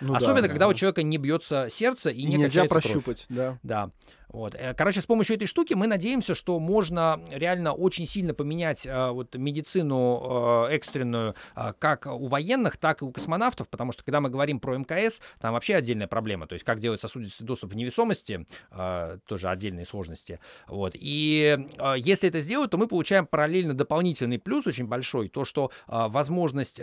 Ну 0.00 0.08
да, 0.08 0.16
Особенно, 0.16 0.42
да. 0.42 0.48
когда 0.48 0.68
у 0.68 0.74
человека 0.74 1.02
не 1.02 1.18
бьется 1.18 1.68
сердце 1.70 2.10
и, 2.10 2.22
И 2.22 2.24
не 2.24 2.36
нельзя 2.36 2.66
кровь. 2.66 2.82
прощупать, 2.82 3.26
да. 3.28 3.58
Да. 3.62 3.90
Вот. 4.34 4.56
Э, 4.56 4.74
короче, 4.74 5.00
с 5.00 5.06
помощью 5.06 5.36
этой 5.36 5.46
штуки 5.46 5.74
мы 5.74 5.86
надеемся, 5.86 6.34
что 6.34 6.58
можно 6.58 7.20
реально 7.30 7.72
очень 7.72 8.04
сильно 8.04 8.34
поменять 8.34 8.84
э, 8.84 9.10
вот, 9.10 9.36
медицину 9.36 10.66
э, 10.68 10.74
экстренную 10.74 11.36
как 11.78 12.06
у 12.06 12.26
военных, 12.26 12.76
так 12.76 13.02
и 13.02 13.04
у 13.04 13.12
космонавтов, 13.12 13.68
потому 13.68 13.92
что 13.92 14.02
когда 14.02 14.20
мы 14.20 14.28
говорим 14.28 14.58
про 14.58 14.76
МКС, 14.76 15.20
там 15.40 15.54
вообще 15.54 15.76
отдельная 15.76 16.08
проблема, 16.08 16.48
то 16.48 16.54
есть 16.54 16.64
как 16.64 16.80
делать 16.80 17.00
сосудистый 17.00 17.46
доступ 17.46 17.72
в 17.72 17.76
невесомости, 17.76 18.46
тоже 19.26 19.48
отдельные 19.48 19.84
сложности. 19.84 20.40
Вот. 20.66 20.92
И 20.94 21.58
если 21.96 22.28
это 22.28 22.40
сделать, 22.40 22.70
то 22.70 22.78
мы 22.78 22.88
получаем 22.88 23.26
параллельно 23.26 23.74
дополнительный 23.74 24.38
плюс 24.38 24.66
очень 24.66 24.86
большой, 24.86 25.28
то, 25.28 25.44
что 25.44 25.70
возможность 25.86 26.78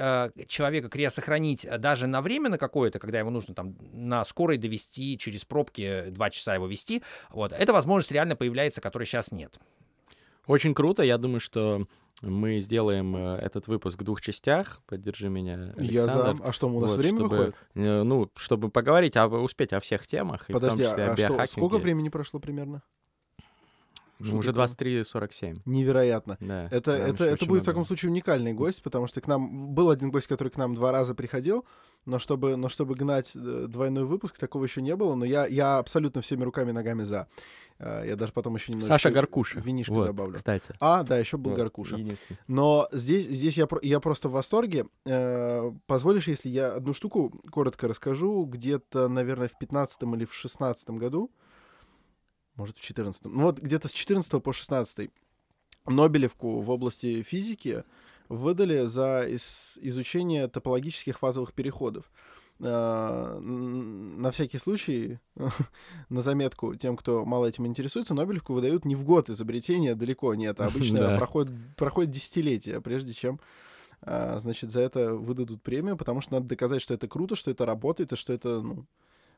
человека 0.48 0.90
криосохранить 0.90 1.68
даже 1.80 2.08
на 2.08 2.22
время 2.22 2.50
на 2.50 2.58
какое-то, 2.58 3.00
когда 3.00 3.20
ему 3.20 3.30
нужно 3.30 3.54
там 3.54 3.76
на 3.92 4.24
скорой 4.24 4.58
довести 4.58 5.18
через 5.18 5.44
пробки, 5.44 6.06
два 6.10 6.30
часа 6.30 6.56
его 6.56 6.68
вести, 6.68 7.04
вот, 7.42 7.54
эта 7.54 7.74
возможность 7.74 8.12
реально 8.12 8.36
появляется, 8.36 8.82
которой 8.82 9.06
сейчас 9.06 9.32
нет. 9.32 9.60
Очень 10.48 10.74
круто. 10.74 11.04
Я 11.04 11.18
думаю, 11.18 11.40
что 11.40 11.84
мы 12.22 12.60
сделаем 12.60 13.16
э, 13.16 13.38
этот 13.38 13.68
выпуск 13.68 14.00
в 14.02 14.04
двух 14.04 14.22
частях. 14.22 14.82
Поддержи 14.88 15.30
меня, 15.30 15.54
Александр. 15.78 15.84
Я 15.94 16.08
за. 16.08 16.38
А 16.44 16.52
что, 16.52 16.68
у 16.70 16.80
нас 16.80 16.92
Вот, 16.92 17.00
время 17.00 17.18
чтобы, 17.18 17.30
выходит? 17.38 17.56
э, 17.76 18.04
Ну, 18.04 18.30
чтобы 18.36 18.70
поговорить, 18.70 19.16
об, 19.18 19.34
успеть 19.34 19.74
о 19.74 19.80
всех 19.80 20.08
темах. 20.08 20.50
и 20.50 20.54
в 20.54 20.60
том 20.60 20.62
Подожди, 20.70 20.84
числе 20.84 21.04
о 21.06 21.12
а 21.14 21.18
что, 21.18 21.28
биохакинге. 21.28 21.48
сколько 21.68 21.78
времени 21.82 22.10
прошло 22.10 22.40
примерно? 22.40 22.82
Ну, 24.30 24.38
уже 24.38 24.54
такое? 24.54 24.68
23.47. 24.68 25.62
Невероятно. 25.66 26.38
Да. 26.40 26.68
Это, 26.72 26.92
это, 26.92 27.24
это 27.26 27.46
будет, 27.46 27.64
в 27.64 27.66
таком 27.66 27.86
случае, 27.86 28.12
уникальный 28.12 28.54
гость, 28.54 28.82
потому 28.84 29.08
что 29.08 29.22
к 29.22 29.28
нам 29.28 29.74
был 29.74 29.90
один 29.90 30.12
гость, 30.12 30.28
который 30.28 30.50
к 30.50 30.58
нам 30.58 30.76
два 30.76 30.92
раза 30.92 31.16
приходил, 31.16 31.66
но 32.06 32.20
чтобы, 32.20 32.56
но 32.56 32.70
чтобы 32.70 32.96
гнать 32.96 33.32
э, 33.36 33.66
двойной 33.68 34.06
выпуск, 34.06 34.38
такого 34.38 34.64
еще 34.64 34.82
не 34.82 34.96
было. 34.96 35.16
Но 35.16 35.26
я, 35.26 35.46
я 35.46 35.78
абсолютно 35.78 36.22
всеми 36.22 36.44
руками 36.44 36.70
и 36.72 36.74
ногами 36.74 37.04
за. 37.04 37.28
Э, 37.80 38.04
Я 38.08 38.16
даже 38.16 38.34
потом 38.34 38.56
еще 38.56 38.72
немножко 38.72 38.94
Саша 38.94 39.12
Гаркуша. 39.12 39.60
винишко 39.60 39.94
Вот, 39.94 40.06
добавлю. 40.08 40.36
Кстати. 40.38 40.66
А, 40.80 41.04
да, 41.04 41.18
еще 41.20 41.38
был 41.38 41.52
Вот, 41.52 41.58
Гаркуша. 41.60 41.98
единственный. 41.98 42.40
Но 42.48 42.88
здесь, 42.92 43.28
здесь 43.28 43.56
я, 43.58 43.68
про- 43.68 43.80
я 43.84 44.00
просто 44.00 44.30
в 44.30 44.32
восторге. 44.32 44.86
Э, 45.06 45.72
Позволишь, 45.86 46.28
если 46.28 46.50
я 46.50 46.74
одну 46.74 46.94
штуку 46.94 47.40
коротко 47.52 47.88
расскажу, 47.88 48.46
где-то, 48.46 49.08
наверное, 49.08 49.48
в 49.48 49.58
15 49.58 50.02
или 50.16 50.26
в 50.26 50.34
16 50.34 50.90
году, 50.92 51.30
может, 52.56 52.78
в 52.78 52.82
14 52.82 53.26
ну 53.26 53.44
вот 53.44 53.60
где-то 53.60 53.88
с 53.88 53.94
14 53.94 54.42
по 54.44 54.54
16 54.54 55.10
Нобелевку 55.88 56.60
в 56.62 56.70
области 56.70 57.24
физики 57.24 57.84
выдали 58.30 58.86
за 58.86 59.26
ис- 59.28 59.78
изучение 59.82 60.48
топологических 60.48 61.18
фазовых 61.20 61.54
переходов. 61.54 62.12
Э, 62.60 63.40
На 63.42 64.30
всякий 64.32 64.58
случай, 64.60 65.20
на 66.10 66.22
заметку 66.22 66.76
тем, 66.76 66.96
кто 66.98 67.26
мало 67.26 67.48
этим 67.48 67.66
интересуется, 67.66 68.14
Нобелевку 68.14 68.54
выдают 68.54 68.86
не 68.86 68.96
в 68.96 69.04
год 69.04 69.30
изобретения, 69.30 69.96
далеко 69.96 70.36
нет, 70.36 70.62
а 70.62 70.66
обычно 70.68 70.98
Да. 71.00 71.18
проходит, 71.18 71.52
проходит 71.76 72.12
десятилетия, 72.12 72.80
прежде 72.82 73.14
чем 73.14 73.40
а, 74.04 74.38
значит, 74.40 74.70
за 74.72 74.82
это 74.82 75.14
выдадут 75.16 75.62
премию, 75.62 75.96
потому 75.98 76.22
что 76.22 76.34
надо 76.34 76.48
доказать, 76.48 76.82
что 76.82 76.94
это 76.94 77.08
круто, 77.08 77.36
что 77.36 77.52
это 77.52 77.66
работает, 77.66 78.14
и 78.14 78.16
что 78.16 78.34
это, 78.34 78.62
ну, 78.62 78.86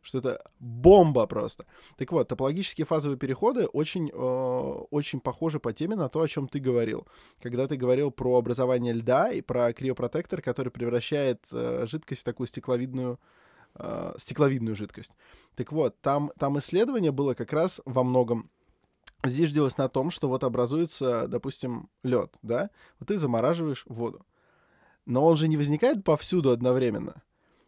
что 0.04 0.20
это 0.20 0.44
бомба 0.60 1.26
просто. 1.26 1.66
Так 1.98 2.12
вот, 2.12 2.28
топологические 2.28 2.86
фазовые 2.86 3.18
переходы 3.18 3.66
очень, 3.66 4.10
э, 4.10 4.86
очень 4.92 5.20
похожи 5.20 5.60
по 5.60 5.74
теме 5.74 5.96
на 5.96 6.10
то, 6.10 6.22
о 6.22 6.28
чем 6.28 6.48
ты 6.48 6.60
говорил. 6.60 7.08
Когда 7.42 7.68
ты 7.68 7.78
говорил 7.78 8.12
про 8.12 8.38
образование 8.38 8.94
льда 8.94 9.32
и 9.32 9.42
про 9.42 9.74
криопротектор, 9.74 10.42
который 10.42 10.70
превращает 10.70 11.48
э, 11.52 11.86
жидкость 11.88 12.22
в 12.22 12.26
такую 12.26 12.48
стекловидную 12.48 13.20
э, 13.76 14.14
стекловидную 14.18 14.76
жидкость. 14.76 15.14
Так 15.56 15.72
вот, 15.72 16.00
там, 16.02 16.32
там 16.38 16.60
исследование 16.60 17.12
было 17.12 17.34
как 17.34 17.54
раз 17.54 17.82
во 17.86 18.04
многом 18.04 18.52
зиждилось 19.24 19.78
на 19.78 19.88
том, 19.88 20.12
что 20.12 20.28
вот 20.28 20.44
образуется, 20.44 21.28
допустим, 21.28 21.90
лед, 22.04 22.36
да? 22.42 22.70
Вот 23.00 23.08
ты 23.08 23.18
замораживаешь 23.18 23.86
воду. 23.88 24.26
Но 25.06 25.26
он 25.26 25.36
же 25.36 25.48
не 25.48 25.58
возникает 25.58 26.04
повсюду 26.04 26.52
одновременно. 26.52 27.24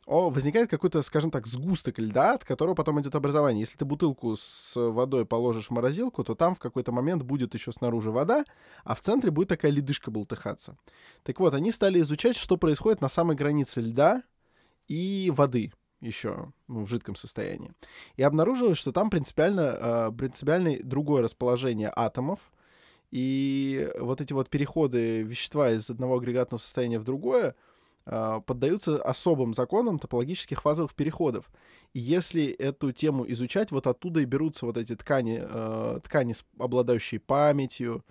О, 0.05 0.29
возникает 0.29 0.69
какой-то, 0.69 1.01
скажем 1.01 1.31
так, 1.31 1.47
сгусток 1.47 1.97
льда, 1.97 2.33
от 2.35 2.45
которого 2.45 2.75
потом 2.75 3.01
идет 3.01 3.15
образование. 3.15 3.61
Если 3.61 3.77
ты 3.77 3.85
бутылку 3.85 4.35
с 4.35 4.73
водой 4.75 5.25
положишь 5.25 5.67
в 5.67 5.71
морозилку, 5.71 6.23
то 6.23 6.35
там 6.35 6.53
в 6.53 6.59
какой-то 6.59 6.91
момент 6.91 7.23
будет 7.23 7.55
еще 7.55 7.71
снаружи 7.71 8.11
вода, 8.11 8.45
а 8.83 8.93
в 8.93 9.01
центре 9.01 9.31
будет 9.31 9.49
такая 9.49 9.71
ледышка 9.71 10.11
болтыхаться. 10.11 10.77
Так 11.23 11.39
вот, 11.39 11.55
они 11.55 11.71
стали 11.71 11.99
изучать, 12.01 12.35
что 12.35 12.57
происходит 12.57 13.01
на 13.01 13.09
самой 13.09 13.35
границе 13.35 13.81
льда 13.81 14.21
и 14.87 15.31
воды 15.35 15.71
еще 16.01 16.51
ну, 16.67 16.81
в 16.81 16.87
жидком 16.87 17.15
состоянии. 17.15 17.71
И 18.15 18.21
обнаружилось, 18.21 18.77
что 18.77 18.91
там 18.91 19.09
принципиально, 19.09 19.77
э, 19.79 20.11
принципиально 20.15 20.77
другое 20.83 21.23
расположение 21.23 21.91
атомов, 21.95 22.51
и 23.09 23.89
вот 23.99 24.21
эти 24.21 24.33
вот 24.33 24.49
переходы 24.49 25.21
вещества 25.23 25.71
из 25.71 25.89
одного 25.89 26.17
агрегатного 26.17 26.59
состояния 26.59 26.99
в 26.99 27.03
другое 27.05 27.55
поддаются 28.05 29.01
особым 29.01 29.53
законам 29.53 29.97
топологических 29.99 30.61
фазовых 30.61 30.93
переходов. 30.93 31.49
И 31.93 31.99
если 31.99 32.47
эту 32.51 32.91
тему 32.91 33.25
изучать, 33.31 33.71
вот 33.71 33.87
оттуда 33.87 34.19
и 34.19 34.25
берутся 34.25 34.65
вот 34.65 34.77
эти 34.77 34.95
ткани, 34.95 35.41
э, 35.43 35.99
ткани, 36.03 36.35
обладающие 36.59 37.19
памятью. 37.19 38.03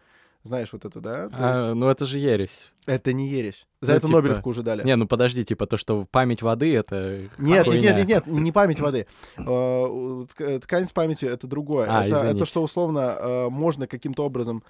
Знаешь 0.43 0.73
вот 0.73 0.85
это, 0.85 1.01
да? 1.01 1.29
То 1.31 1.37
А, 1.39 1.49
есть 1.67 1.75
ну 1.77 1.89
это 1.89 2.05
же 2.05 2.19
ересь. 2.19 2.71
это 2.87 3.13
не 3.15 3.29
ересь. 3.29 3.67
За 3.81 3.93
ну, 3.93 3.97
это 3.99 4.07
типа- 4.09 4.19
Нобелевку 4.19 4.51
уже 4.51 4.63
дали. 4.63 4.85
Не, 4.85 4.97
ну 4.97 5.07
подожди, 5.07 5.43
типа 5.45 5.67
то, 5.67 5.77
что 5.79 6.05
память 6.11 6.43
воды, 6.43 6.75
это 6.75 7.31
Нет, 7.39 7.65
хуйня. 7.67 7.93
нет, 7.95 8.07
нет, 8.07 8.27
нет, 8.27 8.27
не 8.27 8.53
память 8.53 8.81
воды. 8.81 9.07
Тк- 9.39 10.59
Ткань 10.61 10.87
с 10.87 10.93
памятью 10.93 11.31
это 11.31 11.47
другое. 11.47 11.87
А, 11.89 12.07
это, 12.07 12.17
это 12.27 12.45
что 12.47 12.63
условно 12.63 13.49
можно 13.51 13.87
каким-то 13.87 14.25
образом, 14.27 14.63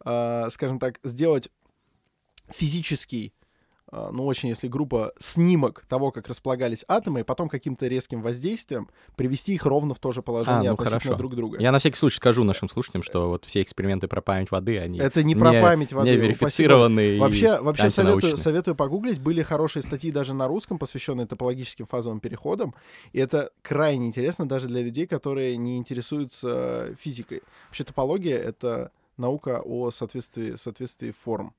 скажем 0.00 0.78
так, 0.78 0.98
сделать 1.02 1.48
физический, 2.50 3.32
ну 3.92 4.24
очень 4.24 4.48
если 4.48 4.68
группа, 4.68 5.12
снимок 5.18 5.84
того, 5.86 6.10
как 6.10 6.26
располагались 6.28 6.84
атомы, 6.88 7.20
и 7.20 7.22
потом 7.22 7.48
каким-то 7.48 7.86
резким 7.86 8.22
воздействием 8.22 8.88
привести 9.16 9.54
их 9.54 9.66
ровно 9.66 9.92
в 9.92 9.98
то 9.98 10.12
же 10.12 10.22
положение 10.22 10.70
ну 10.70 10.74
относительно 10.74 11.00
хорошо. 11.00 11.18
друг 11.18 11.36
друга. 11.36 11.60
Я 11.60 11.72
на 11.72 11.78
всякий 11.78 11.96
случай 11.96 12.16
скажу 12.16 12.42
нашим 12.44 12.68
слушателям, 12.70 13.02
что 13.02 13.28
вот 13.28 13.44
все 13.44 13.60
эксперименты 13.60 14.08
про 14.08 14.22
память 14.22 14.50
воды, 14.50 14.78
они 14.78 14.98
Это 14.98 15.22
не 15.22 15.36
про 15.36 15.52
память 15.52 15.92
воды. 15.92 16.10
не 16.10 16.16
верифицированные. 16.16 17.16
и 17.16 17.20
Вообще, 17.20 17.60
вообще 17.60 17.90
советую, 17.90 18.36
советую 18.38 18.74
погуглить. 18.74 19.20
Были 19.20 19.42
хорошие 19.42 19.82
статьи 19.82 20.10
даже 20.10 20.32
на 20.32 20.48
русском, 20.48 20.78
посвященные 20.78 21.26
топологическим 21.26 21.86
фазовым 21.86 22.20
переходам. 22.20 22.74
И 23.12 23.18
это 23.18 23.50
крайне 23.60 24.06
интересно 24.06 24.48
даже 24.48 24.68
для 24.68 24.80
людей, 24.80 25.06
которые 25.06 25.56
не 25.58 25.76
интересуются 25.76 26.94
физикой. 26.98 27.42
Вообще 27.68 27.84
топология— 27.84 28.38
это 28.38 28.90
наука 29.18 29.60
о 29.62 29.90
соответствии, 29.90 30.54
соответствии 30.54 31.10
форм. 31.10 31.54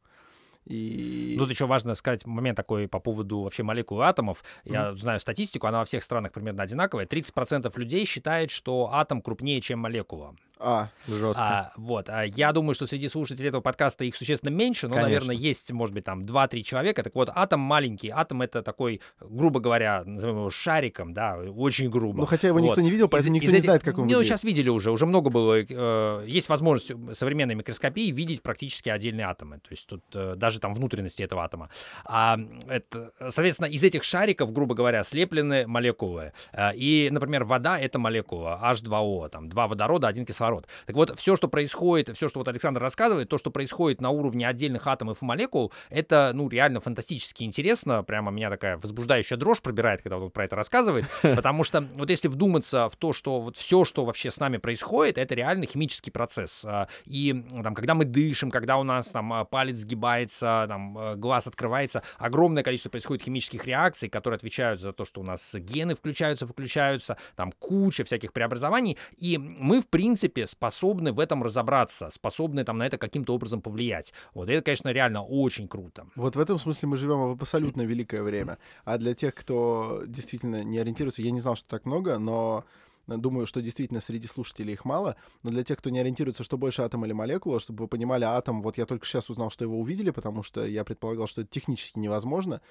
И... 0.65 1.35
Тут 1.37 1.49
еще 1.49 1.65
важно 1.65 1.95
сказать 1.95 2.25
момент 2.25 2.57
такой 2.57 2.87
по 2.87 2.99
поводу 2.99 3.41
вообще 3.41 3.63
молекул 3.63 4.01
атомов. 4.01 4.43
Я 4.63 4.93
знаю 4.95 5.19
статистику, 5.19 5.67
она 5.67 5.79
во 5.79 5.85
всех 5.85 6.03
странах 6.03 6.31
примерно 6.31 6.63
одинаковая. 6.63 7.05
30% 7.05 7.71
людей 7.77 8.05
считает, 8.05 8.51
что 8.51 8.89
атом 8.91 9.21
крупнее, 9.21 9.61
чем 9.61 9.79
молекула. 9.79 10.35
А, 10.65 10.89
Жестко. 11.07 11.43
А, 11.43 11.71
вот. 11.75 12.09
А 12.09 12.23
я 12.23 12.51
думаю, 12.53 12.73
что 12.75 12.85
среди 12.87 13.09
слушателей 13.09 13.49
этого 13.49 13.61
подкаста 13.61 14.05
их 14.05 14.15
существенно 14.15 14.49
меньше, 14.53 14.87
но, 14.87 14.93
Конечно. 14.95 15.09
наверное, 15.09 15.35
есть, 15.35 15.71
может 15.71 15.93
быть, 15.93 16.05
там 16.05 16.21
2-3 16.21 16.63
человека. 16.63 17.03
Так 17.03 17.15
вот, 17.15 17.29
атом 17.33 17.59
маленький. 17.59 18.09
Атом— 18.09 18.41
это 18.43 18.61
такой, 18.63 19.01
грубо 19.19 19.59
говоря, 19.59 20.03
назовем 20.05 20.37
его 20.37 20.49
шариком, 20.49 21.13
да, 21.13 21.37
очень 21.37 21.89
грубо. 21.89 22.19
ну 22.19 22.25
хотя 22.25 22.47
его 22.47 22.59
никто 22.59 22.75
Вот. 22.75 22.83
не 22.83 22.91
видел, 22.91 23.05
Из- 23.07 23.11
поэтому 23.11 23.35
никто 23.35 23.47
из 23.49 23.53
не 23.53 23.59
знает, 23.59 23.83
как 23.83 23.95
он 23.97 24.05
Ну, 24.05 24.09
выглядит. 24.11 24.27
сейчас 24.27 24.43
видели 24.43 24.69
уже, 24.69 24.91
уже 24.91 25.05
много 25.05 25.29
было. 25.29 25.55
э, 25.61 26.23
есть 26.27 26.47
возможность 26.49 26.91
современной 27.17 27.55
микроскопии 27.55 28.11
видеть 28.11 28.41
практически 28.41 28.89
отдельные 28.89 29.25
атомы. 29.27 29.57
То 29.57 29.67
есть 29.71 29.87
тут 29.87 30.03
э, 30.13 30.35
даже 30.37 30.59
там 30.59 30.73
внутренности 30.73 31.21
этого 31.23 31.43
атома. 31.43 31.69
А, 32.05 32.39
это, 32.69 33.11
соответственно, 33.19 33.67
из 33.67 33.83
этих 33.83 34.03
шариков, 34.03 34.51
грубо 34.53 34.75
говоря, 34.75 35.03
слеплены 35.03 35.67
молекулы. 35.67 36.31
Э, 36.53 36.71
И, 36.75 37.09
например, 37.11 37.43
вода— 37.43 37.77
это 37.79 37.99
молекула 37.99 38.59
H2O, 38.63 39.29
там, 39.29 39.49
два 39.49 39.67
водорода, 39.67 40.07
один 40.07 40.25
кислород. 40.25 40.52
Так 40.85 40.95
вот, 40.95 41.17
все, 41.17 41.35
что 41.35 41.47
происходит, 41.47 42.15
все, 42.15 42.29
что 42.29 42.39
вот 42.39 42.47
Александр 42.47 42.81
рассказывает, 42.81 43.29
то, 43.29 43.37
что 43.37 43.51
происходит 43.51 44.01
на 44.01 44.09
уровне 44.09 44.47
отдельных 44.47 44.87
атомов 44.87 45.21
и 45.21 45.25
молекул, 45.25 45.71
это, 45.89 46.31
ну, 46.33 46.49
реально 46.49 46.79
фантастически 46.79 47.43
интересно. 47.43 48.03
Прямо 48.03 48.31
меня 48.31 48.49
такая 48.49 48.77
возбуждающая 48.77 49.37
дрожь 49.37 49.61
пробирает, 49.61 50.01
когда 50.01 50.17
он 50.17 50.31
про 50.31 50.45
это 50.45 50.55
рассказывает. 50.55 51.05
Потому 51.21 51.63
что 51.63 51.81
вот 51.95 52.09
если 52.09 52.27
вдуматься 52.27 52.89
в 52.89 52.95
то, 52.95 53.13
что 53.13 53.41
вот 53.41 53.57
все, 53.57 53.85
что 53.85 54.05
вообще 54.05 54.31
с 54.31 54.39
нами 54.39 54.57
происходит, 54.57 55.17
это 55.17 55.35
реально 55.35 55.65
химический 55.65 56.11
процесс. 56.11 56.65
А, 56.65 56.87
И 57.05 57.33
там, 57.63 57.73
когда 57.73 57.95
мы 57.95 58.05
дышим, 58.05 58.51
когда 58.51 58.77
у 58.77 58.83
нас 58.83 59.07
там 59.07 59.33
а, 59.33 59.45
палец 59.45 59.77
сгибается, 59.77 60.65
там 60.67 60.97
э, 60.97 61.15
глаз 61.15 61.47
открывается, 61.47 62.03
огромное 62.17 62.63
количество 62.63 62.89
происходит 62.89 63.23
химических 63.23 63.65
реакций, 63.65 64.09
которые 64.09 64.37
отвечают 64.37 64.79
за 64.79 64.93
то, 64.93 65.05
что 65.05 65.21
у 65.21 65.23
нас 65.23 65.55
гены 65.55 65.95
включаются, 65.95 66.45
выключаются, 66.45 67.17
там 67.35 67.51
куча 67.51 68.03
всяких 68.03 68.33
преобразований. 68.33 68.97
И 69.17 69.37
мы, 69.37 69.81
в 69.81 69.87
принципе, 69.87 70.42
способны 70.45 71.11
в 71.11 71.19
этом 71.19 71.43
разобраться, 71.43 72.09
способны 72.09 72.63
там 72.63 72.77
на 72.77 72.85
это 72.85 72.97
каким-то 72.97 73.33
образом 73.33 73.61
повлиять. 73.61 74.13
Вот 74.33 74.49
это, 74.49 74.63
конечно, 74.63 74.89
реально 74.89 75.23
очень 75.23 75.67
круто. 75.67 76.05
Вот 76.15 76.35
в 76.35 76.39
этом 76.39 76.59
смысле 76.59 76.89
мы 76.89 76.97
живем 76.97 77.29
в 77.29 77.41
абсолютно 77.41 77.81
великое 77.81 78.23
время. 78.23 78.57
А 78.85 78.97
для 78.97 79.13
тех, 79.13 79.35
кто 79.35 80.03
действительно 80.07 80.63
не 80.63 80.77
ориентируется, 80.79 81.21
я 81.21 81.31
не 81.31 81.39
знал, 81.39 81.55
что 81.55 81.67
так 81.67 81.85
много, 81.85 82.17
но 82.17 82.63
Думаю, 83.07 83.45
что 83.45 83.61
действительно 83.61 83.99
среди 83.99 84.27
слушателей 84.27 84.73
их 84.73 84.85
мало, 84.85 85.17
но 85.43 85.49
для 85.49 85.63
тех, 85.63 85.77
кто 85.77 85.89
не 85.89 85.99
ориентируется, 85.99 86.43
что 86.43 86.57
больше 86.57 86.83
атом 86.83 87.05
или 87.05 87.11
молекула, 87.11 87.59
чтобы 87.59 87.83
вы 87.83 87.87
понимали, 87.89 88.23
атом, 88.23 88.61
вот 88.61 88.77
я 88.77 88.85
только 88.85 89.05
сейчас 89.05 89.29
узнал, 89.29 89.49
что 89.49 89.65
его 89.65 89.77
увидели, 89.77 90.11
потому 90.11 90.41
что 90.41 90.65
я 90.65 90.85
предполагал, 90.85 91.27
что 91.27 91.41
это 91.41 91.49
технически 91.49 91.99
невозможно. 91.99 92.61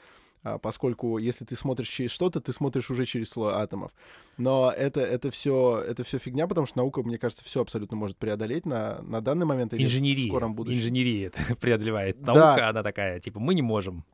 А, 0.44 0.58
поскольку 0.58 1.18
если 1.18 1.44
ты 1.44 1.54
смотришь 1.54 1.88
через 1.88 2.10
что-то, 2.10 2.40
ты 2.40 2.52
смотришь 2.52 2.90
уже 2.90 3.04
через 3.04 3.30
слой 3.30 3.52
атомов. 3.54 3.92
Но 4.38 4.72
это, 4.76 5.00
это 5.00 5.30
все 5.30 5.82
это 5.86 6.02
все 6.04 6.18
фигня, 6.18 6.46
потому 6.46 6.66
что 6.66 6.78
наука, 6.78 7.02
мне 7.02 7.18
кажется, 7.18 7.44
все 7.44 7.60
абсолютно 7.60 7.96
может 7.96 8.16
преодолеть 8.16 8.66
на, 8.66 9.00
на 9.02 9.20
данный 9.20 9.46
момент 9.46 9.72
или 9.74 9.84
Инженерия. 9.84 10.24
в 10.24 10.28
скором 10.28 10.54
будущем. 10.54 10.80
Инженерия 10.80 11.28
это 11.28 11.54
преодолевает. 11.60 12.20
Наука, 12.20 12.68
она 12.68 12.82
такая, 12.82 13.20
типа, 13.20 13.38
мы 13.38 13.54
не 13.54 13.62
можем. 13.62 14.04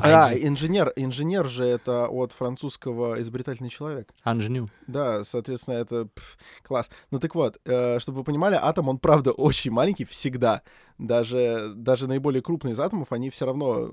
А, 0.00 0.32
инженер, 0.34 0.92
инженер 0.96 1.48
же 1.48 1.64
это 1.64 2.08
от 2.08 2.32
французского 2.32 3.20
изобретательный 3.20 3.70
человек. 3.70 4.12
Анжню. 4.22 4.68
Да, 4.86 5.24
соответственно, 5.24 5.76
это 5.76 6.06
пф, 6.06 6.38
класс. 6.62 6.90
Ну 7.10 7.18
так 7.18 7.34
вот, 7.34 7.58
э, 7.64 7.98
чтобы 7.98 8.18
вы 8.18 8.24
понимали, 8.24 8.58
атом, 8.60 8.88
он 8.88 8.98
правда 8.98 9.32
очень 9.32 9.70
маленький 9.70 10.04
всегда. 10.04 10.62
Даже, 10.98 11.72
даже 11.74 12.06
наиболее 12.06 12.42
крупные 12.42 12.72
из 12.72 12.80
атомов, 12.80 13.12
они 13.12 13.30
все 13.30 13.46
равно 13.46 13.90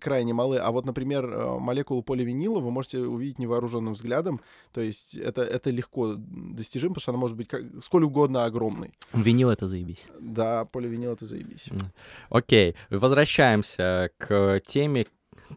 крайне 0.00 0.32
малы. 0.34 0.58
А 0.58 0.70
вот, 0.70 0.84
например, 0.84 1.24
э, 1.24 1.58
молекулу 1.58 2.02
поливинила 2.02 2.60
вы 2.60 2.70
можете 2.70 3.00
увидеть 3.00 3.38
невооруженным 3.38 3.94
взглядом. 3.94 4.40
То 4.72 4.80
есть 4.80 5.14
это, 5.14 5.42
это 5.42 5.70
легко 5.70 6.14
достижимо, 6.16 6.94
потому 6.94 7.02
что 7.02 7.10
она 7.12 7.18
может 7.18 7.36
быть 7.36 7.48
как, 7.48 7.62
сколь 7.82 8.04
угодно 8.04 8.44
огромной. 8.44 8.92
Винил— 9.12 9.50
это 9.50 9.66
заебись. 9.68 10.06
Да, 10.20 10.64
поливинил— 10.64 11.12
это 11.12 11.26
заебись. 11.26 11.68
Окей, 12.30 12.74
возвращаемся 12.90 14.10
к 14.18 14.60
теме, 14.66 15.06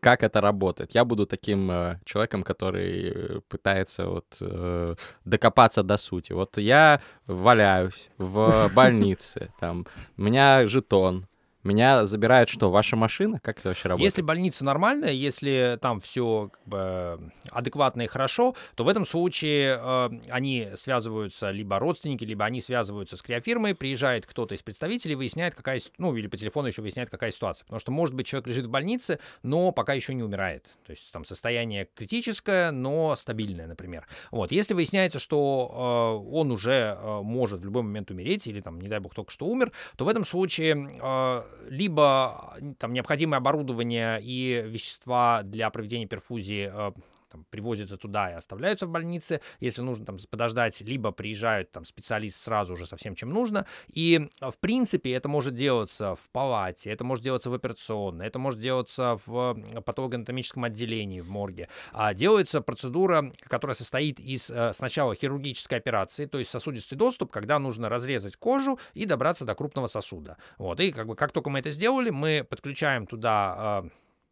как 0.02 0.24
это 0.24 0.42
работает. 0.42 0.96
Я 0.96 1.06
буду 1.06 1.26
таким 1.26 1.72
э, 1.72 2.00
человеком, 2.06 2.44
который 2.44 3.12
э, 3.14 3.42
пытается 3.48 4.06
вот 4.06 4.38
э, 4.42 4.96
докопаться 5.26 5.84
до 5.84 5.98
сути. 5.98 6.34
Вот 6.34 6.58
я 6.58 7.02
валяюсь 7.28 8.10
в 8.18 8.70
больнице, 8.74 9.52
там, 9.60 9.86
у 10.18 10.22
меня 10.22 10.68
жетон, 10.68 11.26
меня 11.70 12.06
забирает 12.06 12.50
что, 12.50 12.70
ваша 12.72 12.96
машина? 12.96 13.40
Как 13.44 13.60
это 13.60 13.70
вообще 13.70 13.90
работает? 13.90 14.12
Если 14.12 14.22
больница 14.22 14.66
нормальная, 14.66 15.12
если 15.12 15.78
там 15.82 16.00
все 16.00 16.50
как 16.52 16.68
бы, 16.68 17.32
адекватно 17.52 18.04
и 18.04 18.08
хорошо, 18.08 18.56
то 18.76 18.84
в 18.84 18.90
этом 18.90 19.06
случае 19.06 19.80
э, 19.82 20.10
они 20.30 20.70
связываются, 20.76 21.52
либо 21.52 21.80
родственники, 21.80 22.24
либо 22.24 22.46
они 22.46 22.62
связываются 22.62 23.16
с 23.16 23.22
криофирмой, 23.22 23.76
приезжает 23.76 24.26
кто-то 24.26 24.56
из 24.56 24.62
представителей, 24.62 25.16
выясняет, 25.16 25.56
какая, 25.56 25.80
ну, 25.98 26.16
или 26.16 26.28
по 26.28 26.38
телефону 26.38 26.68
еще 26.68 26.82
выясняет, 26.82 27.10
какая 27.10 27.32
ситуация. 27.32 27.66
Потому 27.66 27.80
что, 27.80 27.92
может 27.92 28.16
быть, 28.16 28.28
человек 28.28 28.48
лежит 28.48 28.66
в 28.66 28.70
больнице, 28.70 29.20
но 29.44 29.72
пока 29.72 29.94
еще 29.94 30.14
не 30.14 30.24
умирает. 30.24 30.66
То 30.86 30.92
есть 30.92 31.12
там 31.12 31.26
состояние 31.26 31.88
критическое, 31.96 32.72
но 32.72 33.16
стабильное, 33.16 33.68
например. 33.68 34.08
Вот. 34.32 34.52
Если 34.52 34.74
выясняется, 34.74 35.20
что 35.20 36.24
э, 36.26 36.36
он 36.36 36.52
уже 36.52 36.98
э, 37.00 37.22
может 37.22 37.62
в 37.62 37.66
любой 37.66 37.84
момент 37.84 38.12
умереть, 38.12 38.48
или 38.48 38.62
там, 38.62 38.80
не 38.82 38.88
дай 38.88 39.00
бог, 39.00 39.14
только 39.14 39.32
что 39.32 39.46
умер, 39.46 39.72
то 39.98 40.06
в 40.06 40.08
этом 40.10 40.26
случае 40.26 40.90
э, 41.02 41.44
либо 41.68 42.58
там 42.78 42.94
необходимое 42.94 43.38
оборудование 43.38 44.22
и 44.22 44.64
вещества 44.66 45.42
для 45.44 45.70
проведения 45.70 46.08
перфузии 46.08 46.72
э, 46.72 46.92
там, 47.30 47.46
привозятся 47.50 47.98
туда 47.98 48.32
и 48.32 48.34
оставляются 48.34 48.88
в 48.88 48.90
больнице. 48.90 49.42
Если 49.60 49.82
нужно 49.82 50.06
там 50.06 50.18
подождать, 50.30 50.82
либо 50.82 51.12
приезжают 51.12 51.72
там 51.72 51.86
специалист 51.86 52.42
сразу 52.42 52.76
же 52.76 52.86
со 52.86 52.98
всем, 52.98 53.16
чем 53.16 53.30
нужно. 53.30 53.66
И, 53.94 54.30
в 54.42 54.58
принципе, 54.60 55.14
это 55.14 55.30
может 55.30 55.54
делаться 55.54 56.16
в 56.16 56.30
палате, 56.32 56.92
это 56.92 57.04
может 57.04 57.24
делаться 57.24 57.50
в 57.50 57.54
операционной, 57.54 58.28
это 58.28 58.40
может 58.40 58.60
делаться 58.60 59.18
в 59.26 59.58
патологоанатомическом 59.86 60.64
отделении 60.66 61.22
в 61.22 61.30
морге. 61.30 61.70
А 61.92 62.14
делается 62.14 62.62
процедура, 62.62 63.32
которая 63.44 63.76
состоит 63.76 64.20
из 64.20 64.50
э, 64.50 64.74
сначала 64.74 65.16
хирургической 65.16 65.78
операции, 65.78 66.26
то 66.26 66.40
есть 66.40 66.52
сосудистый 66.52 66.98
доступ, 66.98 67.32
когда 67.32 67.60
нужно 67.60 67.90
разрезать 67.90 68.36
кожу 68.36 68.80
и 68.94 69.06
добраться 69.06 69.46
до 69.46 69.56
крупного 69.56 69.88
сосуда. 69.88 70.38
Вот. 70.58 70.80
И 70.80 70.92
как 70.92 71.08
бы 71.08 71.16
как 71.16 71.32
только 71.32 71.50
мы 71.50 71.60
это 71.60 71.72
сделали, 71.72 72.10
мы 72.10 72.46
подключаем 72.50 73.06
туда 73.06 73.84
э, 73.86 73.90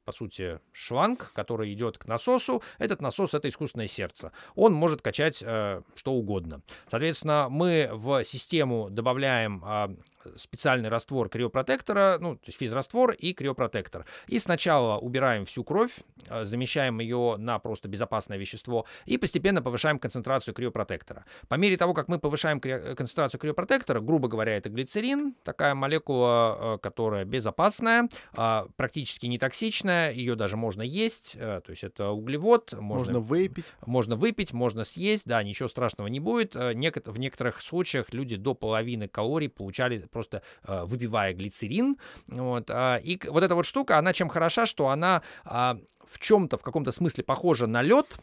по 0.07 0.13
сути, 0.13 0.61
шланг, 0.71 1.33
который 1.33 1.73
идет 1.73 1.97
к 1.97 2.05
насосу. 2.05 2.63
Этот 2.77 3.01
насос— 3.01 3.33
это 3.33 3.49
искусственное 3.49 3.87
сердце. 3.87 4.31
Он 4.55 4.71
может 4.71 5.01
качать 5.01 5.43
э, 5.45 5.81
что 5.95 6.13
угодно. 6.13 6.61
Соответственно, 6.89 7.47
мы 7.49 7.89
в 7.91 8.23
систему 8.23 8.89
добавляем 8.89 9.61
э, 9.65 9.97
специальный 10.35 10.89
раствор 10.89 11.29
криопротектора, 11.29 12.17
ну, 12.19 12.35
то 12.35 12.43
есть 12.45 12.57
физраствор 12.57 13.11
и 13.11 13.33
криопротектор. 13.33 14.05
И 14.27 14.39
сначала 14.39 14.97
убираем 14.97 15.43
всю 15.43 15.65
кровь, 15.65 15.91
э, 16.27 16.45
замещаем 16.45 16.99
ее 16.99 17.35
на 17.37 17.59
просто 17.59 17.87
безопасное 17.87 18.37
вещество 18.37 18.85
и 19.05 19.17
постепенно 19.17 19.61
повышаем 19.61 19.99
концентрацию 19.99 20.53
криопротектора. 20.53 21.25
По 21.47 21.55
мере 21.55 21.77
того, 21.77 21.93
как 21.93 22.07
мы 22.07 22.19
повышаем 22.19 22.59
кри- 22.59 22.95
концентрацию 22.95 23.39
криопротектора, 23.39 23.99
грубо 23.99 24.27
говоря, 24.27 24.55
это 24.55 24.69
глицерин, 24.69 25.35
такая 25.43 25.75
молекула, 25.75 26.75
э, 26.75 26.77
которая 26.81 27.25
безопасная, 27.25 28.09
э, 28.37 28.65
практически 28.75 29.25
не 29.25 29.37
токсичная, 29.37 29.96
ее 30.05 30.35
даже 30.35 30.57
можно 30.57 30.81
есть, 30.81 31.35
э, 31.35 31.61
то 31.63 31.69
есть 31.69 31.83
это 31.83 32.09
углевод. 32.09 32.73
Можно, 32.73 33.13
можно 33.13 33.19
выпить. 33.19 33.65
Можно 33.85 34.15
выпить, 34.15 34.53
можно 34.53 34.83
съесть, 34.83 35.25
да, 35.25 35.41
ничего 35.43 35.67
страшного 35.67 36.07
не 36.07 36.19
будет. 36.19 36.55
Э, 36.55 36.73
в 36.73 37.19
некоторых 37.19 37.61
случаях 37.61 38.13
люди 38.13 38.35
до 38.35 38.53
половины 38.53 39.07
калорий 39.07 39.49
получали 39.49 39.99
просто 39.99 40.41
э, 40.63 40.83
выпивая 40.85 41.33
глицерин. 41.33 41.97
Вот. 42.27 42.69
А, 42.69 42.97
и 42.97 43.19
вот 43.27 43.43
эта 43.43 43.55
вот 43.55 43.65
штука, 43.65 43.97
она 43.97 44.13
чем 44.13 44.29
хороша, 44.29 44.65
что 44.65 44.89
она 44.89 45.21
а, 45.43 45.77
в 46.05 46.19
чем-то, 46.19 46.57
в 46.57 46.61
каком-то 46.61 46.91
смысле 46.91 47.23
похожа 47.23 47.67
на 47.67 47.81
лед, 47.81 48.17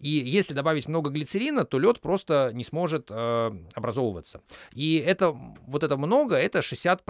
и 0.00 0.10
если 0.10 0.54
добавить 0.54 0.86
много 0.86 1.10
глицерина, 1.10 1.64
то 1.64 1.78
лед 1.78 2.00
просто 2.00 2.50
не 2.54 2.62
сможет 2.64 3.08
э, 3.10 3.50
образовываться. 3.74 4.42
И 4.72 4.96
это 5.04 5.30
вот 5.66 5.82
это 5.82 5.96
много, 5.96 6.36
это 6.36 6.60
60%, 6.60 7.00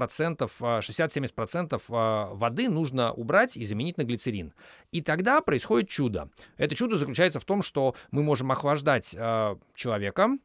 60-70% 0.49 1.75
э, 1.75 1.77
э, 1.77 2.35
воды 2.35 2.69
нужно 2.69 3.13
убрать 3.13 3.57
и 3.57 3.65
заменить 3.67 3.99
на 3.99 4.05
глицерин. 4.05 4.55
И 4.91 5.03
тогда 5.03 5.41
происходит 5.43 5.89
чудо. 5.89 6.31
Это 6.57 6.75
чудо 6.75 6.97
заключается 6.97 7.41
в 7.41 7.45
том, 7.45 7.63
что 7.63 7.95
мы 8.11 8.23
можем 8.23 8.51
охлаждать 8.53 9.15
э, 9.15 9.57
человека, 9.75 10.39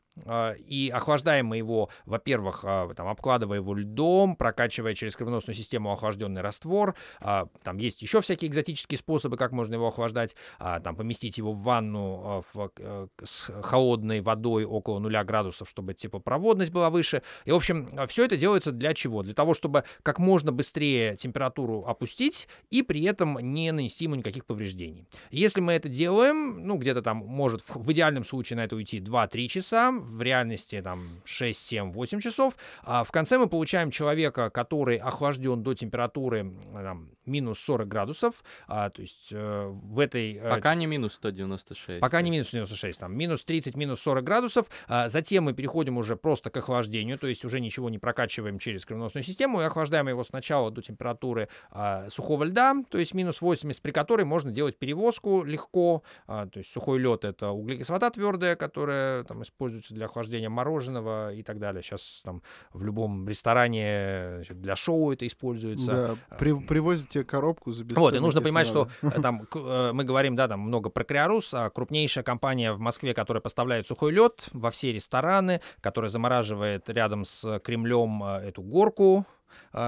и 0.67 0.91
охлаждаем 0.93 1.47
мы 1.47 1.57
его, 1.57 1.89
во-первых, 2.05 2.61
а, 2.63 2.93
там, 2.93 3.07
обкладывая 3.07 3.57
его 3.57 3.73
льдом, 3.73 4.35
прокачивая 4.35 4.93
через 4.93 5.15
кровеносную 5.15 5.55
систему 5.55 5.91
охлажденный 5.91 6.41
раствор. 6.41 6.95
А, 7.19 7.47
там 7.63 7.77
есть 7.77 8.01
еще 8.01 8.21
всякие 8.21 8.49
экзотические 8.49 8.97
способы, 8.97 9.37
как 9.37 9.51
можно 9.51 9.75
его 9.75 9.87
охлаждать. 9.87 10.35
Там, 10.59 10.95
поместить 10.95 11.37
его 11.37 11.51
в 11.51 11.63
ванну 11.63 12.43
э, 12.55 13.07
с 13.23 13.51
холодной 13.61 14.21
водой 14.21 14.65
около 14.65 14.99
нуля 14.99 15.23
градусов, 15.23 15.69
чтобы 15.69 15.93
теплопроводность 15.93 16.71
была 16.71 16.89
выше. 16.89 17.21
И, 17.45 17.51
в 17.51 17.55
общем, 17.55 17.87
все 18.07 18.25
это 18.25 18.37
делается 18.37 18.71
для 18.71 18.93
чего? 18.93 19.23
Для 19.23 19.33
того, 19.33 19.53
чтобы 19.53 19.83
как 20.03 20.19
можно 20.19 20.51
быстрее 20.51 21.15
температуру 21.15 21.85
опустить 21.85 22.47
и 22.69 22.81
при 22.81 23.03
этом 23.03 23.37
не 23.39 23.71
нанести 23.71 24.05
ему 24.05 24.15
никаких 24.15 24.45
повреждений. 24.45 25.07
Если 25.31 25.61
мы 25.61 25.73
это 25.73 25.89
делаем, 25.89 26.65
ну, 26.65 26.77
где-то 26.77 27.01
там 27.01 27.17
может 27.17 27.61
в 27.67 27.91
идеальном 27.91 28.23
случае 28.23 28.57
на 28.57 28.65
это 28.65 28.75
уйти 28.75 28.99
2-3 28.99 29.47
часа, 29.47 29.91
в 30.03 30.21
реальности 30.21 30.81
там 30.81 30.99
6, 31.25 31.59
7, 31.59 31.91
8 31.91 32.19
часов. 32.19 32.55
А 32.83 33.03
в 33.03 33.11
конце 33.11 33.37
мы 33.37 33.47
получаем 33.47 33.91
человека, 33.91 34.49
который 34.49 34.97
охлажден 34.97 35.63
до 35.63 35.73
температуры 35.73 36.51
там, 36.73 37.09
минус 37.25 37.59
40 37.59 37.87
градусов. 37.87 38.43
А, 38.67 38.89
то 38.89 39.01
есть 39.01 39.29
э, 39.31 39.65
в 39.67 39.99
этой... 39.99 40.35
Э, 40.35 40.49
пока 40.49 40.75
не 40.75 40.85
минус 40.85 41.13
196. 41.13 41.99
Пока 41.99 42.21
не 42.21 42.31
минус 42.31 42.47
196, 42.47 42.99
там 42.99 43.17
минус 43.17 43.43
30, 43.43 43.75
минус 43.75 44.01
40 44.01 44.23
градусов. 44.23 44.67
А, 44.87 45.09
затем 45.09 45.45
мы 45.45 45.53
переходим 45.53 45.97
уже 45.97 46.15
просто 46.15 46.49
к 46.49 46.57
охлаждению, 46.57 47.17
то 47.17 47.27
есть 47.27 47.45
уже 47.45 47.59
ничего 47.59 47.89
не 47.89 47.99
прокачиваем 47.99 48.59
через 48.59 48.85
кровеносную 48.85 49.23
систему 49.23 49.61
и 49.61 49.63
охлаждаем 49.63 50.07
его 50.07 50.23
сначала 50.23 50.71
до 50.71 50.81
температуры 50.81 51.49
а, 51.71 52.09
сухого 52.09 52.43
льда, 52.43 52.75
то 52.89 52.97
есть 52.97 53.13
минус 53.13 53.41
80, 53.41 53.81
при 53.81 53.91
которой 53.91 54.23
можно 54.25 54.51
делать 54.51 54.77
перевозку 54.77 55.43
легко. 55.43 56.03
А, 56.27 56.47
то 56.47 56.59
есть 56.59 56.71
сухой 56.71 56.99
лед 56.99 57.25
это 57.25 57.49
углекислота 57.49 58.09
твердая, 58.09 58.55
которая 58.55 59.23
там 59.23 59.43
используется 59.43 59.93
для 59.93 60.05
охлаждения 60.05 60.49
мороженого 60.49 61.33
и 61.33 61.43
так 61.43 61.59
далее. 61.59 61.81
Сейчас 61.81 62.21
там 62.23 62.41
в 62.71 62.83
любом 62.83 63.27
ресторане 63.27 64.35
значит, 64.35 64.61
для 64.61 64.75
шоу 64.75 65.11
это 65.11 65.25
используется. 65.27 65.91
Да, 65.91 66.17
а, 66.29 66.35
при, 66.35 66.53
привозят 66.53 67.12
тебе 67.13 67.23
коробку 67.23 67.71
за 67.71 67.85
Вот, 67.95 68.15
и 68.15 68.19
нужно 68.19 68.41
понимать, 68.41 68.67
надо. 68.73 68.89
что 68.99 69.07
э, 69.07 69.21
там 69.21 69.47
э, 69.55 69.91
мы 69.93 70.03
говорим, 70.03 70.35
да, 70.35 70.47
там 70.47 70.61
много 70.61 70.89
про 70.89 71.03
Криорус, 71.03 71.53
а 71.53 71.69
крупнейшая 71.69 72.23
компания 72.23 72.73
в 72.73 72.79
Москве, 72.79 73.13
которая 73.13 73.41
поставляет 73.41 73.87
сухой 73.87 74.11
лед 74.11 74.47
во 74.53 74.71
все 74.71 74.91
рестораны, 74.91 75.61
которая 75.81 76.09
замораживает 76.09 76.89
рядом 76.89 77.25
с 77.25 77.59
Кремлем 77.59 78.23
э, 78.23 78.49
эту 78.49 78.61
горку, 78.61 79.25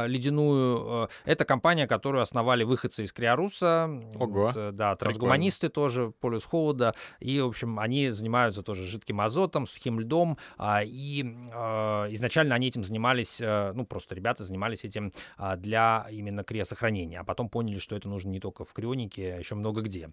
ледяную. 0.07 1.05
Э, 1.05 1.07
это 1.25 1.45
компания, 1.45 1.87
которую 1.87 2.21
основали 2.21 2.63
выходцы 2.63 3.03
из 3.03 3.13
Криоруса. 3.13 3.89
Ого. 4.15 4.45
Вот, 4.45 4.55
э, 4.55 4.71
да, 4.71 4.95
трансгуманисты 4.95 5.69
тоже, 5.69 6.11
полюс 6.19 6.45
холода. 6.45 6.93
И, 7.19 7.39
в 7.39 7.47
общем, 7.47 7.79
они 7.79 8.09
занимаются 8.09 8.61
тоже 8.63 8.83
жидким 8.85 9.21
азотом, 9.21 9.67
сухим 9.67 9.99
льдом. 9.99 10.37
а, 10.57 10.81
И 10.83 11.23
э, 11.23 12.07
изначально 12.11 12.55
они 12.55 12.67
этим 12.67 12.83
занимались, 12.83 13.39
э, 13.41 13.71
ну, 13.73 13.85
просто 13.85 14.15
ребята 14.15 14.43
занимались 14.43 14.83
этим 14.83 15.11
а, 15.37 15.55
для 15.55 16.07
именно 16.11 16.43
криосохранения. 16.43 17.19
А 17.19 17.23
потом 17.23 17.49
поняли, 17.49 17.79
что 17.79 17.95
это 17.95 18.09
нужно 18.09 18.29
не 18.29 18.39
только 18.39 18.65
в 18.65 18.73
крионике, 18.73 19.35
а 19.35 19.39
еще 19.39 19.55
много 19.55 19.81
где. 19.81 20.09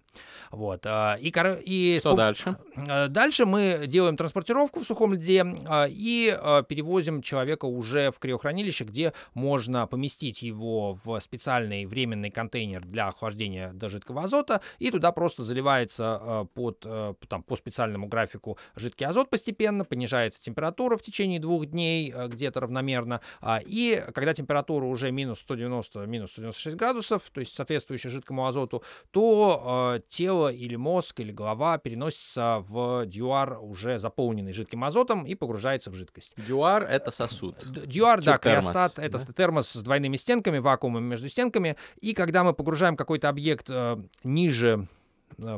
Вот. 0.51 0.85
а, 0.85 1.15
И, 1.15 1.31
и 1.65 1.99
Что 1.99 2.13
дальше? 2.15 2.57
Э, 2.87 3.07
Дальше 3.07 3.45
мы 3.45 3.85
делаем 3.87 4.17
транспортировку 4.17 4.79
в 4.79 4.83
сухом 4.83 5.13
льде 5.13 5.43
и 5.89 6.37
перевозим 6.67 7.21
человека 7.21 7.65
уже 7.65 8.11
в 8.11 8.19
криохранилище, 8.19 8.85
где 8.85 9.13
можно 9.43 9.87
поместить 9.87 10.41
его 10.41 10.97
в 11.03 11.19
специальный 11.19 11.85
временный 11.85 12.31
контейнер 12.31 12.85
для 12.85 13.09
охлаждения 13.09 13.73
до 13.73 13.89
жидкого 13.89 14.23
азота, 14.23 14.61
и 14.79 14.89
туда 14.89 15.11
просто 15.11 15.43
заливается 15.43 16.17
а, 16.21 16.45
под, 16.45 16.83
э, 16.85 17.13
там, 17.27 17.43
по 17.43 17.57
специальному 17.57 18.07
графику 18.07 18.57
жидкий 18.77 19.05
азот 19.05 19.29
постепенно, 19.29 19.83
понижается 19.83 20.41
температура 20.41 20.95
в 20.97 21.01
течение 21.01 21.41
двух 21.41 21.65
дней 21.65 22.09
э, 22.15 22.27
где-то 22.29 22.61
равномерно, 22.61 23.19
а, 23.41 23.59
и 23.65 24.01
когда 24.13 24.33
температура 24.33 24.85
уже 24.85 25.11
минус 25.11 25.39
190, 25.39 26.05
минус 26.05 26.31
196 26.31 26.77
градусов, 26.77 27.29
то 27.33 27.41
есть 27.41 27.53
соответствующая 27.53 28.09
жидкому 28.09 28.47
азоту, 28.47 28.81
то 29.11 29.97
э, 29.97 30.01
тело 30.07 30.53
или 30.53 30.77
мозг 30.77 31.19
или 31.19 31.33
голова 31.33 31.77
переносится 31.79 32.63
в 32.69 33.05
дюар, 33.07 33.59
уже 33.61 33.97
заполненный 33.97 34.53
жидким 34.53 34.85
азотом, 34.85 35.25
и 35.25 35.35
погружается 35.35 35.91
в 35.91 35.95
жидкость. 35.95 36.33
Дюар— 36.37 36.83
это 36.89 37.11
сосуд. 37.11 37.55
Дюар, 37.85 38.21
да, 38.23 38.37
криостат, 38.37 38.99
это 38.99 39.17
да? 39.17 39.32
Термос 39.33 39.71
с 39.71 39.81
двойными 39.81 40.15
стенками, 40.15 40.59
вакуумом 40.59 41.03
между 41.03 41.29
стенками. 41.29 41.75
И 41.99 42.13
когда 42.13 42.43
мы 42.43 42.53
погружаем 42.53 42.95
какой-то 42.95 43.29
объект 43.29 43.67
э, 43.69 43.97
ниже 44.23 44.87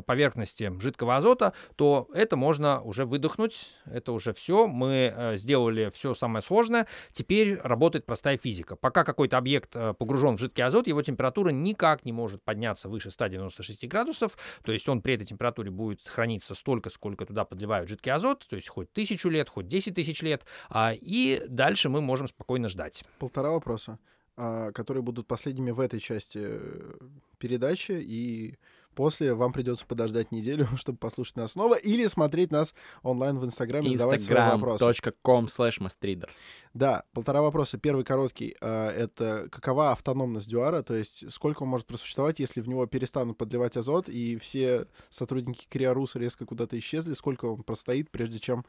поверхности 0.06 0.72
жидкого 0.80 1.16
азота, 1.16 1.52
то 1.76 2.08
это 2.14 2.36
можно 2.36 2.80
уже 2.82 3.04
выдохнуть. 3.04 3.72
Это 3.86 4.12
уже 4.12 4.32
все. 4.32 4.66
Мы 4.66 5.12
э, 5.14 5.36
сделали 5.36 5.90
все 5.92 6.14
самое 6.14 6.42
сложное. 6.42 6.86
Теперь 7.12 7.58
работает 7.62 8.06
простая 8.06 8.38
физика. 8.38 8.76
Пока 8.76 9.04
какой-то 9.04 9.38
объект 9.38 9.74
э, 9.74 9.94
погружен 9.94 10.36
в 10.36 10.40
жидкий 10.40 10.64
азот, 10.64 10.86
его 10.86 11.02
температура 11.02 11.50
никак 11.50 12.04
не 12.04 12.12
может 12.12 12.42
подняться 12.42 12.88
выше 12.88 13.10
196 13.10 13.86
градусов. 13.88 14.36
То 14.62 14.72
есть 14.72 14.88
он 14.88 15.02
при 15.02 15.14
этой 15.14 15.26
температуре 15.26 15.70
будет 15.70 16.06
храниться 16.06 16.54
столько, 16.54 16.90
сколько 16.90 17.26
туда 17.26 17.44
подливают 17.44 17.88
жидкий 17.88 18.12
азот, 18.12 18.46
то 18.48 18.56
есть 18.56 18.68
хоть 18.68 18.92
тысячу 18.92 19.28
лет, 19.28 19.48
хоть 19.48 19.66
10 19.66 19.94
тысяч 19.94 20.22
лет. 20.22 20.44
А, 20.68 20.92
и 20.94 21.42
дальше 21.48 21.88
мы 21.88 22.00
можем 22.00 22.26
спокойно 22.28 22.68
ждать. 22.68 23.04
Полтора 23.18 23.50
вопроса, 23.50 23.98
а, 24.36 24.72
которые 24.72 25.02
будут 25.02 25.26
последними 25.26 25.70
в 25.70 25.80
этой 25.80 26.00
части 26.00 26.40
э, 26.42 26.92
передачи, 27.38 27.92
и 27.92 28.56
после 28.96 29.34
вам 29.34 29.52
придется 29.52 29.86
подождать 29.86 30.32
неделю, 30.32 30.66
чтобы 30.76 30.98
послушать 30.98 31.36
нас 31.36 31.52
снова, 31.52 31.74
или 31.76 32.06
смотреть 32.06 32.50
нас 32.50 32.74
онлайн 33.02 33.38
в 33.38 33.44
Инстаграме, 33.44 33.90
задавать 33.90 34.20
свои 34.22 34.38
вопросы. 34.38 34.84
Instagram.com 34.84 35.44
slash 35.46 35.78
mastrider. 35.80 36.28
Да, 36.74 37.04
полтора 37.14 37.40
вопроса. 37.40 37.78
Первый 37.78 38.04
короткий. 38.04 38.54
а, 38.60 38.90
Это 38.90 39.48
какова 39.50 39.92
автономность 39.92 40.48
Дюара? 40.48 40.82
То 40.82 40.94
есть 40.94 41.30
сколько 41.32 41.62
он 41.62 41.70
может 41.70 41.86
просуществовать, 41.86 42.38
если 42.40 42.60
в 42.60 42.68
него 42.68 42.84
перестанут 42.86 43.38
подливать 43.38 43.76
азот, 43.78 44.08
и 44.10 44.36
все 44.36 44.86
сотрудники 45.08 45.66
Криоруса 45.70 46.18
резко 46.18 46.44
куда-то 46.44 46.76
исчезли? 46.78 47.14
Сколько 47.14 47.46
он 47.46 47.62
простоит, 47.62 48.10
прежде 48.10 48.38
чем 48.40 48.66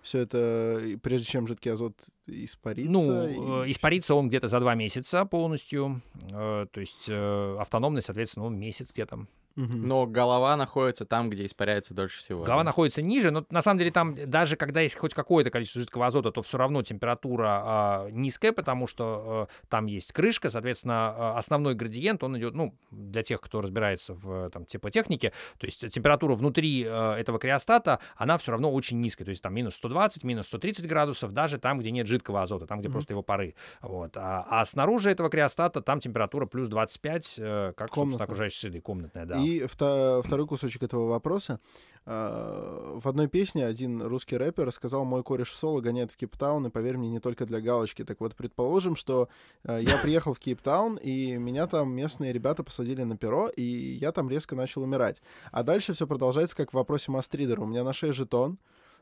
все 0.00 0.20
это, 0.20 0.80
прежде 1.02 1.26
чем 1.26 1.46
жидкий 1.48 1.72
азот 1.72 1.94
испарится? 2.26 2.92
Ну, 2.92 3.62
и- 3.64 3.66
э, 3.66 3.70
испарится 3.72 4.14
он 4.14 4.28
где-то 4.28 4.46
за 4.46 4.60
два 4.60 4.74
месяца 4.76 5.24
полностью. 5.24 6.00
Э, 6.30 6.66
То 6.70 6.80
есть 6.80 7.06
э, 7.08 7.56
автономный, 7.58 8.00
соответственно, 8.02 8.46
он 8.46 8.58
месяц 8.60 8.92
где-то. 8.92 9.26
Но 9.56 10.06
голова 10.06 10.56
находится 10.56 11.04
там, 11.04 11.28
где 11.30 11.44
испаряется 11.46 11.94
дольше 11.94 12.18
всего. 12.20 12.44
Голова 12.44 12.62
да? 12.62 12.66
находится 12.70 13.02
ниже, 13.02 13.30
но 13.30 13.44
на 13.50 13.60
самом 13.62 13.78
деле 13.78 13.90
там 13.90 14.14
даже 14.14 14.56
когда 14.56 14.80
есть 14.80 14.96
хоть 14.96 15.14
какое-то 15.14 15.50
количество 15.50 15.80
жидкого 15.80 16.06
азота, 16.06 16.30
то 16.30 16.42
все 16.42 16.58
равно 16.58 16.82
температура 16.82 17.62
а, 17.64 18.08
низкая, 18.10 18.52
потому 18.52 18.86
что 18.86 19.48
э, 19.50 19.66
там 19.68 19.86
есть 19.86 20.12
крышка, 20.12 20.50
соответственно, 20.50 21.14
э, 21.16 21.38
основной 21.38 21.74
градиент, 21.74 22.22
он 22.22 22.38
идет, 22.38 22.54
ну, 22.54 22.74
для 22.90 23.22
тех, 23.22 23.40
кто 23.40 23.60
разбирается 23.60 24.14
в 24.14 24.46
э, 24.46 24.50
там, 24.50 24.64
теплотехнике, 24.64 25.32
то 25.58 25.66
есть 25.66 25.88
температура 25.90 26.34
внутри 26.34 26.84
э, 26.86 27.12
этого 27.14 27.38
криостата, 27.38 27.98
она 28.16 28.38
все 28.38 28.52
равно 28.52 28.70
очень 28.72 29.00
низкая, 29.00 29.24
то 29.24 29.30
есть 29.30 29.42
там 29.42 29.54
минус 29.54 29.74
120, 29.74 30.24
минус 30.24 30.46
130 30.46 30.86
градусов, 30.86 31.32
даже 31.32 31.58
там, 31.58 31.78
где 31.80 31.90
нет 31.90 32.06
жидкого 32.06 32.42
азота, 32.42 32.66
там, 32.66 32.80
где 32.80 32.88
Мгм. 32.88 32.92
просто 32.92 33.12
его 33.12 33.22
пары. 33.22 33.54
Вот. 33.82 34.16
А, 34.16 34.46
а 34.48 34.64
снаружи 34.64 35.10
этого 35.10 35.28
криостата 35.28 35.80
там 35.80 36.00
температура 36.00 36.46
плюс 36.46 36.68
25, 36.68 37.34
э, 37.38 37.72
как, 37.76 37.88
собственно, 37.88 38.04
Комнатная. 38.04 38.24
окружающей 38.24 38.58
среды, 38.58 38.80
комнатная, 38.80 39.26
да. 39.26 39.39
И 39.44 39.62
вто- 39.64 40.22
второй 40.22 40.46
кусочек 40.46 40.82
этого 40.82 41.08
вопроса. 41.08 41.60
А, 42.06 42.98
В 42.98 43.08
одной 43.08 43.28
песне 43.28 43.66
один 43.66 44.02
русский 44.02 44.36
рэпер 44.36 44.72
сказал, 44.72 45.04
мой 45.04 45.22
кореш 45.22 45.52
соло 45.52 45.80
гоняет 45.80 46.10
в 46.10 46.16
Кейптаун, 46.16 46.66
и 46.66 46.70
поверь 46.70 46.96
мне, 46.96 47.10
не 47.10 47.20
только 47.20 47.46
для 47.46 47.60
галочки. 47.60 48.04
Так 48.04 48.20
вот, 48.20 48.34
предположим, 48.36 48.96
что 48.96 49.28
а, 49.64 49.78
я 49.78 49.98
приехал 49.98 50.34
в 50.34 50.38
Кейптаун, 50.38 50.96
и 50.96 51.36
меня 51.36 51.66
там 51.66 51.92
местные 51.94 52.32
ребята 52.32 52.62
посадили 52.62 53.02
на 53.02 53.16
перо, 53.16 53.48
и 53.48 53.62
я 53.62 54.12
там 54.12 54.28
резко 54.30 54.56
начал 54.56 54.82
умирать. 54.82 55.22
А 55.52 55.62
дальше 55.62 55.92
все 55.92 56.06
продолжается, 56.06 56.56
как 56.56 56.70
в 56.70 56.74
вопросе 56.74 57.10
Мастридера. 57.12 57.60
У 57.60 57.66
меня 57.66 57.84
на 57.84 57.92
шее 57.92 58.12
жетон, 58.12 58.58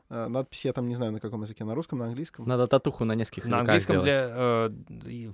надпись 0.09 0.65
я 0.65 0.73
там 0.73 0.87
не 0.87 0.95
знаю 0.95 1.11
на 1.11 1.19
каком 1.19 1.41
языке, 1.43 1.63
на 1.63 1.75
русском, 1.75 1.99
на 1.99 2.05
английском. 2.05 2.47
Надо 2.47 2.67
татуху 2.67 3.05
на 3.05 3.13
нескольких 3.13 3.45
На 3.45 3.57
языках 3.59 3.59
английском 3.61 4.01
сделать. 4.01 4.33
для... 4.99 5.29
э, 5.29 5.31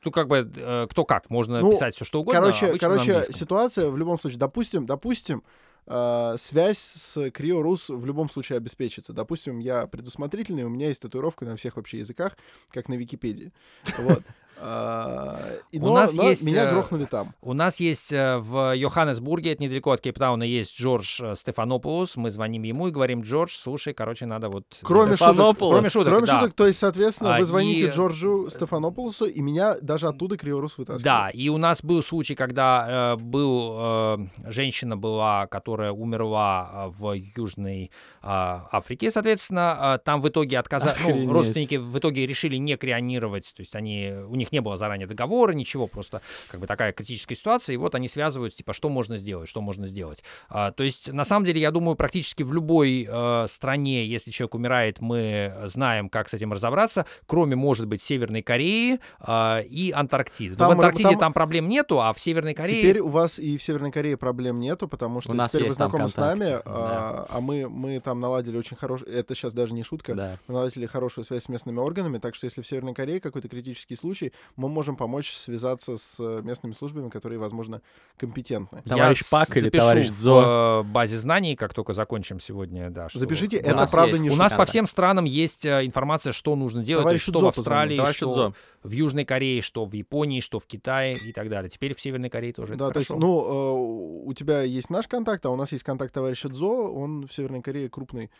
Тут 0.00 0.14
как 0.14 0.28
бы 0.28 0.50
э, 0.56 0.86
кто 0.90 1.04
как, 1.04 1.28
можно 1.30 1.60
Ну, 1.60 1.70
писать 1.72 1.94
все 1.94 2.04
что 2.04 2.20
угодно. 2.20 2.40
Короче, 2.40 2.78
короче 2.78 3.24
ситуация 3.30 3.88
в 3.90 3.96
любом 3.98 4.18
случае, 4.18 4.38
допустим, 4.38 4.86
допустим, 4.86 5.42
э, 5.86 6.34
связь 6.38 6.78
с 6.78 7.30
Криорус 7.30 7.90
в 7.90 8.04
любом 8.06 8.28
случае 8.30 8.56
обеспечится. 8.56 9.12
Допустим, 9.12 9.58
я 9.58 9.86
предусмотрительный, 9.86 10.64
у 10.64 10.70
меня 10.70 10.88
есть 10.88 11.02
татуировка 11.02 11.44
на 11.44 11.56
всех 11.56 11.76
вообще 11.76 11.98
языках, 11.98 12.36
как 12.70 12.88
на 12.88 12.94
Википедии. 12.94 13.52
Вот. 13.98 14.22
А, 14.66 15.38
и 15.70 15.78
У 15.78 15.86
но- 15.86 15.94
нас 15.94 16.16
но 16.16 16.22
есть, 16.22 16.42
меня 16.44 16.64
э, 16.64 16.70
грохнули 16.70 17.04
там. 17.04 17.34
У 17.42 17.52
нас 17.52 17.80
есть 17.80 18.12
э, 18.12 18.38
в 18.38 18.74
Йоханнесбурге, 18.74 19.52
это 19.52 19.62
недалеко 19.62 19.90
от 19.90 20.00
Кейптауна, 20.00 20.42
есть 20.42 20.80
Джордж 20.80 21.20
э, 21.22 21.34
Стефанополус. 21.34 22.16
Мы 22.16 22.30
звоним 22.30 22.62
ему 22.62 22.88
и 22.88 22.90
говорим, 22.90 23.20
Джордж, 23.20 23.52
слушай, 23.54 23.92
короче, 23.92 24.24
надо 24.24 24.48
вот... 24.48 24.64
Кроме 24.82 25.16
шуток. 25.16 25.56
Кроме 25.58 25.90
шуток, 25.90 26.08
кроме 26.08 26.26
да. 26.26 26.40
шуток, 26.40 26.54
то 26.54 26.66
есть, 26.66 26.78
соответственно, 26.78 27.36
А, 27.36 27.38
вы 27.38 27.44
звоните 27.44 27.86
и- 27.86 27.90
Джорджу 27.90 28.48
Стефанополусу, 28.50 29.26
и 29.26 29.40
меня 29.42 29.76
даже 29.82 30.08
оттуда 30.08 30.38
Криорус 30.38 30.78
вытаскивает. 30.78 31.04
Да, 31.04 31.30
и 31.30 31.48
у 31.50 31.58
нас 31.58 31.82
был 31.84 32.02
случай, 32.02 32.34
когда 32.34 33.14
э, 33.14 33.16
был 33.16 33.76
э, 33.76 34.18
женщина 34.50 34.96
была, 34.96 35.46
которая 35.46 35.92
умерла 35.92 36.86
в 36.88 37.12
Южной 37.36 37.90
э, 38.22 38.26
Африке, 38.26 39.10
соответственно, 39.10 39.96
э, 39.96 40.04
там 40.04 40.20
в 40.22 40.28
итоге 40.28 40.58
отказали, 40.58 40.96
ну, 41.06 41.32
родственники 41.32 41.74
в 41.74 41.98
итоге 41.98 42.26
решили 42.26 42.56
не 42.56 42.76
крионировать, 42.76 43.52
то 43.54 43.60
есть 43.60 43.74
они, 43.76 44.12
у 44.28 44.34
них 44.36 44.52
не 44.54 44.60
было 44.60 44.76
заранее 44.76 45.06
договора, 45.06 45.52
ничего, 45.52 45.86
просто 45.86 46.22
как 46.50 46.60
бы 46.60 46.66
такая 46.66 46.92
критическая 46.92 47.34
ситуация, 47.34 47.74
и 47.74 47.76
вот 47.76 47.94
они 47.94 48.08
связываются, 48.08 48.58
типа, 48.58 48.72
что 48.72 48.88
можно 48.88 49.16
сделать, 49.16 49.48
что 49.48 49.60
можно 49.60 49.86
сделать. 49.86 50.22
А, 50.48 50.70
то 50.70 50.84
есть, 50.84 51.12
на 51.12 51.24
самом 51.24 51.44
деле, 51.44 51.60
я 51.60 51.70
думаю, 51.70 51.96
практически 51.96 52.42
в 52.42 52.52
любой 52.52 53.08
э, 53.10 53.46
стране, 53.48 54.06
если 54.06 54.30
человек 54.30 54.54
умирает, 54.54 55.00
мы 55.00 55.54
знаем, 55.64 56.08
как 56.08 56.28
с 56.28 56.34
этим 56.34 56.52
разобраться, 56.52 57.06
кроме, 57.26 57.56
может 57.56 57.86
быть, 57.86 58.02
Северной 58.02 58.42
Кореи 58.42 59.00
а, 59.18 59.60
и 59.60 59.90
Антарктиды. 59.90 60.52
Но 60.52 60.58
Там 60.58 60.68
в 60.68 60.72
Антарктиде 60.72 61.10
там- 61.10 61.18
там... 61.18 61.32
проблем 61.32 61.68
нету, 61.68 62.00
а 62.00 62.12
в 62.12 62.20
Северной 62.20 62.54
Корее... 62.54 62.80
Теперь 62.80 63.00
у 63.00 63.08
вас 63.08 63.38
и 63.38 63.56
в 63.56 63.62
Северной 63.62 63.90
Корее 63.90 64.16
проблем 64.16 64.60
нету, 64.60 64.86
потому 64.86 65.20
что 65.20 65.32
У 65.32 65.34
нас 65.34 65.50
теперь 65.50 65.68
вы 65.68 65.74
знакомы 65.74 66.08
с 66.08 66.16
нами, 66.16 66.60
а, 66.64 67.26
а 67.28 67.40
мы, 67.40 67.68
мы 67.68 67.98
там 68.00 68.20
наладили 68.20 68.56
очень 68.56 68.76
хороший... 68.76 69.08
Это 69.08 69.34
сейчас 69.34 69.52
даже 69.52 69.74
не 69.74 69.82
шутка. 69.82 70.14
Да. 70.14 70.38
Мы 70.46 70.54
наладили 70.54 70.86
хорошую 70.86 71.24
связь 71.24 71.44
с 71.44 71.48
местными 71.48 71.78
органами, 71.78 72.18
так 72.18 72.34
что 72.34 72.46
если 72.46 72.62
в 72.62 72.66
Северной 72.66 72.94
Корее 72.94 73.20
какой-то 73.20 73.48
критический 73.48 73.96
случай, 73.96 74.32
мы 74.56 74.68
можем 74.68 74.96
помочь 74.96 75.32
связаться 75.34 75.96
с 75.96 76.16
э, 76.20 76.40
местными 76.42 76.72
службами, 76.72 77.08
которые, 77.08 77.38
возможно, 77.38 77.80
компетентны. 78.16 78.82
Товарищ 78.86 79.22
Я 79.22 79.26
Пак 79.30 79.56
или 79.56 79.68
товарищ 79.70 80.08
в 80.08 80.18
Зо. 80.20 80.80
э, 80.80 80.82
базе 80.84 81.18
знаний, 81.18 81.56
как 81.56 81.74
только 81.74 81.92
закончим 81.94 82.40
сегодня, 82.40 82.90
да. 82.90 83.08
что- 83.08 83.18
Запишите, 83.18 83.58
у 83.58 83.60
это 83.60 83.86
правда 83.90 84.12
есть- 84.16 84.22
не 84.22 84.28
У 84.28 84.32
шутка. 84.32 84.42
нас 84.44 84.52
по 84.52 84.64
всем 84.64 84.86
странам 84.86 85.24
есть 85.24 85.64
э, 85.64 85.84
информация, 85.84 86.32
что 86.32 86.56
нужно 86.56 86.82
делать, 86.84 87.04
то 87.04 87.12
есть 87.12 87.24
Товарищу 87.26 87.30
что 87.30 87.38
в 87.38 87.42
Дзо 87.42 87.48
Австралии, 87.60 87.96
Товарищ 87.96 88.16
что 88.16 88.32
Дзо. 88.32 88.54
в 88.82 88.90
Южной 88.90 89.24
Корее, 89.24 89.60
что 89.62 89.84
в 89.84 89.92
Японии, 89.94 90.40
что 90.40 90.58
в 90.58 90.66
Китае 90.66 91.14
и 91.14 91.32
так 91.32 91.48
далее. 91.48 91.68
Теперь 91.70 91.94
в 91.94 92.00
Северной 92.00 92.30
Корее 92.30 92.52
тоже 92.52 92.76
Да, 92.76 92.86
это 92.86 92.94
то 92.94 92.98
есть, 93.00 93.08
хорошо. 93.10 93.26
ну, 93.26 94.24
э, 94.24 94.28
у 94.28 94.32
тебя 94.34 94.62
есть 94.62 94.90
наш 94.90 95.08
контакт, 95.08 95.44
а 95.46 95.50
у 95.50 95.56
нас 95.56 95.72
есть 95.72 95.84
контакт 95.84 96.12
товарища 96.14 96.48
Дзо, 96.48 96.92
он 96.92 97.26
в 97.26 97.32
Северной 97.32 97.62
Корее 97.62 97.88
крупный, 97.88 98.30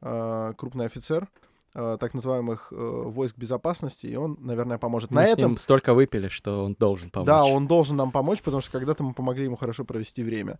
крупный 0.00 0.86
офицер 0.86 1.28
так 1.72 2.14
называемых 2.14 2.72
э, 2.72 2.74
войск 2.76 3.36
безопасности, 3.36 4.06
и 4.06 4.16
он, 4.16 4.36
наверное, 4.40 4.78
поможет. 4.78 5.10
Мы 5.10 5.22
На 5.22 5.26
с 5.26 5.30
этом 5.30 5.50
ним 5.50 5.56
столько 5.58 5.94
выпили, 5.94 6.28
что 6.28 6.64
он 6.64 6.74
должен 6.74 7.10
помочь. 7.10 7.26
Да, 7.26 7.44
он 7.44 7.66
должен 7.66 7.96
нам 7.96 8.10
помочь, 8.10 8.42
потому 8.42 8.60
что 8.60 8.72
когда-то 8.72 9.04
мы 9.04 9.12
помогли 9.12 9.44
ему 9.44 9.56
хорошо 9.56 9.84
провести 9.84 10.22
время. 10.22 10.58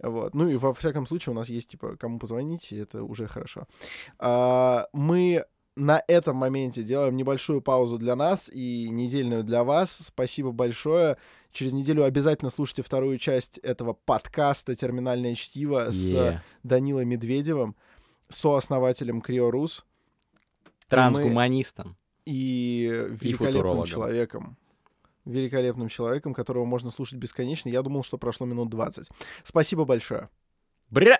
Вот. 0.00 0.34
Ну 0.34 0.48
и 0.48 0.56
во 0.56 0.72
всяком 0.72 1.06
случае 1.06 1.32
у 1.34 1.36
нас 1.36 1.48
есть, 1.48 1.70
типа, 1.70 1.96
кому 1.96 2.18
позвонить, 2.18 2.72
и 2.72 2.76
это 2.76 3.02
уже 3.02 3.26
хорошо. 3.26 3.66
А, 4.18 4.86
мы 4.92 5.44
на 5.76 6.02
этом 6.06 6.36
моменте 6.36 6.82
делаем 6.82 7.16
небольшую 7.16 7.60
паузу 7.60 7.98
для 7.98 8.14
нас 8.14 8.48
и 8.48 8.88
недельную 8.88 9.42
для 9.42 9.64
вас. 9.64 9.90
Спасибо 9.92 10.52
большое. 10.52 11.16
Через 11.50 11.72
неделю 11.72 12.04
обязательно 12.04 12.50
слушайте 12.50 12.82
вторую 12.82 13.18
часть 13.18 13.58
этого 13.58 13.92
подкаста 13.92 14.74
«Терминальное 14.74 15.34
чтиво» 15.34 15.90
с 15.90 16.12
Е. 16.12 16.42
Данилой 16.62 17.04
Медведевым, 17.04 17.76
сооснователем 18.28 19.20
Криорус 19.20 19.84
Трансгуманистом. 20.88 21.96
и 22.26 22.86
великолепным 23.10 23.52
футурологом. 23.52 23.86
человеком. 23.86 24.56
Великолепным 25.24 25.88
человеком, 25.88 26.34
которого 26.34 26.64
можно 26.64 26.90
слушать 26.90 27.18
бесконечно. 27.18 27.68
Я 27.68 27.82
думал, 27.82 28.02
что 28.02 28.18
прошло 28.18 28.46
минут 28.46 28.68
20. 28.70 29.08
Спасибо 29.42 29.84
большое. 29.84 30.28
Бря! 30.90 31.18